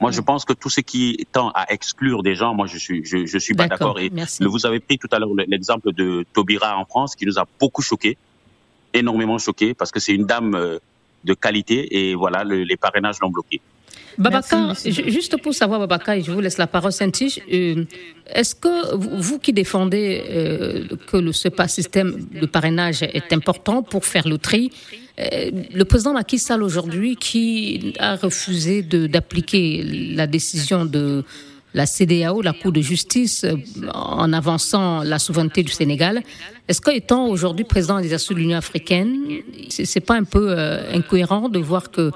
Moi, 0.00 0.12
je 0.12 0.20
pense 0.20 0.44
que 0.44 0.52
tout 0.52 0.70
ce 0.70 0.80
qui 0.80 1.26
tend 1.32 1.50
à 1.50 1.72
exclure 1.72 2.22
des 2.22 2.36
gens, 2.36 2.54
moi, 2.54 2.66
je 2.66 2.78
suis, 2.78 3.04
je, 3.04 3.26
je 3.26 3.38
suis 3.38 3.54
pas 3.54 3.66
d'accord. 3.66 3.98
Et 3.98 4.12
vous 4.40 4.64
avez 4.64 4.78
pris 4.78 4.96
tout 4.96 5.08
à 5.10 5.18
l'heure 5.18 5.34
l'exemple 5.34 5.92
de 5.92 6.24
Taubira 6.32 6.78
en 6.78 6.84
France, 6.84 7.16
qui 7.16 7.26
nous 7.26 7.38
a 7.38 7.46
beaucoup 7.58 7.82
choqué, 7.82 8.16
énormément 8.94 9.38
choqué, 9.38 9.74
parce 9.74 9.90
que 9.90 9.98
c'est 9.98 10.14
une 10.14 10.24
dame 10.24 10.54
euh, 10.54 10.78
de 11.24 11.34
qualité 11.34 11.98
et 11.98 12.14
voilà, 12.14 12.44
les 12.44 12.76
parrainages 12.76 13.18
l'ont 13.20 13.30
bloqué. 13.30 13.60
Babacar, 14.18 14.74
juste 14.84 15.40
pour 15.40 15.54
savoir, 15.54 15.78
Babacar, 15.78 16.16
et 16.16 16.22
je 16.22 16.32
vous 16.32 16.40
laisse 16.40 16.58
la 16.58 16.66
parole, 16.66 16.92
saint 16.92 17.08
euh, 17.52 17.84
est-ce 18.34 18.54
que 18.54 18.96
vous, 18.96 19.38
qui 19.38 19.52
défendez 19.52 20.24
euh, 20.28 20.84
que 21.06 21.16
le, 21.16 21.32
ce 21.32 21.48
système 21.68 22.26
de 22.32 22.46
parrainage 22.46 23.02
est 23.04 23.32
important 23.32 23.82
pour 23.82 24.04
faire 24.04 24.26
le 24.26 24.38
tri, 24.38 24.70
euh, 25.20 25.50
le 25.72 25.84
président 25.84 26.12
Macky 26.14 26.38
Sall 26.38 26.64
aujourd'hui, 26.64 27.14
qui 27.14 27.94
a 28.00 28.16
refusé 28.16 28.82
d'appliquer 28.82 29.84
la 30.16 30.26
décision 30.26 30.84
de 30.84 31.24
la 31.74 31.86
CDAO, 31.86 32.42
la 32.42 32.54
Cour 32.54 32.72
de 32.72 32.80
justice, 32.80 33.46
en 33.94 34.32
avançant 34.32 35.04
la 35.04 35.18
souveraineté 35.20 35.62
du 35.62 35.70
Sénégal, 35.70 36.22
est-ce 36.66 36.80
qu'étant 36.80 37.28
aujourd'hui 37.28 37.64
président 37.64 38.00
des 38.00 38.14
Assemblées 38.14 38.42
de 38.42 38.46
l'Union 38.46 38.58
africaine, 38.58 39.16
c'est 39.68 40.00
pas 40.00 40.16
un 40.16 40.24
peu 40.24 40.56
incohérent 40.92 41.48
de 41.48 41.58
voir 41.58 41.90
que 41.90 42.10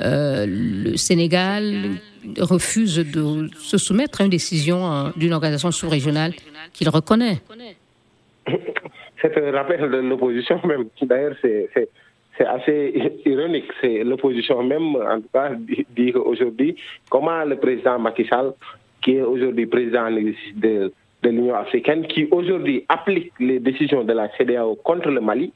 euh, 0.00 0.46
le 0.48 0.96
Sénégal 0.96 1.98
refuse 2.38 2.96
de 2.96 3.48
se 3.58 3.78
soumettre 3.78 4.20
à 4.20 4.24
une 4.24 4.30
décision 4.30 4.90
euh, 4.90 5.10
d'une 5.16 5.32
organisation 5.32 5.70
sous-régionale 5.70 6.32
qu'il 6.72 6.88
reconnaît. 6.88 7.38
C'est 9.22 9.36
un 9.38 9.52
rappel 9.52 9.80
de 9.90 9.96
l'opposition 9.98 10.60
même. 10.66 10.86
D'ailleurs, 11.00 11.36
c'est 11.42 12.46
assez 12.46 12.92
ironique. 13.24 13.70
C'est 13.80 14.04
l'opposition 14.04 14.62
même, 14.62 14.96
en 14.96 15.20
tout 15.20 15.28
cas, 15.32 15.52
dit 15.96 16.12
aujourd'hui 16.12 16.76
comment 17.08 17.42
le 17.44 17.56
président 17.56 17.98
Macky 17.98 18.26
Sall, 18.26 18.52
qui 19.02 19.16
est 19.16 19.22
aujourd'hui 19.22 19.64
président 19.64 20.10
de, 20.10 20.92
de 21.22 21.28
l'Union 21.30 21.54
africaine, 21.54 22.06
qui 22.06 22.28
aujourd'hui 22.30 22.84
applique 22.88 23.32
les 23.40 23.60
décisions 23.60 24.04
de 24.04 24.12
la 24.12 24.28
CDAO 24.36 24.74
contre 24.84 25.08
le 25.08 25.22
Mali, 25.22 25.52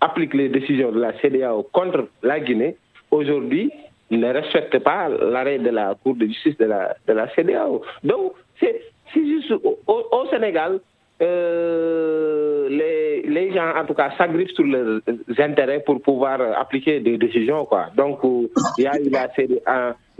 applique 0.00 0.34
les 0.34 0.48
décisions 0.48 0.92
de 0.92 1.00
la 1.00 1.12
CDAO 1.20 1.64
contre 1.72 2.06
la 2.22 2.38
Guinée, 2.38 2.76
aujourd'hui 3.10 3.70
ne 4.10 4.32
respecte 4.32 4.78
pas 4.80 5.08
l'arrêt 5.08 5.58
de 5.58 5.70
la 5.70 5.94
Cour 6.02 6.16
de 6.16 6.26
justice 6.26 6.56
de 6.58 6.64
la, 6.66 7.28
CDAO. 7.34 7.82
Donc, 8.02 8.32
c'est 8.58 8.82
juste 9.14 9.52
au, 9.86 10.26
Sénégal, 10.30 10.80
euh, 11.22 12.68
les, 12.68 13.22
les, 13.22 13.52
gens, 13.52 13.72
en 13.76 13.84
tout 13.84 13.94
cas, 13.94 14.10
s'agrippent 14.16 14.50
sur 14.50 14.64
leurs 14.64 15.00
intérêts 15.38 15.80
pour 15.80 16.00
pouvoir 16.00 16.40
appliquer 16.58 17.00
des 17.00 17.18
décisions. 17.18 17.64
Quoi. 17.66 17.86
Donc, 17.96 18.20
il 18.78 18.84
y 18.84 18.86
a 18.86 18.98
eu 18.98 19.10
la 19.10 19.28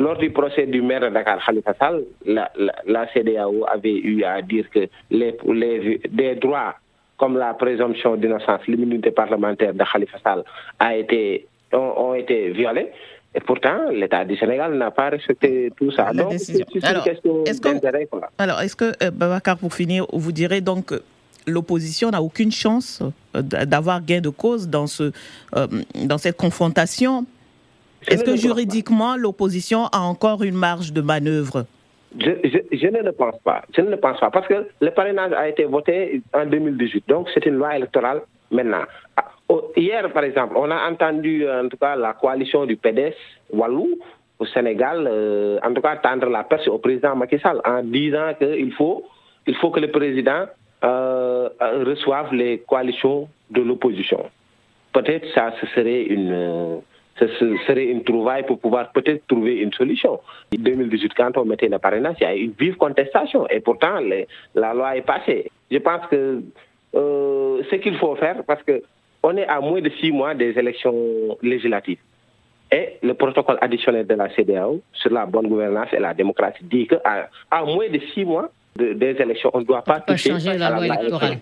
lors 0.01 0.17
du 0.17 0.31
procès 0.31 0.67
du 0.67 0.81
maire 0.81 1.03
de 1.03 1.09
Dakar, 1.11 1.45
Khalifa 1.45 1.75
Sall, 1.75 2.05
la, 2.25 2.51
la, 2.87 3.07
CDAO 3.13 3.67
avait 3.69 3.99
eu 3.99 4.25
à 4.25 4.41
dire 4.41 4.65
que 4.71 4.89
les, 5.11 5.37
les, 5.47 6.01
des 6.09 6.35
droits 6.37 6.75
comme 7.19 7.37
la 7.37 7.53
présomption 7.53 8.17
d'innocence, 8.17 8.67
l'immunité 8.67 9.11
parlementaire 9.11 9.75
de 9.75 9.85
Khalifa 9.93 10.19
Sall 10.25 10.43
a 10.79 10.97
été 10.97 11.47
ont, 11.73 12.15
été 12.15 12.51
violés. 12.51 12.91
Et 13.35 13.41
pourtant, 13.41 13.91
l'État 13.91 14.25
du 14.25 14.37
Sénégal 14.37 14.77
n'a 14.77 14.91
pas 14.91 15.11
respecté 15.11 15.71
tout 15.77 15.93
ça. 15.93 16.13
donc, 16.13 16.35
c'est 16.37 16.59
une 16.75 17.03
question 17.03 17.73
d'intérêt. 17.73 18.09
Alors, 18.39 18.61
est-ce 18.61 18.75
que, 18.75 18.93
euh, 19.03 19.11
Babacar, 19.13 19.57
pour 19.57 19.73
finir, 19.73 20.05
vous 20.13 20.33
direz 20.33 20.61
donc 20.61 20.87
que 20.87 21.03
l'opposition 21.47 22.11
n'a 22.11 22.23
aucune 22.23 22.51
chance 22.51 23.03
euh, 23.37 23.43
d'avoir 23.43 24.05
gain 24.05 24.21
de 24.21 24.31
cause 24.31 24.69
dans, 24.69 24.89
ce, 24.89 25.13
euh, 25.57 25.67
dans 26.05 26.19
cette 26.19 26.37
confrontation? 26.37 27.25
Est-ce 28.09 28.25
que 28.25 28.35
juridiquement, 28.35 29.17
l'opposition 29.17 29.87
a 29.93 30.01
encore 30.01 30.43
une 30.43 30.57
marge 30.57 30.93
de 30.93 31.01
manœuvre? 31.01 31.67
Je, 32.19 32.31
je, 32.73 32.87
ne 32.89 33.03
le 33.03 33.13
pense 33.13 33.39
pas. 33.45 33.63
Je 33.77 33.83
ne 33.83 33.91
le 33.91 33.97
pense 33.97 34.19
pas. 34.19 34.31
Parce 34.31 34.49
que 34.49 34.67
le 34.81 34.91
parrainage 34.91 35.33
a 35.33 35.49
été 35.49 35.65
voté 35.65 36.21
en 36.33 36.47
2018. 36.47 37.05
Donc, 37.09 37.29
c'est 37.33 37.47
une 37.47 37.55
loi 37.55 37.77
électorale 37.77 38.23
maintenant. 38.51 38.85
Ah, 39.51 39.55
hier, 39.77 40.13
par 40.13 40.23
exemple, 40.25 40.55
on 40.57 40.71
a 40.71 40.89
entendu 40.89 41.45
en 41.49 41.69
tout 41.69 41.77
cas 41.77 41.97
la 41.97 42.13
coalition 42.13 42.67
du 42.67 42.77
PDS 42.77 43.15
Wallou 43.53 43.99
au 44.39 44.47
Sénégal, 44.47 45.09
euh, 45.11 45.59
en 45.63 45.75
tout 45.75 45.83
cas 45.83 45.97
tendre 45.97 46.29
la 46.29 46.45
perche 46.45 46.69
au 46.69 46.79
président 46.79 47.17
Macky 47.17 47.39
Sall 47.41 47.61
en 47.65 47.83
disant 47.83 48.33
qu'il 48.39 48.73
faut, 48.73 49.05
il 49.47 49.57
faut 49.57 49.71
que 49.71 49.81
le 49.81 49.91
président 49.91 50.47
euh, 50.85 51.49
reçoive 51.85 52.33
les 52.33 52.61
coalitions 52.61 53.29
de 53.51 53.61
l'opposition. 53.63 54.25
Peut-être 54.93 55.27
ça 55.35 55.53
ce 55.61 55.67
serait 55.75 56.03
une 56.05 56.81
ce 57.19 57.27
serait 57.67 57.87
une 57.87 58.03
trouvaille 58.03 58.47
pour 58.47 58.59
pouvoir 58.61 58.93
peut-être 58.93 59.27
trouver 59.27 59.57
une 59.57 59.73
solution. 59.75 60.13
En 60.15 60.59
2018, 60.59 61.13
quand 61.15 61.37
on 61.37 61.45
mettait 61.45 61.69
le 61.69 61.79
parrainage, 61.79 62.17
il 62.21 62.23
y 62.23 62.27
a 62.27 62.35
eu 62.35 62.45
une 62.45 62.55
vive 62.59 62.77
contestation 62.77 63.47
et 63.49 63.61
pourtant 63.61 63.99
la 64.55 64.73
loi 64.75 64.97
est 64.97 65.03
passée. 65.03 65.51
Je 65.71 65.79
pense 65.79 66.07
que 66.07 66.41
euh, 66.95 67.63
ce 67.71 67.77
qu'il 67.77 67.97
faut 67.99 68.15
faire, 68.17 68.43
parce 68.47 68.63
qu'on 69.23 69.37
est 69.37 69.47
à 69.47 69.61
moins 69.61 69.81
de 69.81 69.91
six 70.01 70.13
mois 70.13 70.35
des 70.35 70.59
élections 70.59 71.37
législatives. 71.43 71.99
Et 72.73 72.99
le 73.03 73.15
protocole 73.15 73.59
additionnel 73.61 74.07
de 74.07 74.15
la 74.15 74.29
CDAO 74.35 74.81
sur 74.93 75.13
la 75.13 75.27
bonne 75.27 75.49
gouvernance 75.49 75.89
et 75.93 75.99
la 75.99 76.15
démocratie 76.15 76.65
dit 76.65 76.87
qu'à 76.87 77.29
à 77.51 77.65
moins 77.65 77.89
de 77.89 78.01
six 78.15 78.25
mois 78.25 78.49
des 78.77 79.17
élections. 79.19 79.51
On 79.53 79.61
ne 79.61 79.65
doit 79.65 79.83
pas 79.83 80.01
toucher 80.01 80.31
changer 80.31 80.57
la 80.57 80.71
loi 80.71 80.87
électorale. 80.87 81.39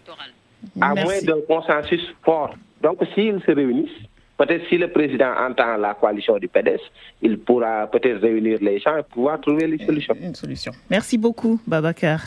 À 0.80 0.94
moins 0.94 1.20
d'un 1.22 1.40
consensus 1.46 2.02
fort. 2.24 2.54
Donc, 2.82 2.98
s'ils 3.14 3.40
se 3.46 3.50
réunissent, 3.50 3.90
peut-être 4.38 4.62
si 4.68 4.78
le 4.78 4.90
président 4.90 5.32
entend 5.36 5.76
la 5.76 5.94
coalition 5.94 6.38
du 6.38 6.48
PDS, 6.48 6.80
il 7.20 7.38
pourra 7.38 7.88
peut-être 7.88 8.22
réunir 8.22 8.58
les 8.62 8.78
gens 8.78 8.96
et 8.96 9.02
pouvoir 9.02 9.40
trouver 9.40 9.66
une 9.66 9.84
solution. 9.84 10.14
Une 10.20 10.34
solution. 10.34 10.72
Merci 10.88 11.18
beaucoup, 11.18 11.60
Babacar. 11.66 12.20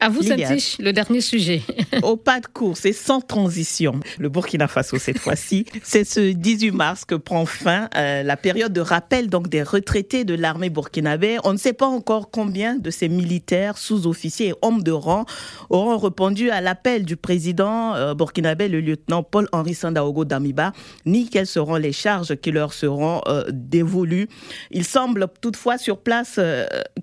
À 0.00 0.08
vous, 0.08 0.22
Satish, 0.22 0.78
le 0.80 0.92
dernier 0.92 1.20
sujet. 1.20 1.62
Au 2.02 2.16
pas 2.16 2.40
de 2.40 2.46
course 2.46 2.84
et 2.84 2.92
sans 2.92 3.20
transition, 3.20 4.00
le 4.18 4.28
Burkina 4.28 4.66
Faso 4.66 4.98
cette 4.98 5.18
fois-ci, 5.24 5.64
c'est 5.82 6.04
ce 6.04 6.32
18 6.32 6.72
mars 6.72 7.04
que 7.04 7.14
prend 7.14 7.46
fin 7.46 7.88
euh, 7.96 8.22
la 8.22 8.36
période 8.36 8.72
de 8.72 8.80
rappel 8.80 9.30
donc 9.30 9.48
des 9.48 9.62
retraités 9.62 10.24
de 10.24 10.34
l'armée 10.34 10.70
burkinabé. 10.70 11.38
On 11.44 11.52
ne 11.52 11.58
sait 11.58 11.72
pas 11.72 11.86
encore 11.86 12.30
combien 12.30 12.76
de 12.76 12.90
ces 12.90 13.08
militaires, 13.08 13.78
sous-officiers 13.78 14.48
et 14.48 14.54
hommes 14.62 14.82
de 14.82 14.90
rang 14.90 15.24
auront 15.70 15.96
répondu 15.96 16.50
à 16.50 16.60
l'appel 16.60 17.04
du 17.04 17.16
président 17.16 17.94
euh, 17.94 18.14
burkinabé, 18.14 18.68
le 18.68 18.80
lieutenant 18.80 19.22
Paul-Henri 19.22 19.74
Sandaogo 19.74 20.24
Damiba, 20.24 20.72
ni 21.14 21.28
quelles 21.28 21.46
seront 21.46 21.76
les 21.76 21.92
charges 21.92 22.34
qui 22.36 22.50
leur 22.50 22.72
seront 22.72 23.20
euh, 23.26 23.44
dévolues. 23.50 24.28
Il 24.70 24.84
semble 24.84 25.26
toutefois 25.40 25.78
sur 25.78 25.98
place 25.98 26.40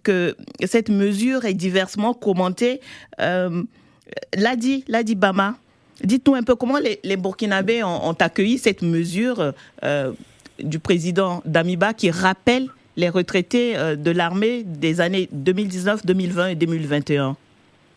que 0.04 0.36
cette 0.66 0.90
mesure 0.90 1.46
est 1.46 1.54
diversement 1.54 2.14
commentée 2.14 2.82
euh, 3.20 3.64
l'a 4.88 5.04
dit, 5.04 5.16
Bama. 5.16 5.56
Dites-nous 6.04 6.36
un 6.36 6.44
peu 6.44 6.56
comment 6.56 6.80
les, 6.80 7.18
Burkinabés 7.18 7.84
ont, 7.84 8.14
accueilli 8.14 8.58
cette 8.58 8.82
mesure 8.82 9.54
euh, 9.84 10.12
du 10.60 10.80
président 10.80 11.42
Damiba 11.46 11.94
qui 11.94 12.10
rappelle 12.10 12.68
les 12.98 13.10
retraités 13.10 13.78
euh, 13.78 13.96
de 13.96 14.12
l'armée 14.12 14.64
des 14.64 15.00
années 15.00 15.30
2019, 15.32 16.06
2020 16.06 16.48
et 16.48 16.56
2021 16.56 17.38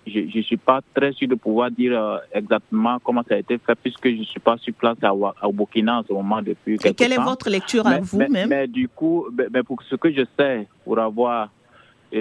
je 0.07 0.37
ne 0.37 0.43
suis 0.43 0.57
pas 0.57 0.81
très 0.95 1.13
sûr 1.13 1.29
de 1.29 1.35
pouvoir 1.35 1.71
dire 1.71 2.21
exactement 2.33 2.99
comment 3.03 3.23
ça 3.29 3.35
a 3.35 3.39
été 3.39 3.59
fait 3.59 3.75
puisque 3.83 4.09
je 4.09 4.19
ne 4.19 4.25
suis 4.25 4.41
pas 4.41 4.57
sur 4.59 4.75
place 4.75 4.99
au 5.43 5.53
Burkina 5.53 6.01
en 6.01 6.05
ce 6.05 6.13
moment 6.13 6.43
depuis 6.43 6.79
Et 6.85 6.95
quelle 6.95 7.13
est 7.13 7.23
votre 7.23 7.49
lecture 7.49 7.87
à 7.87 7.99
vous-même 8.01 8.49
mais, 8.49 8.67
du 8.67 8.89
coup, 8.89 9.27
mais 9.53 9.63
pour 9.63 9.83
ce 9.83 9.97
que 9.97 10.13
je 10.13 10.23
sais, 10.39 10.67
pour 10.85 10.99
avoir 10.99 11.51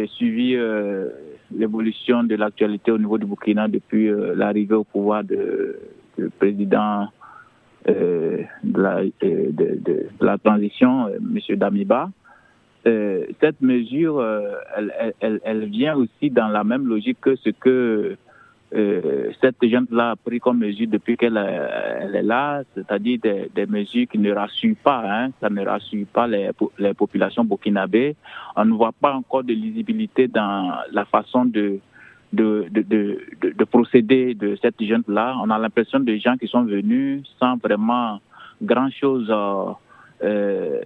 suivi 0.07 0.57
l'évolution 1.55 2.23
de 2.23 2.35
l'actualité 2.35 2.91
au 2.91 2.97
niveau 2.97 3.17
du 3.17 3.25
Burkina 3.25 3.67
depuis 3.67 4.07
euh, 4.07 4.33
l'arrivée 4.35 4.75
au 4.75 4.83
pouvoir 4.83 5.23
de, 5.23 5.79
du 6.17 6.29
président 6.29 7.07
euh, 7.89 8.43
de, 8.63 8.81
la, 8.81 8.97
euh, 8.99 9.09
de, 9.51 9.79
de, 9.81 10.07
la, 10.21 10.37
transition, 10.37 11.07
M. 11.09 11.39
Damiba. 11.57 12.09
Cette 12.83 13.61
mesure, 13.61 14.23
elle, 14.75 15.39
elle, 15.43 15.65
vient 15.65 15.95
aussi 15.95 16.29
dans 16.29 16.49
la 16.49 16.63
même 16.63 16.85
logique 16.85 17.19
que 17.21 17.35
ce 17.37 17.49
que 17.49 18.17
euh, 18.75 19.31
cette 19.39 19.63
gente-là 19.63 20.11
a 20.11 20.15
pris 20.15 20.39
comme 20.39 20.57
mesure 20.57 20.87
depuis 20.87 21.15
qu'elle 21.15 21.37
elle 21.37 22.15
est 22.15 22.23
là, 22.23 22.63
c'est-à-dire 22.73 23.19
des, 23.21 23.65
mesures 23.67 24.07
qui 24.07 24.17
ne 24.17 24.31
rassurent 24.31 24.75
pas, 24.83 25.03
hein, 25.05 25.29
ça 25.39 25.49
ne 25.49 25.63
rassure 25.63 26.07
pas 26.11 26.25
les, 26.25 26.49
populations 26.97 27.45
burkinabées. 27.45 28.15
On 28.55 28.65
ne 28.65 28.73
voit 28.73 28.93
pas 28.99 29.13
encore 29.13 29.43
de 29.43 29.53
lisibilité 29.53 30.27
dans 30.27 30.73
la 30.91 31.05
façon 31.05 31.45
de, 31.45 31.79
de, 32.31 32.65
de, 32.71 32.81
de, 32.81 33.19
de 33.41 33.63
procéder 33.63 34.33
de 34.33 34.57
cette 34.59 34.81
gente-là. 34.81 35.35
On 35.39 35.51
a 35.51 35.59
l'impression 35.59 35.99
de 35.99 36.15
gens 36.15 36.35
qui 36.37 36.47
sont 36.47 36.63
venus 36.63 37.21
sans 37.39 37.57
vraiment 37.57 38.19
grand-chose. 38.61 39.27
Euh, 39.29 39.71
euh, 40.23 40.81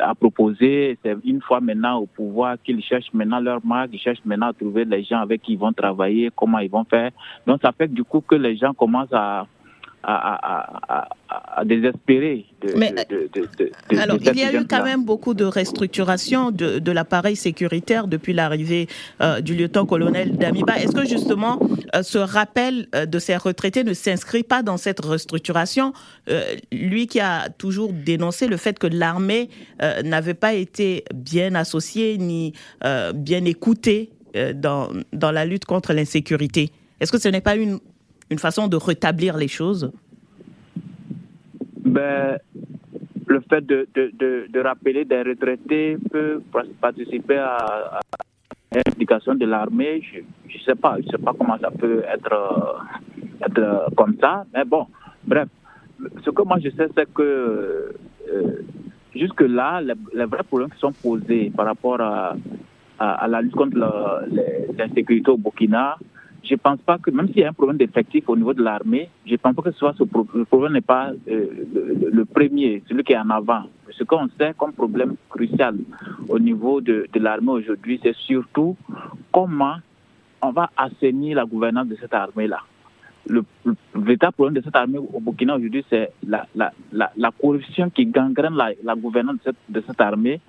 à 0.00 0.14
proposer. 0.14 0.98
C'est 1.02 1.16
une 1.24 1.42
fois 1.42 1.60
maintenant 1.60 1.98
au 1.98 2.06
pouvoir 2.06 2.56
qu'ils 2.62 2.82
cherchent 2.82 3.12
maintenant 3.12 3.40
leur 3.40 3.64
marque, 3.64 3.90
ils 3.92 3.98
cherchent 3.98 4.24
maintenant 4.24 4.48
à 4.48 4.52
trouver 4.52 4.84
les 4.84 5.04
gens 5.04 5.20
avec 5.20 5.42
qui 5.42 5.52
ils 5.52 5.58
vont 5.58 5.72
travailler, 5.72 6.30
comment 6.34 6.58
ils 6.58 6.70
vont 6.70 6.84
faire. 6.84 7.10
Donc 7.46 7.60
ça 7.62 7.72
fait 7.72 7.88
du 7.88 8.04
coup 8.04 8.20
que 8.20 8.34
les 8.34 8.56
gens 8.56 8.72
commencent 8.72 9.12
à, 9.12 9.46
à, 10.02 11.08
à, 11.28 11.64
désespérer. 11.64 12.46
Mais, 12.76 12.94
alors, 13.98 14.16
il 14.20 14.38
y 14.38 14.42
a 14.42 14.54
eu 14.54 14.66
quand 14.66 14.84
même 14.84 15.04
beaucoup 15.04 15.34
de 15.34 15.44
restructuration 15.44 16.50
de, 16.50 16.78
de 16.78 16.92
l'appareil 16.92 17.36
sécuritaire 17.36 18.06
depuis 18.06 18.32
l'arrivée 18.32 18.88
euh, 19.20 19.40
du 19.40 19.54
lieutenant-colonel 19.54 20.36
Damiba. 20.36 20.78
Est-ce 20.78 20.94
que 20.94 21.06
justement 21.06 21.60
euh, 21.94 22.02
ce 22.02 22.18
rappel 22.18 22.86
euh, 22.94 23.06
de 23.06 23.18
ces 23.18 23.36
retraités 23.36 23.84
ne 23.84 23.92
s'inscrit 23.92 24.44
pas 24.44 24.62
dans 24.62 24.76
cette 24.76 25.00
restructuration? 25.00 25.92
Lui 26.72 27.06
qui 27.06 27.20
a 27.20 27.48
toujours 27.48 27.92
dénoncé 27.92 28.46
le 28.46 28.56
fait 28.56 28.78
que 28.78 28.86
l'armée 28.86 29.48
n'avait 30.04 30.34
pas 30.34 30.52
été 30.52 31.04
bien 31.14 31.54
associée 31.54 32.18
ni 32.18 32.52
bien 33.14 33.44
écoutée 33.44 34.10
dans, 34.54 34.90
dans 35.12 35.32
la 35.32 35.44
lutte 35.46 35.64
contre 35.64 35.94
l'insécurité. 35.94 36.70
Est-ce 37.00 37.12
que 37.12 37.18
ce 37.18 37.28
n'est 37.28 37.40
pas 37.40 37.56
une 37.56 37.78
une 38.30 38.38
façon 38.38 38.68
de 38.68 38.76
rétablir 38.76 39.36
les 39.36 39.48
choses 39.48 39.90
ben, 41.84 42.38
Le 43.26 43.40
fait 43.40 43.64
de, 43.64 44.60
rappeler 44.60 45.04
des 45.04 45.22
retraités 45.22 45.96
peut 46.10 46.42
participer 46.80 47.38
à, 47.38 48.00
l'éducation 48.72 49.34
de 49.34 49.46
l'armée. 49.46 50.02
Je 50.12 50.20
ne 50.20 50.62
sais 50.64 50.74
pas, 50.74 50.96
je 51.00 51.08
sais 51.08 51.22
pas 51.22 51.32
comment 51.38 51.58
ça 51.58 51.70
peut 51.70 52.02
être, 52.12 52.82
être 53.46 53.94
comme 53.96 54.16
ça, 54.20 54.44
mais 54.54 54.64
bon, 54.64 54.86
bref. 55.26 55.48
Ce 56.24 56.30
que 56.30 56.42
moi 56.42 56.58
je 56.62 56.70
sais, 56.70 56.86
c'est 56.96 57.12
que 57.12 57.92
euh, 58.32 58.62
jusque-là, 59.14 59.80
les, 59.80 60.24
vrais 60.26 60.44
problèmes 60.44 60.70
qui 60.70 60.78
sont 60.78 60.92
posés 60.92 61.50
par 61.56 61.66
rapport 61.66 62.00
à, 62.00 62.36
à, 62.98 63.26
la 63.26 63.40
lutte 63.40 63.54
contre 63.54 63.76
l'insécurité 64.76 65.30
au 65.30 65.36
Burkina, 65.36 65.98
je 66.48 66.54
ne 66.54 66.58
pense 66.58 66.80
pas 66.80 66.98
que, 66.98 67.10
même 67.10 67.28
s'il 67.28 67.38
y 67.38 67.44
a 67.44 67.50
un 67.50 67.52
problème 67.52 67.76
d'effectif 67.76 68.28
au 68.28 68.36
niveau 68.36 68.54
de 68.54 68.62
l'armée, 68.62 69.10
je 69.26 69.32
ne 69.32 69.36
pense 69.36 69.54
pas 69.54 69.62
que 69.62 69.70
ce 69.70 69.78
soit 69.78 69.94
ce 69.98 70.04
le 70.34 70.44
problème 70.46 70.72
n'est 70.72 70.80
pas 70.80 71.10
euh, 71.28 71.46
le, 72.10 72.24
premier, 72.24 72.82
celui 72.88 73.04
qui 73.04 73.12
est 73.12 73.18
en 73.18 73.30
avant. 73.30 73.64
Ce 73.90 74.04
qu'on 74.04 74.28
sait 74.38 74.54
comme 74.56 74.72
problème 74.72 75.16
crucial 75.28 75.76
au 76.28 76.38
niveau 76.38 76.80
de, 76.80 77.06
l'armée 77.16 77.50
aujourd'hui, 77.50 78.00
c'est 78.02 78.16
surtout 78.16 78.76
comment 79.32 79.76
on 80.40 80.50
va 80.50 80.70
assainir 80.76 81.36
la 81.36 81.44
gouvernance 81.44 81.88
de 81.88 81.96
cette 82.00 82.14
armée-là. 82.14 82.60
Le, 83.26 83.44
véritable 83.94 84.32
problème 84.32 84.54
de 84.54 84.62
cette 84.62 84.76
armée 84.76 84.98
au 84.98 85.20
Burkina 85.20 85.56
aujourd'hui, 85.56 85.84
c'est 85.90 86.12
la, 86.26 86.46
corruption 87.38 87.90
qui 87.90 88.06
gangrène 88.06 88.54
la, 88.54 88.94
gouvernance 88.94 89.36
de 89.68 89.82
cette 89.86 90.00
armée. 90.00 90.40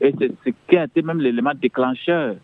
Et 0.00 0.14
c'est 0.18 0.30
ce 0.44 0.50
qui 0.68 0.76
a 0.76 0.84
été 0.84 1.02
même 1.02 1.20
l'élément 1.20 1.52
déclencheur 1.60 2.36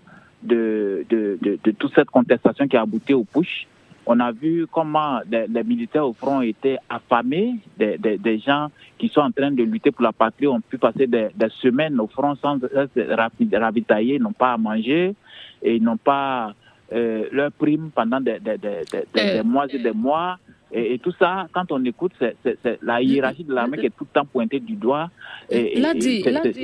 de, 0.45 1.05
de, 1.09 1.39
de, 1.41 1.71
toute 1.73 1.95
cette 1.95 2.11
contestation 2.11 2.69
qui 2.69 2.77
a 2.77 2.83
abouti 2.83 3.15
au 3.15 3.25
push. 3.25 3.67
On 4.07 4.21
a 4.21 4.33
vu 4.33 4.67
comment 4.71 5.21
les, 5.31 5.65
militaires 5.65 6.07
au 6.07 6.13
front 6.13 6.43
étaient 6.43 6.77
affamés, 6.91 7.55
des, 7.79 7.97
des, 7.99 8.39
gens 8.39 8.69
qui 8.99 9.09
sont 9.09 9.23
en 9.23 9.31
train 9.31 9.51
de 9.51 9.63
lutter 9.63 9.91
pour 9.91 10.03
la 10.03 10.13
patrie 10.13 10.47
ont 10.47 10.61
pu 10.61 10.77
passer 10.77 11.07
des, 11.07 11.31
semaines 11.63 11.99
au 11.99 12.07
front 12.07 12.35
sans 12.37 12.61
se 12.61 13.57
ravitailler, 13.57 14.19
n'ont 14.19 14.33
pas 14.33 14.53
à 14.53 14.59
manger 14.59 15.15
et 15.63 15.81
n'ont 15.81 15.97
pas 15.97 16.53
euh, 16.93 17.25
leur 17.33 17.51
prime 17.53 17.91
pendant 17.95 18.21
des, 18.21 18.39
des, 18.39 19.43
mois 19.43 19.67
et 19.73 19.79
des 19.79 19.93
mois. 19.93 20.39
Et, 20.77 20.99
tout 20.99 21.13
ça, 21.19 21.47
quand 21.53 21.71
on 21.71 21.85
écoute, 21.85 22.13
c'est 22.21 22.79
la 22.83 23.01
hiérarchie 23.01 23.45
de 23.45 23.55
l'armée 23.55 23.79
qui 23.79 23.87
est 23.87 23.97
tout 23.97 24.07
le 24.11 24.21
temps 24.21 24.27
pointée 24.27 24.59
du 24.59 24.75
doigt. 24.75 25.09
Et, 25.49 25.81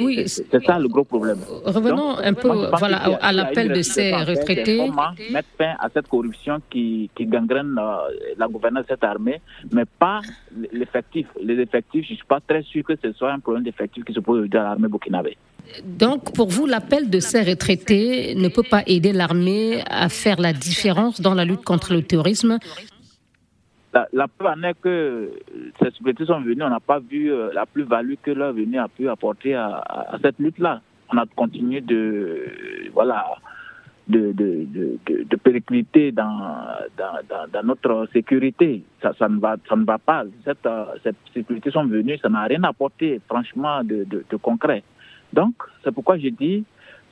oui. 0.00 0.24
C'est 0.26 0.64
ça 0.64 0.78
le 0.78 0.88
gros 0.88 1.04
problème. 1.04 1.38
Revenons 1.64 2.18
un 2.18 2.34
peu 2.34 2.48
voilà, 2.76 2.98
à 3.22 3.32
l'appel 3.32 3.72
de 3.72 3.82
ces 3.82 4.12
retraités. 4.12 4.78
Comment 4.78 5.12
mettre 5.30 5.48
fin 5.56 5.74
à 5.78 5.88
cette 5.94 6.08
corruption 6.08 6.60
qui, 6.68 7.08
qui 7.14 7.26
gangrène 7.26 7.76
euh, 7.78 8.34
la 8.36 8.48
gouvernance 8.48 8.84
de 8.84 8.88
cette 8.88 9.04
armée, 9.04 9.40
mais 9.70 9.84
pas 9.84 10.20
l'effectif. 10.72 11.28
Les 11.40 11.54
effectifs, 11.60 12.04
je 12.06 12.12
ne 12.12 12.16
suis 12.16 12.26
pas 12.26 12.40
très 12.40 12.62
sûr 12.62 12.82
que 12.82 12.94
ce 13.00 13.12
soit 13.12 13.32
un 13.32 13.38
problème 13.38 13.62
d'effectif 13.62 14.04
qui 14.04 14.12
se 14.12 14.20
pose 14.20 14.48
dans 14.48 14.62
l'armée 14.62 14.88
burkinabé. 14.88 15.36
Donc, 15.84 16.32
pour 16.34 16.48
vous, 16.48 16.66
l'appel 16.66 17.10
de 17.10 17.20
ces 17.20 17.42
retraités 17.42 18.34
ne 18.34 18.48
peut 18.48 18.64
pas 18.68 18.82
aider 18.86 19.12
l'armée 19.12 19.82
à 19.88 20.08
faire 20.08 20.40
la 20.40 20.52
différence 20.52 21.20
dans 21.20 21.34
la 21.34 21.44
lutte 21.44 21.64
contre 21.64 21.92
le 21.92 22.02
terrorisme? 22.02 22.58
La, 23.92 24.28
preuve 24.28 24.52
en 24.56 24.62
est 24.62 24.80
que 24.80 25.30
ces 25.80 25.90
supplétifs 25.90 26.26
sont 26.26 26.40
venus, 26.40 26.64
on 26.64 26.70
n'a 26.70 26.80
pas 26.80 27.00
vu 27.00 27.32
euh, 27.32 27.50
la 27.52 27.66
plus-value 27.66 28.14
que 28.22 28.30
leur 28.30 28.52
venue 28.52 28.78
a 28.78 28.88
pu 28.88 29.08
apporter 29.08 29.54
à, 29.54 30.16
cette 30.22 30.38
lutte-là. 30.38 30.80
On 31.12 31.18
a 31.18 31.24
continué 31.34 31.80
de, 31.80 32.46
voilà, 32.92 33.26
de, 34.06 34.32
de, 34.32 34.66
de, 34.66 35.24
de 35.24 35.36
péricliter 35.36 36.12
dans, 36.12 36.66
dans, 36.96 37.48
dans, 37.52 37.62
notre 37.64 38.08
sécurité. 38.12 38.82
Ça, 39.02 39.12
ça, 39.18 39.28
ne 39.28 39.40
va, 39.40 39.56
ça 39.68 39.74
ne 39.74 39.84
va 39.84 39.98
pas. 39.98 40.24
Cette, 40.44 40.64
euh, 40.66 40.84
cette 41.02 41.16
sécurité 41.34 41.70
sont 41.70 41.84
venues, 41.86 42.18
ça 42.18 42.28
n'a 42.28 42.44
rien 42.44 42.62
apporté, 42.62 43.20
franchement, 43.28 43.82
de, 43.82 44.04
de, 44.04 44.24
de 44.28 44.36
concret. 44.36 44.84
Donc, 45.32 45.54
c'est 45.82 45.92
pourquoi 45.92 46.16
je 46.18 46.28
dis, 46.28 46.64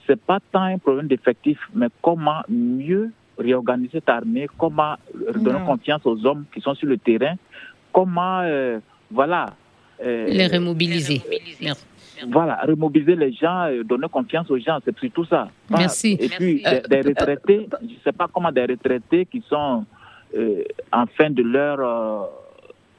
c'est 0.07 0.20
pas 0.20 0.39
tant 0.53 0.62
un 0.62 0.79
problème 0.79 1.09
d'effectif, 1.09 1.59
mais 1.74 1.89
comment 2.03 2.43
mieux 2.49 3.11
réorganiser 3.39 3.91
cette 3.95 4.09
armée, 4.09 4.49
comment 4.59 4.97
donner 5.34 5.64
confiance 5.64 6.05
aux 6.05 6.24
hommes 6.26 6.45
qui 6.53 6.61
sont 6.61 6.74
sur 6.74 6.89
le 6.89 6.99
terrain, 6.99 7.34
comment, 7.93 8.41
euh, 8.41 8.78
voilà, 9.11 9.47
les 10.03 10.47
remobiliser. 10.47 11.22
Voilà, 12.30 12.61
remobiliser 12.66 13.14
les 13.14 13.32
gens, 13.32 13.68
donner 13.84 14.09
confiance 14.09 14.51
aux 14.51 14.59
gens, 14.59 14.78
c'est 14.84 15.12
tout 15.12 15.24
ça. 15.24 15.49
Merci. 15.70 16.16
Et 16.20 16.28
puis, 16.28 16.64
des, 16.89 17.01
retraités, 17.01 17.68
je 17.80 17.86
ne 17.86 18.01
sais 18.03 18.12
pas 18.12 18.28
comment 18.32 18.51
des 18.51 18.64
retraités 18.64 19.24
qui 19.26 19.43
sont 19.49 19.84
en 20.93 21.07
fin 21.16 21.30
de 21.30 21.43
leur 21.43 22.28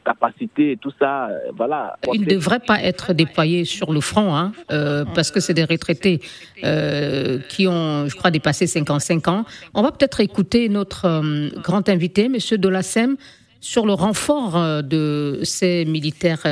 capacité 0.03 0.71
et 0.71 0.77
tout 0.77 0.91
ça, 0.99 1.27
euh, 1.27 1.37
voilà. 1.55 1.97
Ils 2.13 2.21
ne 2.21 2.25
devraient 2.25 2.59
pas 2.59 2.81
être 2.81 3.13
déployés 3.13 3.65
sur 3.65 3.91
le 3.91 4.01
front, 4.01 4.35
hein, 4.35 4.51
euh, 4.71 5.05
parce 5.15 5.31
que 5.31 5.39
c'est 5.39 5.53
des 5.53 5.63
retraités 5.63 6.21
euh, 6.63 7.39
qui 7.49 7.67
ont, 7.67 8.07
je 8.07 8.15
crois, 8.15 8.31
dépassé 8.31 8.67
55 8.67 9.27
ans. 9.27 9.45
On 9.73 9.81
va 9.81 9.91
peut-être 9.91 10.19
écouter 10.19 10.69
notre 10.69 11.21
grand 11.61 11.87
invité, 11.89 12.29
Monsieur 12.29 12.57
Delassem, 12.57 13.17
sur 13.61 13.85
le 13.85 13.93
renfort 13.93 14.83
de 14.83 15.41
ces 15.43 15.83
militaires 15.85 16.43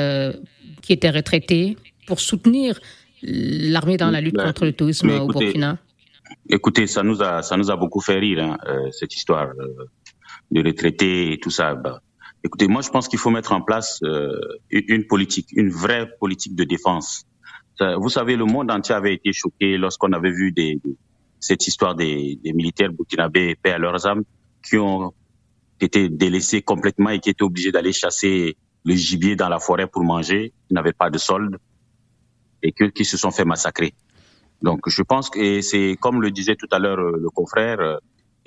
qui 0.82 0.92
étaient 0.92 1.10
retraités 1.10 1.76
pour 2.06 2.20
soutenir 2.20 2.78
l'armée 3.22 3.96
dans 3.96 4.10
la 4.10 4.20
lutte 4.20 4.36
contre 4.36 4.64
le 4.64 4.72
tourisme 4.72 5.10
au 5.10 5.26
Burkina. 5.26 5.78
Écoutez, 6.50 6.86
ça 6.86 7.02
nous 7.02 7.22
a, 7.22 7.42
ça 7.42 7.56
nous 7.56 7.70
a 7.70 7.76
beaucoup 7.76 8.00
fait 8.00 8.18
rire, 8.18 8.40
hein, 8.40 8.58
cette 8.92 9.14
histoire 9.14 9.48
de 10.50 10.64
retraités 10.64 11.32
et 11.32 11.38
tout 11.38 11.50
ça. 11.50 11.74
Ben, 11.74 11.98
Écoutez, 12.44 12.68
moi 12.68 12.82
je 12.82 12.90
pense 12.90 13.08
qu'il 13.08 13.18
faut 13.18 13.30
mettre 13.30 13.52
en 13.52 13.60
place 13.60 14.00
euh, 14.04 14.38
une 14.70 15.06
politique, 15.06 15.48
une 15.52 15.70
vraie 15.70 16.08
politique 16.20 16.54
de 16.54 16.64
défense. 16.64 17.24
Vous 17.80 18.08
savez, 18.08 18.34
le 18.34 18.44
monde 18.44 18.72
entier 18.72 18.94
avait 18.94 19.14
été 19.14 19.32
choqué 19.32 19.78
lorsqu'on 19.78 20.12
avait 20.12 20.32
vu 20.32 20.50
des, 20.50 20.80
cette 21.38 21.64
histoire 21.68 21.94
des, 21.94 22.36
des 22.42 22.52
militaires 22.52 22.92
burkinabés 22.92 23.54
paix 23.54 23.70
à 23.70 23.78
leurs 23.78 24.04
âmes 24.04 24.24
qui 24.64 24.76
ont 24.78 25.12
été 25.80 26.08
délaissés 26.08 26.62
complètement 26.62 27.10
et 27.10 27.20
qui 27.20 27.30
étaient 27.30 27.44
obligés 27.44 27.70
d'aller 27.70 27.92
chasser 27.92 28.56
le 28.84 28.94
gibier 28.94 29.36
dans 29.36 29.48
la 29.48 29.58
forêt 29.58 29.86
pour 29.86 30.02
manger, 30.02 30.52
qui 30.66 30.74
n'avaient 30.74 30.92
pas 30.92 31.10
de 31.10 31.18
solde 31.18 31.58
et 32.62 32.72
que, 32.72 32.84
qui 32.84 33.04
se 33.04 33.16
sont 33.16 33.30
fait 33.30 33.44
massacrer. 33.44 33.94
Donc 34.62 34.88
je 34.88 35.02
pense 35.02 35.30
que 35.30 35.60
c'est 35.60 35.96
comme 36.00 36.20
le 36.20 36.30
disait 36.30 36.56
tout 36.56 36.68
à 36.72 36.78
l'heure 36.78 36.98
euh, 36.98 37.16
le 37.16 37.30
confrère, 37.30 37.80
euh, 37.80 37.96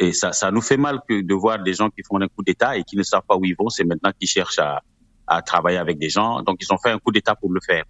et 0.02 0.14
ça, 0.14 0.34
ça 0.34 0.50
nous 0.50 0.62
fait 0.62 0.78
mal 0.78 1.00
que 1.08 1.22
de 1.22 1.34
voir 1.36 1.62
des 1.62 1.76
gens 1.76 1.90
qui 1.92 2.02
font 2.04 2.20
un 2.20 2.28
coup 2.28 2.44
d'État 2.44 2.76
et 2.76 2.84
qui 2.84 2.98
ne 2.98 3.04
savent 3.04 3.22
pas 3.28 3.38
où 3.38 3.46
ils 3.46 3.56
vont. 3.58 3.70
C'est 3.70 3.84
maintenant 3.84 4.12
qu'ils 4.18 4.28
cherchent 4.28 4.58
à, 4.58 4.82
à 5.28 5.44
travailler 5.44 5.78
avec 5.78 6.00
des 6.00 6.10
gens. 6.10 6.42
Donc, 6.42 6.58
ils 6.60 6.74
ont 6.74 6.78
fait 6.80 6.90
un 6.90 6.98
coup 6.98 7.12
d'État 7.12 7.36
pour 7.36 7.52
le 7.52 7.60
faire, 7.64 7.84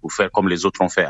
pour 0.00 0.12
faire 0.12 0.30
comme 0.30 0.48
les 0.48 0.64
autres 0.64 0.80
l'ont 0.80 0.88
fait. 0.88 1.08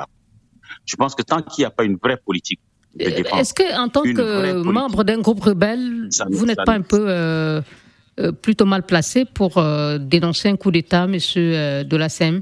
Je 0.86 0.96
pense 0.96 1.14
que 1.14 1.22
tant 1.22 1.42
qu'il 1.42 1.62
n'y 1.62 1.66
a 1.66 1.70
pas 1.70 1.84
une 1.84 1.96
vraie 1.96 2.16
politique 2.16 2.60
de 2.94 3.04
euh, 3.04 3.16
défense. 3.16 3.38
Est-ce 3.38 3.54
que, 3.54 3.78
en 3.78 3.88
tant 3.90 4.02
que 4.02 4.62
membre 4.62 5.04
d'un 5.04 5.20
groupe 5.20 5.42
rebelle, 5.42 6.08
vous 6.30 6.46
n'êtes 6.46 6.64
pas 6.64 6.72
un 6.72 6.80
peu 6.80 7.04
euh, 7.06 7.60
euh, 8.18 8.32
plutôt 8.32 8.64
mal 8.64 8.82
placé 8.84 9.26
pour 9.26 9.62
dénoncer 10.00 10.48
un 10.48 10.56
coup 10.56 10.70
d'État, 10.70 11.06
monsieur 11.06 11.84
de 11.84 11.96
la 11.98 12.08
SEM 12.08 12.40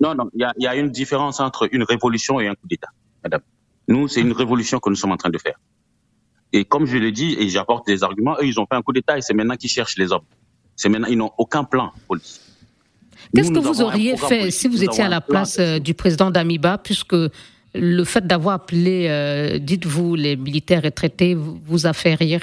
Non, 0.00 0.14
non. 0.14 0.30
Il 0.34 0.48
y 0.58 0.62
y 0.62 0.66
a 0.68 0.76
une 0.76 0.90
différence 0.90 1.40
entre 1.40 1.68
une 1.72 1.82
révolution 1.82 2.38
et 2.38 2.46
un 2.46 2.54
coup 2.54 2.68
d'État, 2.68 2.90
madame. 3.24 3.42
Nous, 3.88 4.06
c'est 4.06 4.20
une 4.20 4.32
révolution 4.32 4.78
que 4.78 4.88
nous 4.88 4.96
sommes 4.96 5.12
en 5.12 5.16
train 5.16 5.30
de 5.30 5.38
faire. 5.38 5.56
Et 6.52 6.64
comme 6.64 6.86
je 6.86 6.96
l'ai 6.96 7.12
dit, 7.12 7.36
et 7.38 7.48
j'apporte 7.48 7.86
des 7.86 8.02
arguments, 8.02 8.36
eux, 8.40 8.46
ils 8.46 8.58
ont 8.60 8.66
fait 8.66 8.76
un 8.76 8.82
coup 8.82 8.92
d'État 8.92 9.18
et 9.18 9.20
c'est 9.20 9.34
maintenant 9.34 9.56
qu'ils 9.56 9.70
cherchent 9.70 9.96
les 9.98 10.12
hommes. 10.12 10.24
C'est 10.74 10.88
maintenant, 10.88 11.08
ils 11.08 11.18
n'ont 11.18 11.32
aucun 11.38 11.64
plan 11.64 11.92
politique. 12.06 12.42
Qu'est-ce 13.34 13.50
que 13.50 13.58
vous 13.58 13.82
auriez 13.82 14.16
fait 14.16 14.50
si 14.50 14.68
vous 14.68 14.84
étiez 14.84 15.04
à 15.04 15.08
la 15.08 15.20
place 15.20 15.58
euh, 15.58 15.78
du 15.78 15.94
président 15.94 16.30
d'Amiba, 16.30 16.78
puisque 16.78 17.16
le 17.74 18.04
fait 18.04 18.26
d'avoir 18.26 18.54
appelé, 18.54 19.06
euh, 19.08 19.58
dites-vous, 19.58 20.14
les 20.14 20.36
militaires 20.36 20.82
retraités, 20.82 21.34
vous 21.34 21.86
a 21.86 21.92
fait 21.92 22.14
rire? 22.14 22.40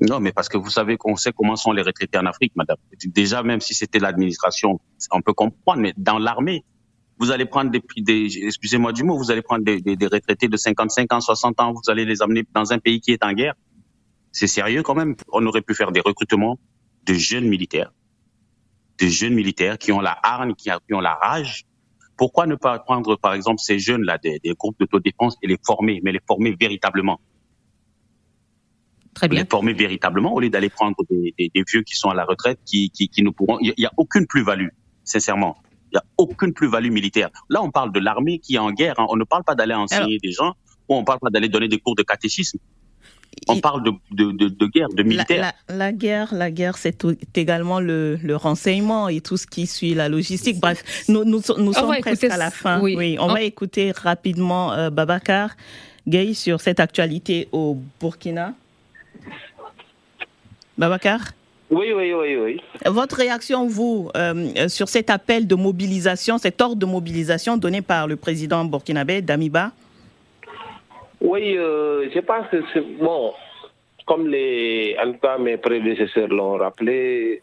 Non, 0.00 0.20
mais 0.20 0.32
parce 0.32 0.48
que 0.48 0.58
vous 0.58 0.70
savez 0.70 0.96
qu'on 0.96 1.16
sait 1.16 1.32
comment 1.32 1.56
sont 1.56 1.72
les 1.72 1.82
retraités 1.82 2.18
en 2.18 2.26
Afrique, 2.26 2.52
madame. 2.54 2.76
Déjà, 3.06 3.42
même 3.42 3.60
si 3.60 3.74
c'était 3.74 3.98
l'administration, 3.98 4.78
on 5.10 5.22
peut 5.22 5.32
comprendre, 5.32 5.80
mais 5.80 5.94
dans 5.96 6.18
l'armée, 6.18 6.64
vous 7.18 7.30
allez 7.30 7.46
prendre 7.46 7.70
des, 7.70 7.82
des 7.96 8.44
excusez-moi 8.44 8.92
du 8.92 9.02
mot, 9.02 9.16
vous 9.16 9.30
allez 9.30 9.42
prendre 9.42 9.64
des, 9.64 9.80
des, 9.80 9.96
des, 9.96 10.06
retraités 10.06 10.48
de 10.48 10.56
55 10.56 11.12
ans, 11.12 11.20
60 11.20 11.60
ans, 11.60 11.72
vous 11.72 11.90
allez 11.90 12.04
les 12.04 12.22
amener 12.22 12.44
dans 12.54 12.72
un 12.72 12.78
pays 12.78 13.00
qui 13.00 13.12
est 13.12 13.24
en 13.24 13.32
guerre. 13.32 13.54
C'est 14.32 14.46
sérieux 14.46 14.82
quand 14.82 14.94
même. 14.94 15.16
On 15.32 15.44
aurait 15.46 15.62
pu 15.62 15.74
faire 15.74 15.92
des 15.92 16.00
recrutements 16.00 16.58
de 17.06 17.14
jeunes 17.14 17.48
militaires, 17.48 17.92
de 19.00 19.06
jeunes 19.06 19.34
militaires 19.34 19.78
qui 19.78 19.92
ont 19.92 20.00
la 20.00 20.18
hargne, 20.22 20.54
qui, 20.54 20.70
ont 20.92 21.00
la 21.00 21.14
rage. 21.14 21.64
Pourquoi 22.18 22.46
ne 22.46 22.54
pas 22.54 22.78
prendre, 22.78 23.16
par 23.16 23.32
exemple, 23.32 23.60
ces 23.60 23.78
jeunes-là 23.78 24.18
des, 24.18 24.38
des 24.42 24.54
groupes 24.54 24.78
d'autodéfense 24.78 25.36
et 25.42 25.46
les 25.46 25.58
former, 25.64 26.00
mais 26.02 26.12
les 26.12 26.20
former 26.26 26.54
véritablement? 26.58 27.20
Très 29.14 29.28
bien. 29.28 29.40
Les 29.40 29.48
former 29.48 29.72
véritablement 29.72 30.34
au 30.34 30.40
lieu 30.40 30.50
d'aller 30.50 30.68
prendre 30.68 30.96
des, 31.08 31.34
des, 31.38 31.64
vieux 31.66 31.82
qui 31.82 31.94
sont 31.94 32.10
à 32.10 32.14
la 32.14 32.26
retraite, 32.26 32.58
qui, 32.66 32.90
qui, 32.90 33.08
qui 33.08 33.22
ne 33.22 33.30
pourront. 33.30 33.58
Il 33.60 33.72
n'y 33.78 33.86
a 33.86 33.92
aucune 33.96 34.26
plus-value, 34.26 34.68
sincèrement. 35.04 35.56
Il 35.96 36.00
n'y 36.00 36.24
a 36.24 36.30
aucune 36.30 36.52
plus-value 36.52 36.90
militaire. 36.90 37.30
Là, 37.48 37.62
on 37.62 37.70
parle 37.70 37.92
de 37.92 38.00
l'armée 38.00 38.38
qui 38.38 38.56
est 38.56 38.58
en 38.58 38.70
guerre. 38.70 38.94
Hein. 38.98 39.06
On 39.08 39.16
ne 39.16 39.24
parle 39.24 39.44
pas 39.44 39.54
d'aller 39.54 39.74
enseigner 39.74 40.18
des 40.18 40.32
gens 40.32 40.52
ou 40.88 40.94
on 40.94 41.00
ne 41.00 41.04
parle 41.04 41.20
pas 41.20 41.30
d'aller 41.30 41.48
donner 41.48 41.68
des 41.68 41.78
cours 41.78 41.94
de 41.94 42.02
catéchisme. 42.02 42.58
On 43.48 43.60
parle 43.60 43.82
de, 43.82 43.92
de, 44.12 44.48
de, 44.48 44.66
guerre, 44.66 44.88
de 44.88 45.02
militaire. 45.02 45.52
La, 45.68 45.92
guerre, 45.92 46.34
la 46.34 46.50
guerre, 46.50 46.78
c'est 46.78 47.04
également 47.34 47.80
le, 47.80 48.18
le, 48.22 48.36
renseignement 48.36 49.08
et 49.08 49.20
tout 49.20 49.36
ce 49.36 49.46
qui 49.46 49.66
suit 49.66 49.94
la 49.94 50.08
logistique. 50.08 50.58
Bref, 50.58 51.04
nous, 51.08 51.24
nous, 51.24 51.42
nous 51.58 51.72
sommes 51.72 51.96
presque 52.00 52.24
à 52.24 52.36
la 52.36 52.50
fin. 52.50 52.80
Oui, 52.80 53.16
on, 53.20 53.26
va 53.26 53.42
écouter 53.42 53.92
rapidement 53.92 54.72
euh, 54.72 54.90
Babacar 54.90 55.50
Gay 56.08 56.34
sur 56.34 56.60
cette 56.60 56.80
actualité 56.80 57.48
au 57.52 57.78
Burkina. 58.00 58.54
Babacar? 60.78 61.20
Oui, 61.70 61.92
oui, 61.92 62.12
oui, 62.12 62.36
oui. 62.36 62.60
Votre 62.84 63.16
réaction, 63.16 63.66
vous, 63.66 64.10
euh, 64.16 64.68
sur 64.68 64.88
cet 64.88 65.10
appel 65.10 65.46
de 65.46 65.54
mobilisation, 65.56 66.38
cet 66.38 66.60
ordre 66.60 66.76
de 66.76 66.86
mobilisation 66.86 67.56
donné 67.56 67.82
par 67.82 68.06
le 68.06 68.16
président 68.16 68.64
burkinabé 68.64 69.20
Damiba? 69.20 69.72
Oui, 71.20 71.56
euh, 71.56 72.08
je 72.14 72.20
pense 72.20 72.46
que 72.52 72.62
c'est 72.72 72.86
bon. 72.98 73.32
Comme 74.06 74.28
les, 74.28 74.96
en 75.02 75.12
tout 75.12 75.18
cas, 75.18 75.38
mes 75.38 75.56
prédécesseurs 75.56 76.28
l'ont 76.28 76.56
rappelé, 76.56 77.42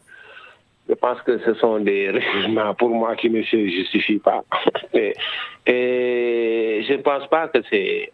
je 0.87 0.93
pense 0.93 1.21
que 1.23 1.39
ce 1.39 1.53
sont 1.55 1.79
des 1.79 2.09
raisonnements 2.11 2.73
pour 2.75 2.89
moi 2.89 3.17
qui 3.17 3.29
ne 3.29 3.43
se 3.43 3.67
justifient 3.67 4.19
pas. 4.19 4.43
et, 4.93 5.13
et 5.65 6.85
je 6.87 6.93
ne 6.93 7.01
pense 7.01 7.27
pas 7.27 7.49
que 7.49 7.59
c'est 7.69 8.09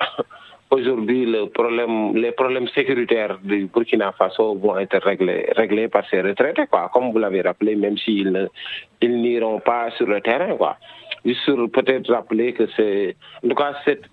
Aujourd'hui, 0.72 1.26
le 1.26 1.48
problème, 1.48 2.16
les 2.16 2.32
problèmes 2.32 2.68
sécuritaires 2.68 3.40
du 3.44 3.68
Burkina 3.74 4.12
Faso 4.12 4.54
vont 4.54 4.78
être 4.78 5.00
réglés, 5.00 5.48
réglés 5.56 5.88
par 5.88 6.08
ces 6.10 6.22
retraités, 6.22 6.68
quoi. 6.70 6.92
Comme 6.94 7.12
vous 7.12 7.18
l'avez 7.18 7.42
rappelé, 7.42 7.76
même 7.76 7.98
s'ils 7.98 8.50
ils 9.02 9.22
n'iront 9.22 9.60
pas 9.62 9.90
sur 9.98 10.06
le 10.06 10.22
terrain, 10.22 10.56
quoi. 10.58 10.78
Juste 11.26 11.50
peut-être 11.74 12.14
rappeler 12.14 12.54
que 12.54 12.68
c'est, 12.78 13.16
en 13.44 13.50
tout 13.50 13.56
cas, 13.56 13.74
cette, 13.84 14.04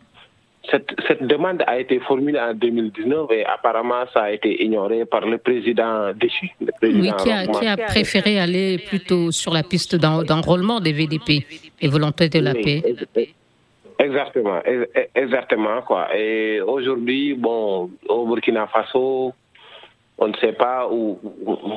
cette, 0.70 0.94
cette, 1.06 1.26
demande 1.26 1.62
a 1.66 1.78
été 1.78 2.00
formulée 2.00 2.40
en 2.40 2.54
2019 2.54 3.30
et 3.32 3.44
apparemment 3.44 4.04
ça 4.12 4.22
a 4.22 4.30
été 4.32 4.64
ignoré 4.64 5.04
par 5.04 5.26
le 5.26 5.36
président 5.36 6.12
déchu. 6.14 6.50
Le 6.60 6.72
oui, 6.82 7.12
qui 7.18 7.30
a, 7.30 7.46
qui 7.46 7.66
a, 7.66 7.76
préféré 7.76 8.40
aller 8.40 8.78
plutôt 8.78 9.30
sur 9.30 9.52
la 9.52 9.62
piste 9.62 9.94
d'enrôlement 9.94 10.80
des 10.80 10.92
VDP, 10.92 11.46
les 11.82 11.88
volontaires 11.88 12.30
de 12.30 12.38
la 12.40 12.54
paix. 12.54 12.82
Exactement, 13.98 14.60
exactement 15.14 15.80
quoi. 15.82 16.14
Et 16.14 16.60
aujourd'hui, 16.60 17.34
bon, 17.34 17.90
au 18.08 18.26
Burkina 18.26 18.66
Faso, 18.66 19.32
on 20.18 20.28
ne 20.28 20.36
sait 20.36 20.52
pas 20.52 20.88
où, 20.90 21.18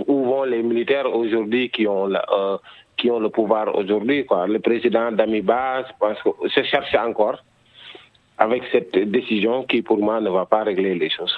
où 0.08 0.24
vont 0.26 0.44
les 0.44 0.62
militaires 0.62 1.14
aujourd'hui 1.14 1.70
qui 1.70 1.88
ont 1.88 2.10
euh, 2.14 2.58
qui 2.98 3.10
ont 3.10 3.20
le 3.20 3.30
pouvoir 3.30 3.74
aujourd'hui 3.76 4.26
quoi. 4.26 4.48
Le 4.48 4.60
président 4.60 5.12
Damiba, 5.12 5.86
se 6.54 6.64
cherche 6.64 6.94
encore 6.96 7.42
avec 8.38 8.64
cette 8.72 8.98
décision 9.12 9.64
qui 9.64 9.82
pour 9.82 9.98
moi 9.98 10.20
ne 10.20 10.30
va 10.30 10.46
pas 10.46 10.64
régler 10.64 10.96
les 10.96 11.10
choses. 11.10 11.34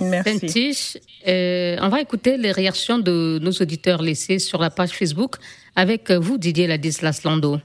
Merci. 0.00 0.98
Euh, 1.26 1.76
on 1.80 1.88
va 1.88 2.00
écouter 2.00 2.36
les 2.36 2.52
réactions 2.52 2.98
de 2.98 3.38
nos 3.40 3.52
auditeurs 3.52 4.02
laissés 4.02 4.38
sur 4.38 4.60
la 4.60 4.68
page 4.70 4.90
Facebook 4.90 5.36
avec 5.76 6.10
vous 6.10 6.36
Didier 6.36 6.66
Ladislas 6.66 7.22
Lando. 7.24 7.58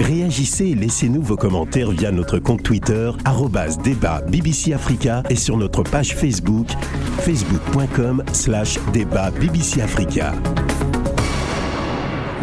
Réagissez 0.00 0.66
et 0.66 0.74
laissez-nous 0.74 1.22
vos 1.22 1.36
commentaires 1.36 1.90
via 1.90 2.10
notre 2.12 2.38
compte 2.38 2.62
Twitter, 2.62 3.10
débat 3.82 4.20
BBC 4.22 4.72
Africa 4.72 5.22
et 5.30 5.36
sur 5.36 5.56
notre 5.56 5.82
page 5.82 6.14
Facebook, 6.14 6.66
facebook.com 7.18 8.22
slash 8.32 8.78
débat 8.92 9.30
BBC 9.30 9.80
Africa. 9.80 10.32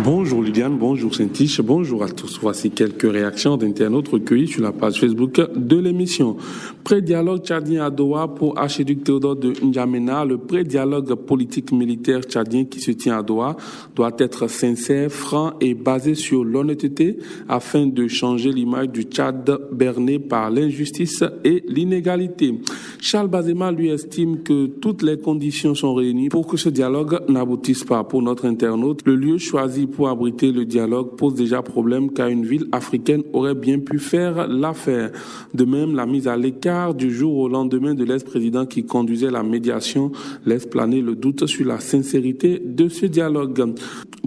Bonjour 0.04 0.42
Liliane, 0.42 0.78
bonjour 0.78 1.14
Saint-Tiche, 1.14 1.62
bonjour 1.62 2.04
à 2.04 2.10
tous. 2.10 2.40
Voici 2.42 2.72
quelques 2.72 3.10
réactions 3.10 3.58
d'internautes 3.58 4.08
recueillies 4.08 4.48
sur 4.48 4.64
la 4.64 4.72
page 4.72 5.00
Facebook 5.00 5.40
de 5.56 5.78
l'émission. 5.78 6.36
Pré-dialogue 6.84 7.46
tchadien 7.46 7.86
à 7.86 7.90
Doha 7.90 8.28
pour 8.28 8.60
Archiduc 8.60 9.06
Théodore 9.06 9.38
de 9.38 9.54
N'Djamena. 9.64 10.26
Le 10.26 10.38
pré-dialogue 10.38 11.16
politique 11.16 11.72
militaire 11.72 12.24
tchadien 12.24 12.66
qui 12.66 12.82
se 12.82 12.92
tient 12.92 13.18
à 13.18 13.24
Doha 13.24 13.56
doit 13.96 14.12
être 14.20 14.50
sincère, 14.50 15.10
franc 15.10 15.54
et 15.62 15.76
basé 15.76 16.14
sur 16.14 16.44
l'honnêteté 16.44 17.20
afin 17.48 17.88
de 17.88 18.10
changer 18.10 18.52
l'image 18.52 18.90
du 18.90 19.04
Tchad 19.04 19.50
berné 19.72 20.20
par 20.20 20.50
l'injustice 20.50 21.24
et 21.46 21.64
l'inégalité. 21.70 22.60
Charles 23.00 23.30
Bazema 23.30 23.72
lui 23.72 23.90
estime 23.90 24.44
que 24.44 24.66
toutes 24.66 25.04
les 25.04 25.18
conditions 25.18 25.76
sont 25.76 25.94
réunies 25.94 26.28
pour 26.28 26.48
que 26.48 26.58
ce 26.58 26.68
dialogue 26.68 27.22
n'aboutisse 27.30 27.86
pas. 27.86 28.04
Pour 28.04 28.22
notre 28.22 28.46
internaute, 28.46 29.02
le 29.06 29.16
lieu 29.16 29.38
choisi 29.38 29.88
pour 29.88 30.10
abriter 30.10 30.52
le 30.52 30.66
dialogue 30.66 31.16
pose 31.16 31.36
déjà 31.36 31.62
problème 31.62 32.12
car 32.12 32.28
une 32.28 32.46
ville 32.46 32.68
africaine 32.74 33.24
aurait 33.32 33.56
bien 33.56 33.80
pu 33.80 34.00
faire 34.00 34.50
l'affaire. 34.50 35.12
De 35.54 35.64
même, 35.64 35.96
la 35.96 36.06
mise 36.06 36.28
à 36.28 36.36
l'écart 36.36 36.73
du 36.96 37.14
jour 37.14 37.38
au 37.38 37.48
lendemain 37.48 37.94
de 37.94 38.04
l'ex-président 38.04 38.66
qui 38.66 38.84
conduisait 38.86 39.30
la 39.30 39.44
médiation 39.44 40.12
laisse 40.46 40.66
planer 40.66 41.02
le 41.02 41.16
doute 41.16 41.46
sur 41.46 41.66
la 41.68 41.80
sincérité 41.80 42.60
de 42.64 42.90
ce 42.90 43.06
dialogue. 43.06 43.76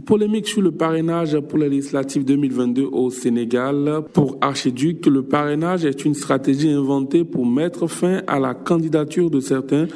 Polémique 0.05 0.47
sur 0.47 0.63
le 0.63 0.71
parrainage 0.71 1.37
pour 1.41 1.59
les 1.59 1.69
législatives 1.69 2.25
2022 2.25 2.85
au 2.93 3.11
Sénégal. 3.11 4.03
Pour 4.13 4.39
Archiduc, 4.41 5.05
le 5.07 5.23
parrainage 5.23 5.85
est 5.85 6.05
une 6.05 6.15
stratégie 6.15 6.71
inventée 6.71 7.25
pour 7.25 7.45
mettre 7.45 7.89
fin 7.89 8.23
à 8.29 8.39
la 8.39 8.55
candidature 8.55 9.31
de 9.31 9.41
certains 9.41 9.89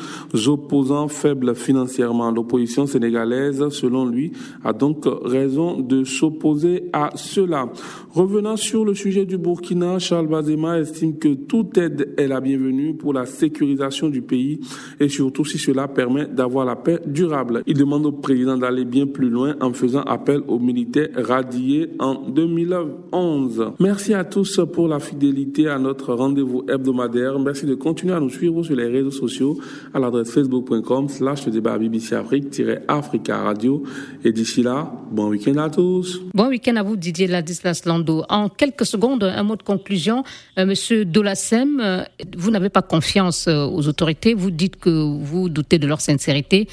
opposants 0.49 1.07
faibles 1.07 1.55
financièrement. 1.55 2.33
L'opposition 2.33 2.87
sénégalaise, 2.87 3.69
selon 3.69 4.05
lui, 4.05 4.33
a 4.65 4.73
donc 4.73 5.05
raison 5.25 5.79
de 5.79 6.03
s'opposer 6.03 6.91
à 6.93 7.11
cela. 7.15 7.71
Revenant 8.11 8.57
sur 8.57 8.85
le 8.85 8.95
sujet 8.95 9.27
du 9.27 9.39
Burkina, 9.39 10.01
Charles 10.01 10.27
Bazema 10.27 10.81
estime 10.81 11.19
que 11.19 11.35
toute 11.35 11.79
aide 11.79 12.15
est 12.17 12.27
la 12.27 12.40
bienvenue 12.41 12.95
pour 12.95 13.13
la 13.13 13.27
sécurisation 13.27 14.09
du 14.09 14.23
pays 14.23 14.61
et 14.99 15.09
surtout 15.09 15.45
si 15.45 15.59
cela 15.59 15.89
permet 15.89 16.27
d'avoir 16.27 16.65
la 16.65 16.77
paix 16.77 17.01
durable. 17.07 17.63
Il 17.67 17.77
demande 17.77 18.07
au 18.07 18.13
président 18.13 18.57
d'aller 18.57 18.85
bien 18.85 19.07
plus 19.07 19.31
loin 19.31 19.55
en 19.61 19.73
faisant 19.73 20.03
appel 20.03 20.41
aux 20.49 20.59
militaires 20.59 21.09
radiés 21.15 21.91
en 21.99 22.15
2011. 22.29 23.73
Merci 23.79 24.15
à 24.15 24.25
tous 24.25 24.61
pour 24.73 24.89
la 24.89 25.01
fidélité 25.01 25.69
à 25.69 25.79
notre 25.79 26.15
rendez-vous 26.15 26.65
hebdomadaire. 26.69 27.39
Merci 27.39 27.67
de 27.67 27.75
continuer 27.75 28.15
à 28.15 28.21
nous 28.21 28.31
suivre 28.31 28.63
sur 28.63 28.75
les 28.75 28.87
réseaux 28.87 29.11
sociaux 29.11 29.59
à 29.95 29.99
l'adresse 29.99 30.31
facebook.com 30.31 31.09
slash 31.09 31.49
débat 31.49 31.79
BBC 31.79 32.15
Afrique-Africa 32.15 33.39
Radio. 33.39 33.83
Et 34.25 34.33
d'ici 34.33 34.63
là, 34.63 34.93
bon 35.11 35.29
week-end 35.29 35.57
à 35.57 35.71
tous. 35.71 36.21
Bon 36.35 36.49
week-end 36.49 36.77
à 36.77 36.83
vous 36.83 36.97
Didier 36.97 37.27
Ladislas 37.27 37.83
Lando. 37.87 38.25
En 38.29 38.49
quelques 38.49 38.87
secondes, 38.87 39.25
un 39.25 39.43
mot 39.43 39.57
de 39.57 39.63
conclusion. 39.63 40.25
Euh, 40.59 40.67
monsieur 40.67 41.05
Dolassem, 41.05 41.81
euh, 41.81 42.05
vous 42.37 42.51
n'avez 42.51 42.69
pas 42.69 42.83
confiance 42.83 43.49
euh, 43.49 43.65
aux 43.67 43.89
autorités. 43.89 44.35
Vous 44.35 44.51
dites 44.51 44.77
que 44.77 44.91
vous 44.91 45.49
doutez 45.49 45.79
de 45.79 45.87
leur 45.87 46.01
sincérité. 46.01 46.69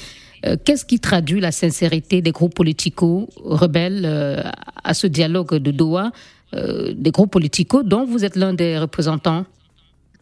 Euh, 0.46 0.56
qu'est-ce 0.62 0.84
qui 0.84 1.00
traduit 1.00 1.40
la 1.40 1.52
sincérité 1.52 2.22
des 2.22 2.32
groupes 2.32 2.54
politico 2.54 3.28
rebelles 3.44 4.04
euh, 4.04 4.42
à 4.84 4.94
ce 4.94 5.06
dialogue 5.06 5.54
de 5.56 5.70
Doha, 5.70 6.10
des 6.52 7.10
groupes 7.10 7.30
politico 7.30 7.82
dont 7.82 8.06
vous 8.06 8.24
êtes 8.24 8.34
l'un 8.34 8.54
des 8.54 8.78
représentants? 8.78 9.44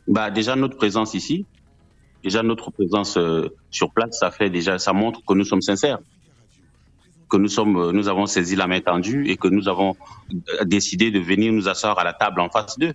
Bah, 0.09 0.29
Déjà, 0.29 0.57
notre 0.57 0.77
présence 0.77 1.15
ici, 1.15 1.47
déjà 2.25 2.43
notre 2.43 2.73
présence 2.73 3.17
sur 3.71 3.93
place, 3.93 4.19
ça 4.19 4.33
fait 4.33 4.51
déjà, 4.51 4.81
ça 4.81 4.93
montre 4.93 5.21
que 5.25 5.35
nous 5.35 5.45
sommes 5.45 5.63
sincères 5.63 6.01
que 7.29 7.37
nous 7.37 7.49
sommes, 7.49 7.91
nous 7.91 8.09
avons 8.09 8.27
saisi 8.27 8.55
la 8.57 8.67
main 8.67 8.81
tendue 8.81 9.29
et 9.29 9.37
que 9.37 9.49
nous 9.49 9.69
avons 9.69 9.97
décidé 10.65 11.11
de 11.11 11.19
venir 11.19 11.53
nous 11.53 11.69
asseoir 11.69 11.99
à 11.99 12.05
la 12.05 12.13
table 12.13 12.41
en 12.41 12.49
face 12.49 12.79
d'eux. 12.79 12.95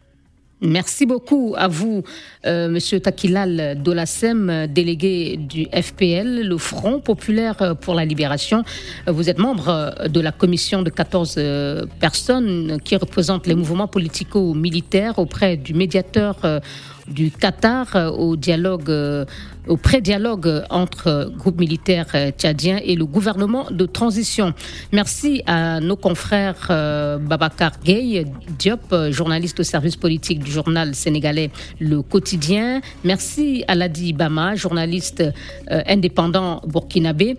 Merci 0.64 1.08
beaucoup 1.08 1.56
à 1.58 1.68
vous, 1.68 2.04
euh, 2.46 2.70
Monsieur 2.70 3.00
Takilal 3.00 3.82
Dolassem, 3.82 4.68
délégué 4.68 5.38
du 5.38 5.66
FPL, 5.74 6.48
le 6.48 6.58
Front 6.60 7.00
populaire 7.00 7.76
pour 7.82 7.96
la 7.96 8.06
libération. 8.06 8.64
Vous 9.08 9.28
êtes 9.28 9.40
membre 9.40 9.96
de 10.08 10.20
la 10.22 10.32
commission 10.32 10.84
de 10.84 10.92
14 10.92 11.36
euh, 11.40 11.86
personnes 12.00 12.80
qui 12.84 12.96
représentent 12.96 13.48
les 13.48 13.56
mouvements 13.56 13.88
politico-militaires 13.88 15.18
auprès 15.18 15.58
du 15.58 15.74
médiateur 15.74 16.38
euh, 16.44 16.60
du 17.08 17.32
Qatar 17.32 17.96
euh, 17.96 18.10
au 18.10 18.36
dialogue, 18.36 18.90
euh, 18.90 19.26
au 19.68 19.78
pré-dialogue 19.78 20.64
entre 20.70 21.32
groupes 21.38 21.60
militaires 21.60 22.08
euh, 22.16 22.32
tchadiens 22.32 22.80
et 22.84 22.96
le 22.96 23.06
gouvernement 23.06 23.66
de 23.72 23.86
transition. 23.86 24.54
Merci 24.92 25.44
à 25.46 25.80
nos 25.80 25.96
confrères 25.96 26.68
Babacar 26.68 27.74
Gay, 27.84 28.26
Diop, 28.58 28.96
journaliste 29.12 29.60
au 29.60 29.64
service 29.64 29.96
politique 29.96 30.40
du 30.40 30.52
journal 30.52 30.96
sénégalais 30.96 31.52
Le 31.80 32.02
Quotidien. 32.02 32.82
Merci 33.04 33.64
à 33.68 33.76
Ladi 33.76 34.14
Bama, 34.14 34.56
journaliste 34.56 35.24
indépendant 35.70 36.62
burkinabé. 36.66 37.38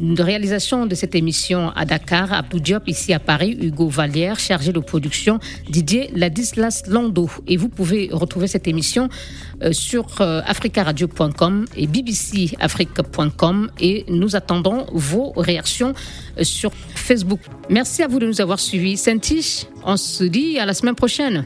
De 0.00 0.22
réalisation 0.22 0.86
de 0.86 0.94
cette 0.94 1.14
émission 1.16 1.70
à 1.74 1.84
Dakar, 1.84 2.32
à 2.32 2.42
Diop, 2.42 2.86
ici 2.86 3.12
à 3.12 3.18
Paris, 3.18 3.58
Hugo 3.60 3.88
Vallière, 3.88 4.38
chargé 4.38 4.72
de 4.72 4.78
production, 4.78 5.40
Didier 5.68 6.10
Ladislas 6.14 6.84
Lando. 6.86 7.28
Et 7.48 7.56
vous 7.56 7.68
pouvez 7.68 8.08
retrouver 8.12 8.46
cette 8.46 8.68
émission 8.68 9.08
euh, 9.62 9.72
sur 9.72 10.20
euh, 10.20 10.40
africaradio.com 10.46 11.64
et 11.76 11.86
bbcafrique.com 11.88 13.70
et 13.80 14.04
nous 14.08 14.36
attendons 14.36 14.86
vos 14.92 15.32
réactions 15.32 15.94
euh, 16.38 16.44
sur 16.44 16.72
Facebook. 16.94 17.40
Merci 17.68 18.04
à 18.04 18.08
vous 18.08 18.20
de 18.20 18.26
nous 18.26 18.40
avoir 18.40 18.60
suivis. 18.60 18.96
Saint-Tiche, 18.96 19.66
on 19.84 19.96
se 19.96 20.22
dit 20.22 20.60
à 20.60 20.66
la 20.66 20.74
semaine 20.74 20.94
prochaine. 20.94 21.44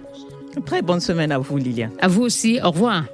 Très 0.66 0.82
bonne 0.82 1.00
semaine 1.00 1.32
à 1.32 1.38
vous, 1.38 1.57
Lilian. 1.57 1.88
À 2.00 2.09
vous 2.09 2.22
aussi. 2.22 2.61
Au 2.62 2.70
revoir. 2.70 3.05